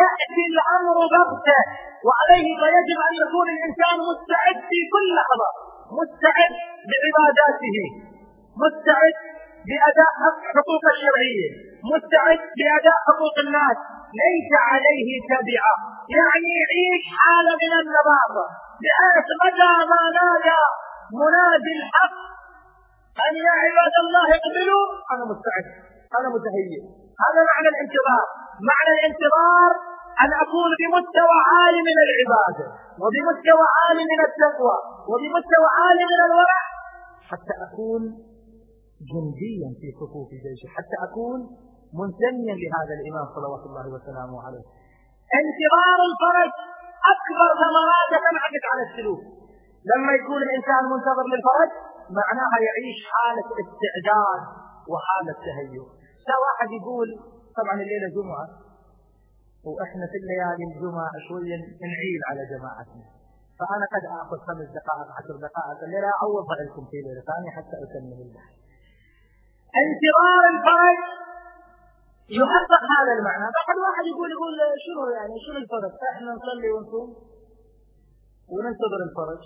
يأتي 0.00 0.42
الأمر 0.52 0.96
بغتة 1.14 1.60
وعليه 2.06 2.48
فيجب 2.60 2.98
أن 3.08 3.14
يكون 3.24 3.46
الإنسان 3.56 3.96
مستعد 4.10 4.58
في 4.70 4.78
كل 4.92 5.06
لحظه 5.18 5.50
مستعد 6.00 6.52
بعباداته 6.90 7.78
مستعد 8.62 9.16
بأداء 9.68 10.12
حقوق 10.54 10.84
الشرعية 10.94 11.48
مستعد 11.92 12.40
بأداء 12.58 12.98
حقوق 13.08 13.36
الناس. 13.46 13.78
ليس 14.22 14.50
عليه 14.68 15.08
تبعة. 15.32 15.74
يعني 16.16 16.50
يعيش 16.60 17.04
حالة 17.18 17.52
من 17.62 17.72
النظافة 17.82 18.44
بحيث 18.82 19.28
متى 19.44 19.72
ما 19.90 20.02
نادى 20.18 20.62
منادي 21.20 21.72
الحق 21.78 22.29
أن 23.26 23.32
يا 23.46 23.54
عباد 23.64 23.94
الله 24.04 24.26
اقبلوا. 24.38 24.84
أنا 25.12 25.24
مستعد. 25.32 25.66
أنا 26.18 26.28
متهيئ. 26.34 26.82
هذا 27.24 27.40
معنى 27.50 27.68
الانتظار. 27.74 28.26
معنى 28.70 28.90
الانتظار 28.96 29.72
أن 30.22 30.30
أكون 30.44 30.70
بمستوى 30.80 31.36
عالي 31.50 31.80
من 31.88 31.96
العبادة 32.06 32.66
وبمستوى 33.02 33.66
عالي 33.78 34.02
من 34.12 34.20
التقوى 34.28 34.76
وبمستوى 35.10 35.68
عالي 35.78 36.04
من 36.12 36.20
الورع 36.28 36.60
حتى 37.30 37.54
أكون 37.66 38.02
جنديا 39.10 39.68
في 39.80 39.88
صفوف 40.00 40.28
جيشه 40.44 40.68
حتى 40.76 40.96
أكون 41.06 41.38
منتميا 42.00 42.54
لهذا 42.62 42.92
الإمام 42.98 43.26
صلوات 43.36 43.62
الله 43.68 43.86
وسلامه 43.94 44.36
عليه. 44.46 44.64
انتظار 45.40 45.98
الفرج 46.10 46.52
أكبر 47.14 47.48
ثمراته 47.62 48.16
تنعكس 48.26 48.64
على 48.72 48.82
السلوك. 48.88 49.20
لما 49.90 50.10
يكون 50.18 50.40
الإنسان 50.46 50.82
منتظر 50.92 51.24
للفرج 51.32 51.70
معناها 52.18 52.56
يعيش 52.66 52.98
حالة 53.12 53.48
استعداد 53.62 54.42
وحالة 54.92 55.34
تهيؤ. 55.46 55.86
واحد 56.44 56.68
يقول 56.78 57.08
طبعا 57.58 57.74
الليلة 57.84 58.08
جمعة 58.16 58.46
وإحنا 59.68 60.04
في 60.10 60.16
الليالي 60.22 60.64
الجمعة 60.70 61.12
شوية 61.28 61.60
نعيل 61.92 62.20
على 62.30 62.42
جماعتنا. 62.52 63.06
فأنا 63.58 63.86
قد 63.94 64.04
آخذ 64.22 64.38
خمس 64.48 64.68
دقائق 64.78 65.08
عشر 65.18 65.34
دقائق 65.46 65.78
الليلة 65.86 66.08
اعوضها 66.16 66.56
لكم 66.66 66.84
في 66.90 66.96
ليلة 67.06 67.22
ثانية 67.30 67.50
حتى 67.56 67.76
أكمل 67.84 68.18
البحث 68.26 68.54
انتظار 69.82 70.42
الفرج 70.54 71.00
يحقق 72.40 72.82
هذا 72.96 73.12
المعنى. 73.18 73.46
بعد 73.58 73.76
واحد 73.86 74.04
يقول 74.12 74.28
يقول 74.34 74.52
شنو 74.84 75.02
يعني 75.18 75.34
شنو 75.44 75.58
الفرق 75.64 75.94
إحنا 76.12 76.30
نصلي 76.38 76.68
ونصوم 76.74 77.08
وننتظر 78.52 79.00
الفرج. 79.08 79.42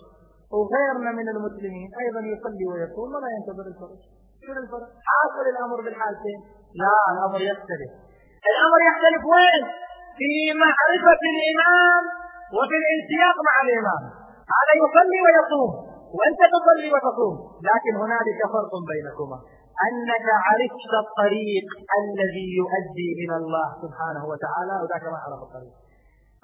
وغيرنا 0.52 1.10
من 1.18 1.26
المسلمين 1.34 1.88
أيضا 2.02 2.20
يصلي 2.32 2.64
ويصوم 2.70 3.08
ولا 3.14 3.28
ينتظر 3.36 3.66
الفرج. 3.72 4.00
شنو 4.44 4.60
الفرق 4.64 4.88
حاصل 5.08 5.44
الأمر 5.54 5.78
بالحالتين 5.84 6.38
لا 6.82 6.96
الأمر 7.12 7.40
يختلف. 7.50 7.90
الأمر 8.52 8.78
يختلف 8.88 9.22
وين؟ 9.34 9.64
في 10.18 10.32
معرفة 10.64 11.22
الإمام 11.32 12.02
وفي 12.56 12.76
الانسياق 12.82 13.36
مع 13.48 13.54
الإمام. 13.66 14.02
هذا 14.56 14.72
يصلي 14.82 15.18
ويصوم 15.24 15.70
وأنت 16.16 16.40
تصلي 16.54 16.88
وتصوم. 16.94 17.36
لكن 17.68 17.92
هنالك 18.02 18.40
فرق 18.54 18.72
بينكما. 18.90 19.38
أنك 19.86 20.26
عرفت 20.46 20.92
الطريق 21.04 21.66
الذي 22.00 22.48
يؤدي 22.60 23.08
إلى 23.22 23.36
الله 23.42 23.68
سبحانه 23.84 24.22
وتعالى 24.30 24.74
وذاك 24.82 25.04
ما 25.12 25.18
عرف 25.24 25.40
الطريق. 25.46 25.74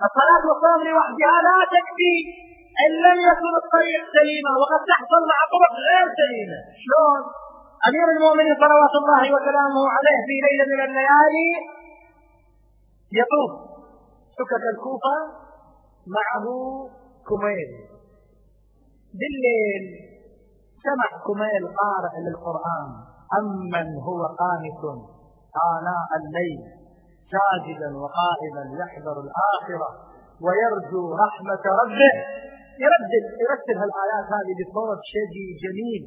الصلاة 0.07 0.43
والصوم 0.49 0.81
لوحدها 0.89 1.37
لا 1.49 1.59
تكفي. 1.75 2.15
إن 2.85 2.91
لم 3.07 3.19
يكن 3.31 3.53
الطريق 3.63 4.03
سليما 4.17 4.53
وقد 4.61 4.81
تحصل 4.93 5.23
مع 5.31 5.39
طرق 5.55 5.73
غير 5.89 6.07
سليمة. 6.21 6.59
شلون؟ 6.83 7.21
أمير 7.89 8.07
المؤمنين 8.17 8.55
صلوات 8.65 8.95
الله 9.01 9.23
وسلامه 9.35 9.85
عليه 9.97 10.19
في 10.29 10.37
ليلة 10.47 10.65
من 10.73 10.81
الليالي 10.89 11.51
يطوف. 13.19 13.53
سكة 14.39 14.65
الكوفة 14.75 15.17
معه 16.17 16.47
كميل. 17.29 17.71
بالليل 19.19 19.85
سمع 20.87 21.09
كميل 21.27 21.63
قارئ 21.83 22.15
للقرآن. 22.25 22.89
أمن 23.39 23.89
هو 24.09 24.21
قانت 24.43 24.83
آناء 25.73 26.09
الليل. 26.21 26.61
ساجدا 27.33 27.89
وقائما 28.03 28.63
يحذر 28.81 29.17
الآخرة 29.27 29.89
ويرجو 30.45 31.03
رحمة 31.25 31.65
ربه. 31.81 32.15
يردد 32.85 33.25
يرتب 33.43 33.77
هالآيات 33.83 34.27
هذه 34.37 34.53
بصوت 34.61 35.01
شدي 35.13 35.47
جميل. 35.65 36.03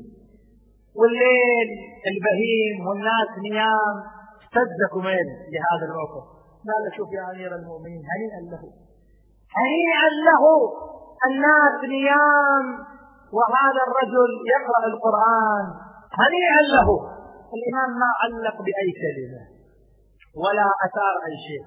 والليل 0.99 1.69
البهيم 2.11 2.88
والناس 2.88 3.30
نيام. 3.47 3.95
اهتز 4.43 4.80
كميل 4.93 5.28
لهذا 5.53 5.86
الموقف 5.89 6.26
قال 6.69 6.84
شوف 6.97 7.09
يا 7.17 7.26
أمير 7.32 7.55
المؤمنين 7.55 8.03
هنيئا 8.11 8.41
له. 8.51 8.63
هنيئا 9.59 10.07
له. 10.28 10.43
الناس 11.30 11.78
نيام. 11.95 12.65
وهذا 13.38 13.82
الرجل 13.88 14.32
يقرأ 14.55 14.84
القرآن. 14.91 15.65
هنيئا 16.21 16.61
له. 16.76 16.89
الامام 17.55 17.91
ما 18.01 18.09
علق 18.21 18.57
بأي 18.65 18.89
كلمة. 19.03 19.43
ولا 20.43 20.67
أثار 20.86 21.15
أي 21.28 21.36
شيء. 21.47 21.63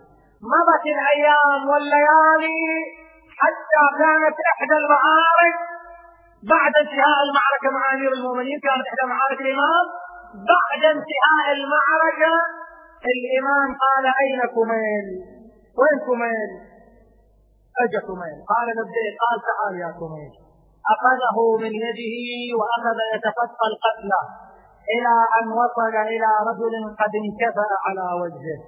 مضت 0.53 0.85
الأيام 0.97 1.61
والليالي. 1.71 3.06
حتى 3.43 3.83
كانت 4.01 4.37
إحدى 4.53 4.77
المعارك 4.83 5.57
بعد 6.53 6.73
انتهاء 6.83 7.19
المعركة 7.27 7.69
مع 7.77 7.83
أمير 7.95 8.13
المؤمنين 8.13 8.59
كانت 8.67 8.87
إحدى 8.91 9.05
معارك 9.13 9.41
الإمام. 9.41 9.87
بعد 10.53 10.83
انتهاء 10.95 11.47
المعركة 11.59 12.35
الإمام 13.15 13.69
قال 13.85 14.05
أين 14.23 14.41
كميل؟ 14.57 15.07
وين 15.79 15.97
كميل؟ 16.07 16.51
أجا 17.85 18.01
كميل. 18.09 18.37
قال 18.53 18.67
لبيك 18.79 19.15
قال 19.25 19.39
تعال 19.49 19.75
يا 19.85 19.91
كميل. 20.01 20.33
أخذه 20.95 21.37
من 21.63 21.73
يده 21.87 22.17
وأخذ 22.59 22.99
يتخطى 23.15 23.67
القتلى 23.73 24.21
إلى 24.95 25.15
أن 25.39 25.47
وصل 25.61 25.95
إلى 26.13 26.31
رجل 26.49 26.75
قد 27.01 27.13
انكفأ 27.23 27.71
على 27.87 28.07
وجهه. 28.23 28.61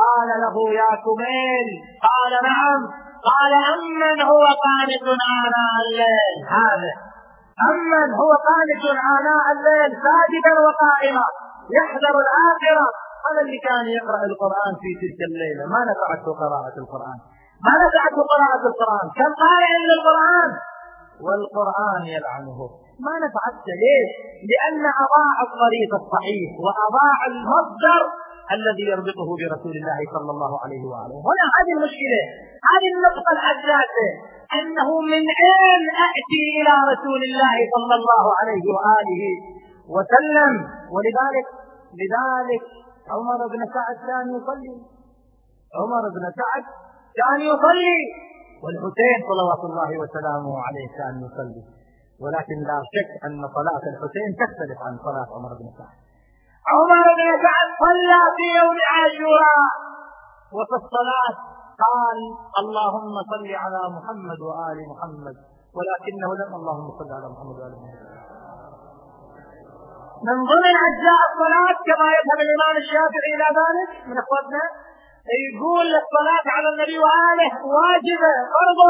قال 0.00 0.28
له 0.44 0.56
يا 0.80 0.90
كميل. 1.06 1.68
قال 2.06 2.32
نعم. 2.48 2.80
قال 3.28 3.52
أمن 3.74 4.18
هو 4.32 4.44
قانت 4.66 5.04
آناء 5.42 5.74
الليل. 5.84 6.36
هذا. 6.58 6.92
أمن 7.70 8.08
هو 8.20 8.30
قانت 8.48 8.82
آناء 9.16 9.44
الليل 9.54 9.90
ساجدا 10.06 10.52
وقائما. 10.66 11.26
يحذر 11.78 12.14
الآخرة. 12.24 12.86
هذا 13.26 13.40
اللي 13.44 13.58
كان 13.68 13.84
يقرأ 13.98 14.22
القرآن 14.30 14.72
في 14.82 14.90
تلك 15.02 15.20
الليلة. 15.30 15.62
ما 15.74 15.80
نفعته 15.90 16.30
قراءة 16.42 16.76
القرآن. 16.82 17.18
ما 17.66 17.74
نفعته 17.84 18.20
قراءة 18.32 18.64
القرآن. 18.70 19.06
كم 19.18 19.30
قارئ 19.44 19.72
للقرآن 19.90 20.50
والقرآن 21.26 22.02
يلعنه. 22.14 22.58
ما 23.06 23.14
نفعت 23.24 23.66
ليش؟ 23.82 24.10
لأن 24.50 24.84
أضاع 25.04 25.34
الطريق 25.46 25.90
الصحيح 26.00 26.50
وأضاع 26.64 27.16
المصدر 27.30 28.00
الذي 28.56 28.84
يربطه 28.92 29.28
برسول 29.40 29.74
الله 29.80 29.98
صلى 30.14 30.30
الله 30.34 30.52
عليه 30.62 30.82
وآله. 30.90 31.16
هنا 31.28 31.44
هذه 31.56 31.72
المشكلة 31.76 32.20
هذه 32.70 32.88
النقطة 32.94 33.30
الحساسة 33.36 34.08
أنه 34.58 34.88
من 35.12 35.24
أين 35.48 35.84
أأتي 36.06 36.42
إلى 36.58 36.74
رسول 36.92 37.20
الله 37.28 37.56
صلى 37.74 37.94
الله 38.00 38.24
عليه 38.38 38.64
وآله 38.76 39.22
وسلم. 39.94 40.52
ولذلك 40.94 41.46
لذلك 42.00 42.62
عمر 43.14 43.40
بن 43.52 43.60
سعد 43.74 43.96
كان 44.08 44.26
يصلي. 44.36 44.76
عمر 45.80 46.04
بن 46.16 46.24
سعد 46.40 46.64
كان 47.20 47.40
يصلي 47.50 47.98
والحسين 48.62 49.18
صلوات 49.30 49.62
الله 49.70 49.90
وسلامه 50.02 50.54
عليه 50.66 50.86
كان 50.98 51.14
يصلي. 51.26 51.62
ولكن 52.22 52.58
لا 52.70 52.78
شك 52.94 53.10
أن 53.26 53.40
صلاة 53.56 53.84
الحسين 53.92 54.30
تختلف 54.42 54.78
عن 54.86 54.94
صلاة 55.06 55.28
عمر 55.36 55.52
بن 55.60 55.68
سعد. 55.78 56.01
عمر 56.70 57.06
بن 57.18 57.28
سعد 57.44 57.68
صلى 57.84 58.20
في 58.36 58.46
يوم 58.60 58.76
عاشوراء. 58.90 59.72
وفي 60.56 60.74
الصلاة 60.82 61.34
قال 61.84 62.18
اللهم 62.62 63.14
صل 63.32 63.46
على 63.62 63.80
محمد 63.96 64.38
وآل 64.48 64.78
محمد 64.92 65.36
ولكنه 65.76 66.30
لم 66.42 66.50
اللهم 66.58 66.88
صل 66.98 67.10
على 67.18 67.28
محمد 67.34 67.56
وآل 67.60 67.74
محمد. 67.82 68.12
من 70.28 70.38
ضمن 70.50 70.74
أجزاء 70.88 71.20
الصلاة 71.30 71.78
كما 71.88 72.06
يذهب 72.16 72.38
الإمام 72.46 72.74
الشافعي 72.82 73.30
إلى 73.34 73.48
ذلك 73.60 73.90
من 74.08 74.16
إخوتنا 74.22 74.64
يقول 75.44 75.88
الصلاة 76.02 76.46
على 76.56 76.68
النبي 76.72 76.96
وآله 77.06 77.50
واجبة 77.76 78.32
فرض. 78.54 78.80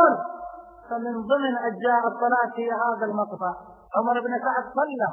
فمن 0.88 1.14
ضمن 1.30 1.54
أجزاء 1.68 2.02
الصلاة 2.12 2.52
هي 2.62 2.70
هذا 2.84 3.04
المقطع. 3.10 3.52
عمر 3.96 4.16
بن 4.20 4.32
سعد 4.46 4.64
صلى. 4.78 5.10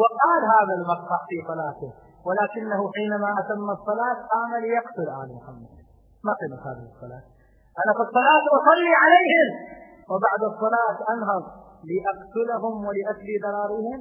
وقال 0.00 0.42
هذا 0.56 0.74
المقطع 0.80 1.18
في 1.28 1.36
صلاته. 1.50 1.90
ولكنه 2.26 2.80
حينما 2.96 3.28
أتم 3.40 3.66
الصلاة 3.78 4.18
قام 4.34 4.50
ليقتل 4.64 5.08
آل 5.22 5.28
محمد. 5.38 5.72
ما 6.26 6.32
قيمة 6.40 6.60
هذه 6.68 6.84
الصلاة؟ 6.92 7.22
أنا 7.80 7.92
في 7.96 8.02
الصلاة 8.08 8.44
أصلي 8.58 8.92
عليهم. 9.02 9.48
وبعد 10.10 10.40
الصلاة 10.52 10.98
أنهض 11.12 11.44
لأقتلهم 11.90 12.74
ولأكل 12.86 13.28
ذراريهم 13.44 14.00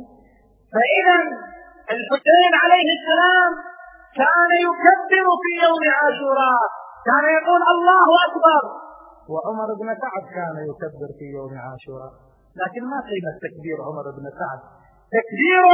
فإذا 0.73 1.17
الحسين 1.95 2.51
عليه 2.63 2.89
السلام 2.97 3.51
كان 4.21 4.51
يكبر 4.67 5.27
في 5.43 5.51
يوم 5.65 5.83
عاشوراء. 5.97 6.63
كان 7.09 7.25
يقول 7.37 7.61
الله 7.73 8.07
أكبر. 8.27 8.63
وعمر 9.31 9.69
بن 9.79 9.87
سعد 10.03 10.25
كان 10.37 10.55
يكبر 10.69 11.09
في 11.19 11.25
يوم 11.37 11.51
عاشوراء. 11.65 12.13
لكن 12.61 12.81
ما 12.91 12.99
قيمة 13.09 13.33
تكبير 13.45 13.77
عمر 13.87 14.05
بن 14.17 14.25
سعد؟ 14.39 14.61
تكبير 15.15 15.65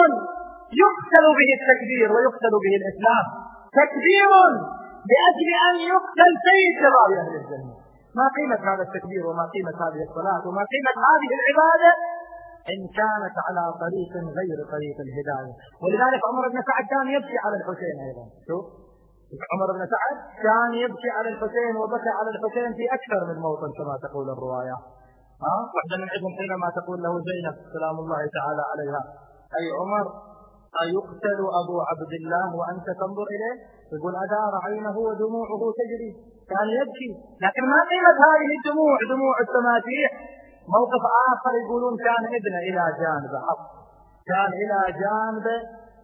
يقتل 0.84 1.25
به 1.39 1.49
التكبير 1.59 2.07
ويقتل 2.15 2.53
به 2.65 2.73
الإسلام. 2.81 3.25
تكبير 3.81 4.31
لأجل 5.09 5.49
أن 5.69 5.75
يقتل 5.93 6.31
سيد 6.47 6.73
شباب 6.84 7.09
أهل 7.21 7.36
الجنة. 7.41 7.73
ما 8.17 8.25
قيمة 8.38 8.61
هذا 8.69 8.84
التكبير 8.88 9.23
وما 9.29 9.45
قيمة 9.53 9.75
هذه 9.86 10.01
الصلاة 10.09 10.41
وما 10.47 10.63
قيمة 10.73 10.95
هذه 11.09 11.29
العبادة؟ 11.38 11.91
إن 12.73 12.81
كانت 12.99 13.36
على 13.47 13.63
طريق 13.84 14.13
غير 14.39 14.57
طريق 14.75 14.97
الهداية. 15.05 15.53
ولذلك 15.84 16.21
عمر 16.29 16.43
بن 16.53 16.59
سعد 16.69 16.86
كان 16.93 17.07
يبكي 17.15 17.38
على 17.45 17.55
الحسين 17.59 17.95
أيضا. 18.07 18.25
شوف. 18.47 18.65
عمر 19.53 19.69
بن 19.77 19.84
سعد 19.93 20.15
كان 20.45 20.71
يبكي 20.84 21.09
على 21.17 21.29
الحسين 21.34 21.73
وبكى 21.81 22.11
على 22.19 22.29
الحسين 22.36 22.69
في 22.77 22.86
أكثر 22.97 23.19
من 23.29 23.38
موطن 23.45 23.69
كما 23.77 23.95
تقول 24.05 24.27
الرواية. 24.36 24.77
ها؟ 25.46 25.56
واحدة 25.76 25.96
من 26.02 26.08
عندهم 26.14 26.34
حينما 26.39 26.68
تقول 26.80 27.00
له 27.06 27.14
زينب 27.30 27.56
سلام 27.76 27.96
الله 28.04 28.22
تعالى 28.38 28.64
عليها. 28.72 29.02
أي 29.58 29.66
عمر 29.80 30.06
أيقتل 30.84 31.39
أبو 31.62 31.76
عبد 31.89 32.14
الله 32.20 32.48
وأنت 32.60 32.88
تنظر 33.02 33.28
إليه؟ 33.36 33.56
يقول 33.96 34.14
أدار 34.26 34.54
عينه 34.66 34.96
ودموعه 35.08 35.62
تجري. 35.80 36.12
كان 36.52 36.68
يبكي. 36.80 37.12
لكن 37.46 37.64
ما 37.74 37.80
قيمة 37.91 38.18
هذه 38.28 38.50
الدموع 38.60 38.98
دموع 39.14 39.36
التماسيح 39.46 40.12
موقف 40.76 41.04
آخر 41.32 41.52
يقولون 41.64 41.94
كان 42.08 42.24
ابنه 42.38 42.60
إلى 42.70 42.84
جانبه. 43.02 43.41
كان 44.32 44.52
إلى 44.64 44.80
جانبه 45.04 45.58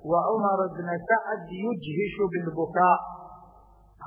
وعمر 0.10 0.60
بن 0.76 0.88
سعد 1.10 1.48
يجهش 1.66 2.16
بالبكاء. 2.32 3.00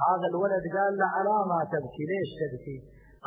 هذا 0.06 0.26
الولد 0.32 0.64
قال 0.76 0.92
له 1.00 1.08
على 1.16 1.36
ما 1.50 1.60
تبكي 1.72 2.04
ليش 2.10 2.30
تبكي؟ 2.40 2.76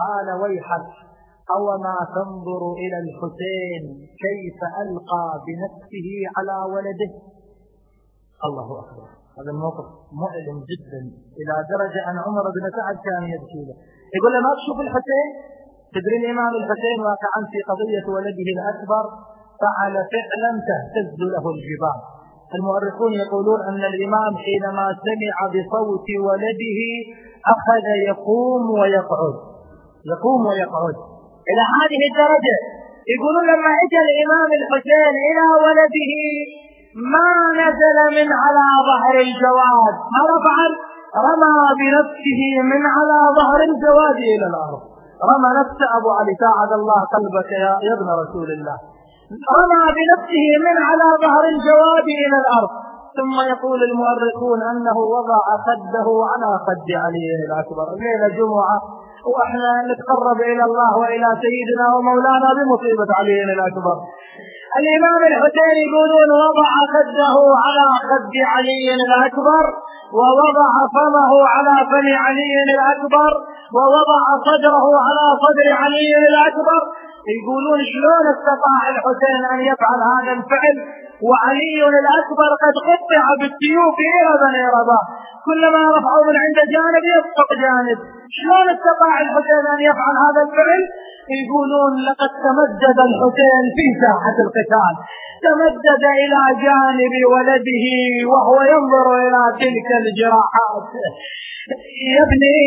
قال 0.02 0.28
ويحك. 0.42 1.15
أو 1.54 1.64
ما 1.86 1.98
تنظر 2.18 2.62
إلى 2.84 2.98
الحسين 3.06 3.84
كيف 4.26 4.60
ألقى 4.84 5.26
بنفسه 5.46 6.08
على 6.36 6.58
ولده. 6.74 7.12
الله 8.48 8.68
أكبر. 8.84 9.08
هذا 9.38 9.52
الموقف 9.56 9.88
مؤلم 10.24 10.58
جدا. 10.72 11.02
إلى 11.40 11.54
درجة 11.74 12.02
أن 12.10 12.18
عمر 12.26 12.46
بن 12.56 12.66
سعد 12.78 12.98
كان 13.08 13.24
يبكي 13.34 13.62
له. 13.68 13.78
يقول 14.16 14.32
له 14.34 14.40
ما 14.48 14.52
تشوف 14.60 14.78
الحسين؟ 14.86 15.30
تدري 15.96 16.18
الإمام 16.24 16.54
الحسين 16.62 16.98
واقعا 17.08 17.40
في 17.52 17.60
قضية 17.70 18.06
ولده 18.16 18.48
الأكبر؟ 18.56 19.04
فعل 19.62 19.94
فعلا 20.14 20.52
تهتز 20.68 21.18
له 21.34 21.46
الجبال. 21.56 22.00
المؤرخون 22.58 23.14
يقولون 23.24 23.60
أن 23.70 23.82
الإمام 23.94 24.34
حينما 24.46 24.86
سمع 25.06 25.36
بصوت 25.54 26.08
ولده 26.28 26.80
أخذ 27.56 27.86
يقوم 28.10 28.64
ويقعد. 28.80 29.38
يقوم 30.14 30.42
ويقعد. 30.46 31.15
إلى 31.50 31.64
هذه 31.76 32.02
الدرجة. 32.10 32.58
يقولون 33.14 33.46
لما 33.52 33.72
اجى 33.84 34.00
الإمام 34.08 34.50
الحسين 34.60 35.16
إلى 35.30 35.46
ولده 35.66 36.14
ما 37.14 37.30
نزل 37.62 37.98
من 38.18 38.30
على 38.44 38.66
ظهر 38.90 39.16
الجواد. 39.28 39.96
فعل؟ 40.46 40.72
رمى 41.28 41.58
بنفسه 41.82 42.42
من 42.72 42.82
على 42.96 43.20
ظهر 43.40 43.60
الجواد 43.70 44.18
إلى 44.34 44.46
الأرض. 44.52 44.82
رمى 45.30 45.50
نفس 45.60 45.80
أبو 45.98 46.10
علي 46.18 46.34
ساعد 46.44 46.72
الله 46.80 47.00
قلبك 47.16 47.52
يا 47.88 47.94
ابن 47.98 48.08
رسول 48.22 48.50
الله. 48.58 48.78
رمى 49.58 49.84
بنفسه 49.98 50.48
من 50.66 50.78
على 50.88 51.08
ظهر 51.24 51.44
الجواد 51.54 52.08
إلى 52.24 52.38
الأرض. 52.44 52.72
ثم 53.18 53.36
يقول 53.54 53.80
المؤرخون 53.90 54.60
أنه 54.72 54.98
وضع 55.16 55.44
خده 55.68 56.08
على 56.32 56.50
خد 56.66 56.88
علي. 57.04 57.28
الأكبر 57.48 57.88
ليلة 58.06 58.28
جمعة. 58.40 58.78
وإحنا 59.34 59.72
نتقرب 59.90 60.40
إلى 60.52 60.64
الله 60.70 60.92
وإلى 61.02 61.30
سيدنا 61.44 61.86
ومولانا 61.96 62.50
بمصيبة 62.58 63.10
علي 63.20 63.38
الاكبر. 63.58 63.98
الإمام 64.82 65.22
الحسين 65.32 65.76
يقولون 65.86 66.30
وضع 66.46 66.72
خده 66.94 67.36
على 67.64 67.86
خد 68.10 68.34
علي 68.54 68.86
الاكبر 69.00 69.64
ووضع 70.18 70.72
فمه 70.96 71.32
على 71.54 71.76
فم 71.92 72.08
علي 72.26 72.54
الاكبر 72.70 73.32
ووضع 73.76 74.22
صدره 74.48 74.86
على 75.08 75.26
صدر 75.44 75.68
علي 75.82 76.12
الاكبر 76.32 76.82
يقولون 77.36 77.80
شلون 77.92 78.24
استطاع 78.36 78.82
الحسين 78.94 79.42
أن 79.54 79.60
يفعل 79.72 80.00
هذا 80.14 80.32
الفعل 80.38 80.76
وعلي 81.28 81.80
الأكبر 82.02 82.50
قد 82.64 82.76
قطع 82.90 83.24
بالسيوف 83.40 83.98
بني 84.42 84.64
رباح 84.78 85.06
كلما 85.48 85.82
رفعوا 85.98 86.24
من 86.28 86.36
عند 86.44 86.58
جانب 86.74 87.04
يسقط 87.16 87.50
جانب. 87.64 88.00
شلون 88.38 88.68
استطاع 88.76 89.14
الحسين 89.26 89.66
أن 89.74 89.80
يفعل 89.90 90.16
هذا 90.26 90.42
الفعل؟ 90.48 90.82
يقولون 91.40 91.92
لقد 92.08 92.32
تمدد 92.46 92.98
الحسين 93.10 93.64
في 93.76 93.86
ساحة 94.04 94.38
القتال. 94.46 94.94
تمدد 95.46 96.04
إلى 96.24 96.42
جانب 96.66 97.14
ولده 97.34 97.86
وهو 98.32 98.58
ينظر 98.74 99.08
إلى 99.26 99.42
تلك 99.62 99.90
الجراحات. 100.02 100.90
يا 102.14 102.22
ابني 102.26 102.60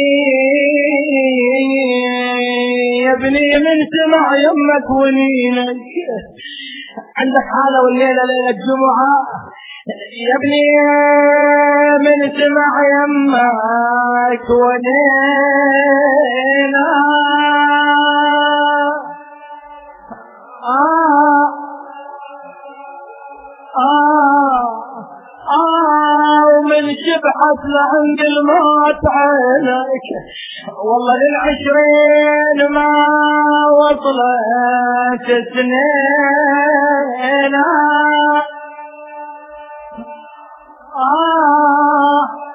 يا 3.05 3.13
ابني 3.13 3.49
من 3.67 3.79
سمع 3.95 4.25
يمك 4.47 4.91
ونينك 4.91 5.81
عندك 7.21 7.47
حالة 7.55 7.79
والليلة 7.85 8.23
ليلة 8.31 8.51
الجمعة. 8.51 9.13
يا 10.29 10.35
ابني 10.39 10.67
من 12.05 12.19
سمع 12.39 12.71
يمك 12.93 14.47
ونينا. 14.51 15.69
آه. 20.65 21.45
آه. 23.79 24.88
آه 25.57 26.45
ومن 26.59 26.85
شبحت 27.07 27.61
لعند 27.75 28.21
الموت 28.31 29.03
عينك 29.17 30.07
والله 30.85 31.15
للعشرين 31.23 32.59
ما 32.75 32.89
وصلت 33.81 35.27
سنين 35.55 36.39
آه. 40.97 42.48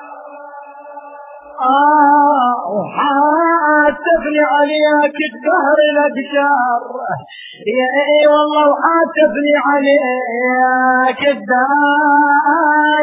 آه 1.63 2.55
وحاتفني 2.75 4.41
عليك 4.55 5.17
الدهر 5.31 5.77
الأبشار. 5.93 6.81
يا 7.77 7.87
اي 8.03 8.21
والله 8.33 8.63
وحاتفني 8.71 9.53
عليك 9.69 11.21
الدهر. 11.37 12.23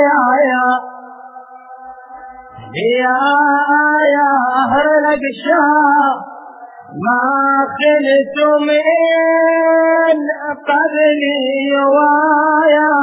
يا 0.06 0.20
يا 0.50 0.66
يا 3.02 3.18
يا 4.16 4.30
أهل 4.62 4.86
الأقشار 5.00 6.14
ما 7.04 7.24
خلت 7.78 8.36
من 8.68 8.86
قبلي 10.68 11.70
ويا 11.94 12.96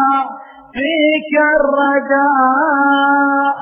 فيك 0.74 1.34
الرجاء 1.58 3.56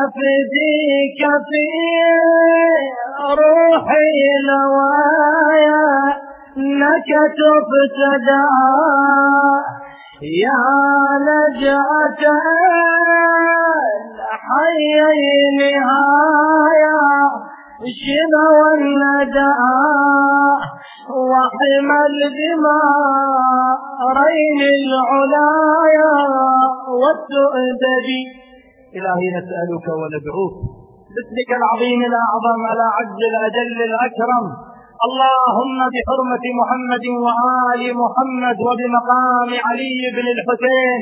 أفديك 0.00 1.20
في 1.48 1.64
روحي 3.40 4.16
نوايا 4.48 5.88
إنك 6.56 7.08
تفتدى 7.38 8.44
يا 10.42 10.64
لجأة 11.26 12.22
الحيين 14.32 15.58
نهاية 15.58 17.00
شنو 18.00 18.46
الندى 18.74 19.52
وحمى 21.10 22.00
الدمارين 23.22 24.60
العلايا 24.78 26.14
والتؤدبي 27.00 28.22
إلهي 28.96 29.26
نسألك 29.38 29.86
وندعوك. 30.00 30.54
باسمك 31.14 31.50
العظيم 31.60 32.00
الأعظم 32.10 32.62
الأعز 32.74 33.20
الأجل 33.30 33.78
الأكرم. 33.90 34.44
اللهم 35.06 35.78
بحرمة 35.94 36.44
محمد 36.60 37.04
وآل 37.24 37.82
محمد 38.02 38.58
وبمقام 38.68 39.50
علي 39.66 40.00
بن 40.16 40.26
الحسين. 40.36 41.00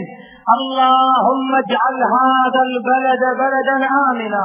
اللهم 0.57 1.51
اجعل 1.63 1.99
هذا 2.19 2.61
البلد 2.69 3.23
بلدا 3.41 3.77
آمنا. 4.09 4.45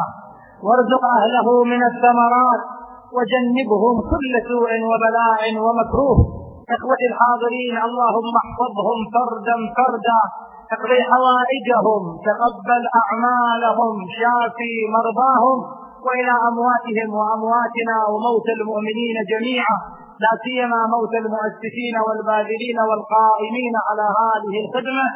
وارزق 0.66 1.04
أهله 1.20 1.48
من 1.72 1.82
الثمرات. 1.92 2.62
وجنبهم 3.16 3.96
كل 4.12 4.34
سوء 4.50 4.72
وبلاء 4.90 5.42
ومكروه. 5.66 6.20
إخوتي 6.76 7.06
الحاضرين 7.12 7.76
اللهم 7.88 8.34
احفظهم 8.44 9.00
فردا 9.16 9.56
فردا. 9.78 10.20
اقضي 10.76 11.00
حوائجهم 11.12 12.02
تقبل 12.30 12.84
أعمالهم 13.02 13.96
شافي 14.20 14.74
مرضاهم 14.96 15.58
وإلى 16.06 16.34
أمواتهم 16.50 17.10
وأمواتنا 17.20 17.98
وموت 18.12 18.48
المؤمنين 18.58 19.18
جميعا. 19.34 19.78
لا 20.24 20.32
سيما 20.46 20.80
موت 20.96 21.14
المؤسسين 21.24 21.96
والباذلين 22.06 22.80
والقائمين 22.90 23.76
على 23.88 24.06
هذه 24.22 24.56
الخدمة. 24.64 25.08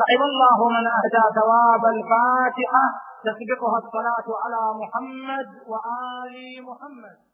رحم 0.00 0.22
الله 0.30 0.58
من 0.76 0.84
أهدى 0.98 1.24
ثواب 1.38 1.82
الفاتحة. 1.96 2.84
تسبقها 3.26 3.78
الصلاة 3.84 4.26
على 4.42 4.62
محمد 4.80 5.48
وآل 5.70 6.34
محمد. 6.68 7.27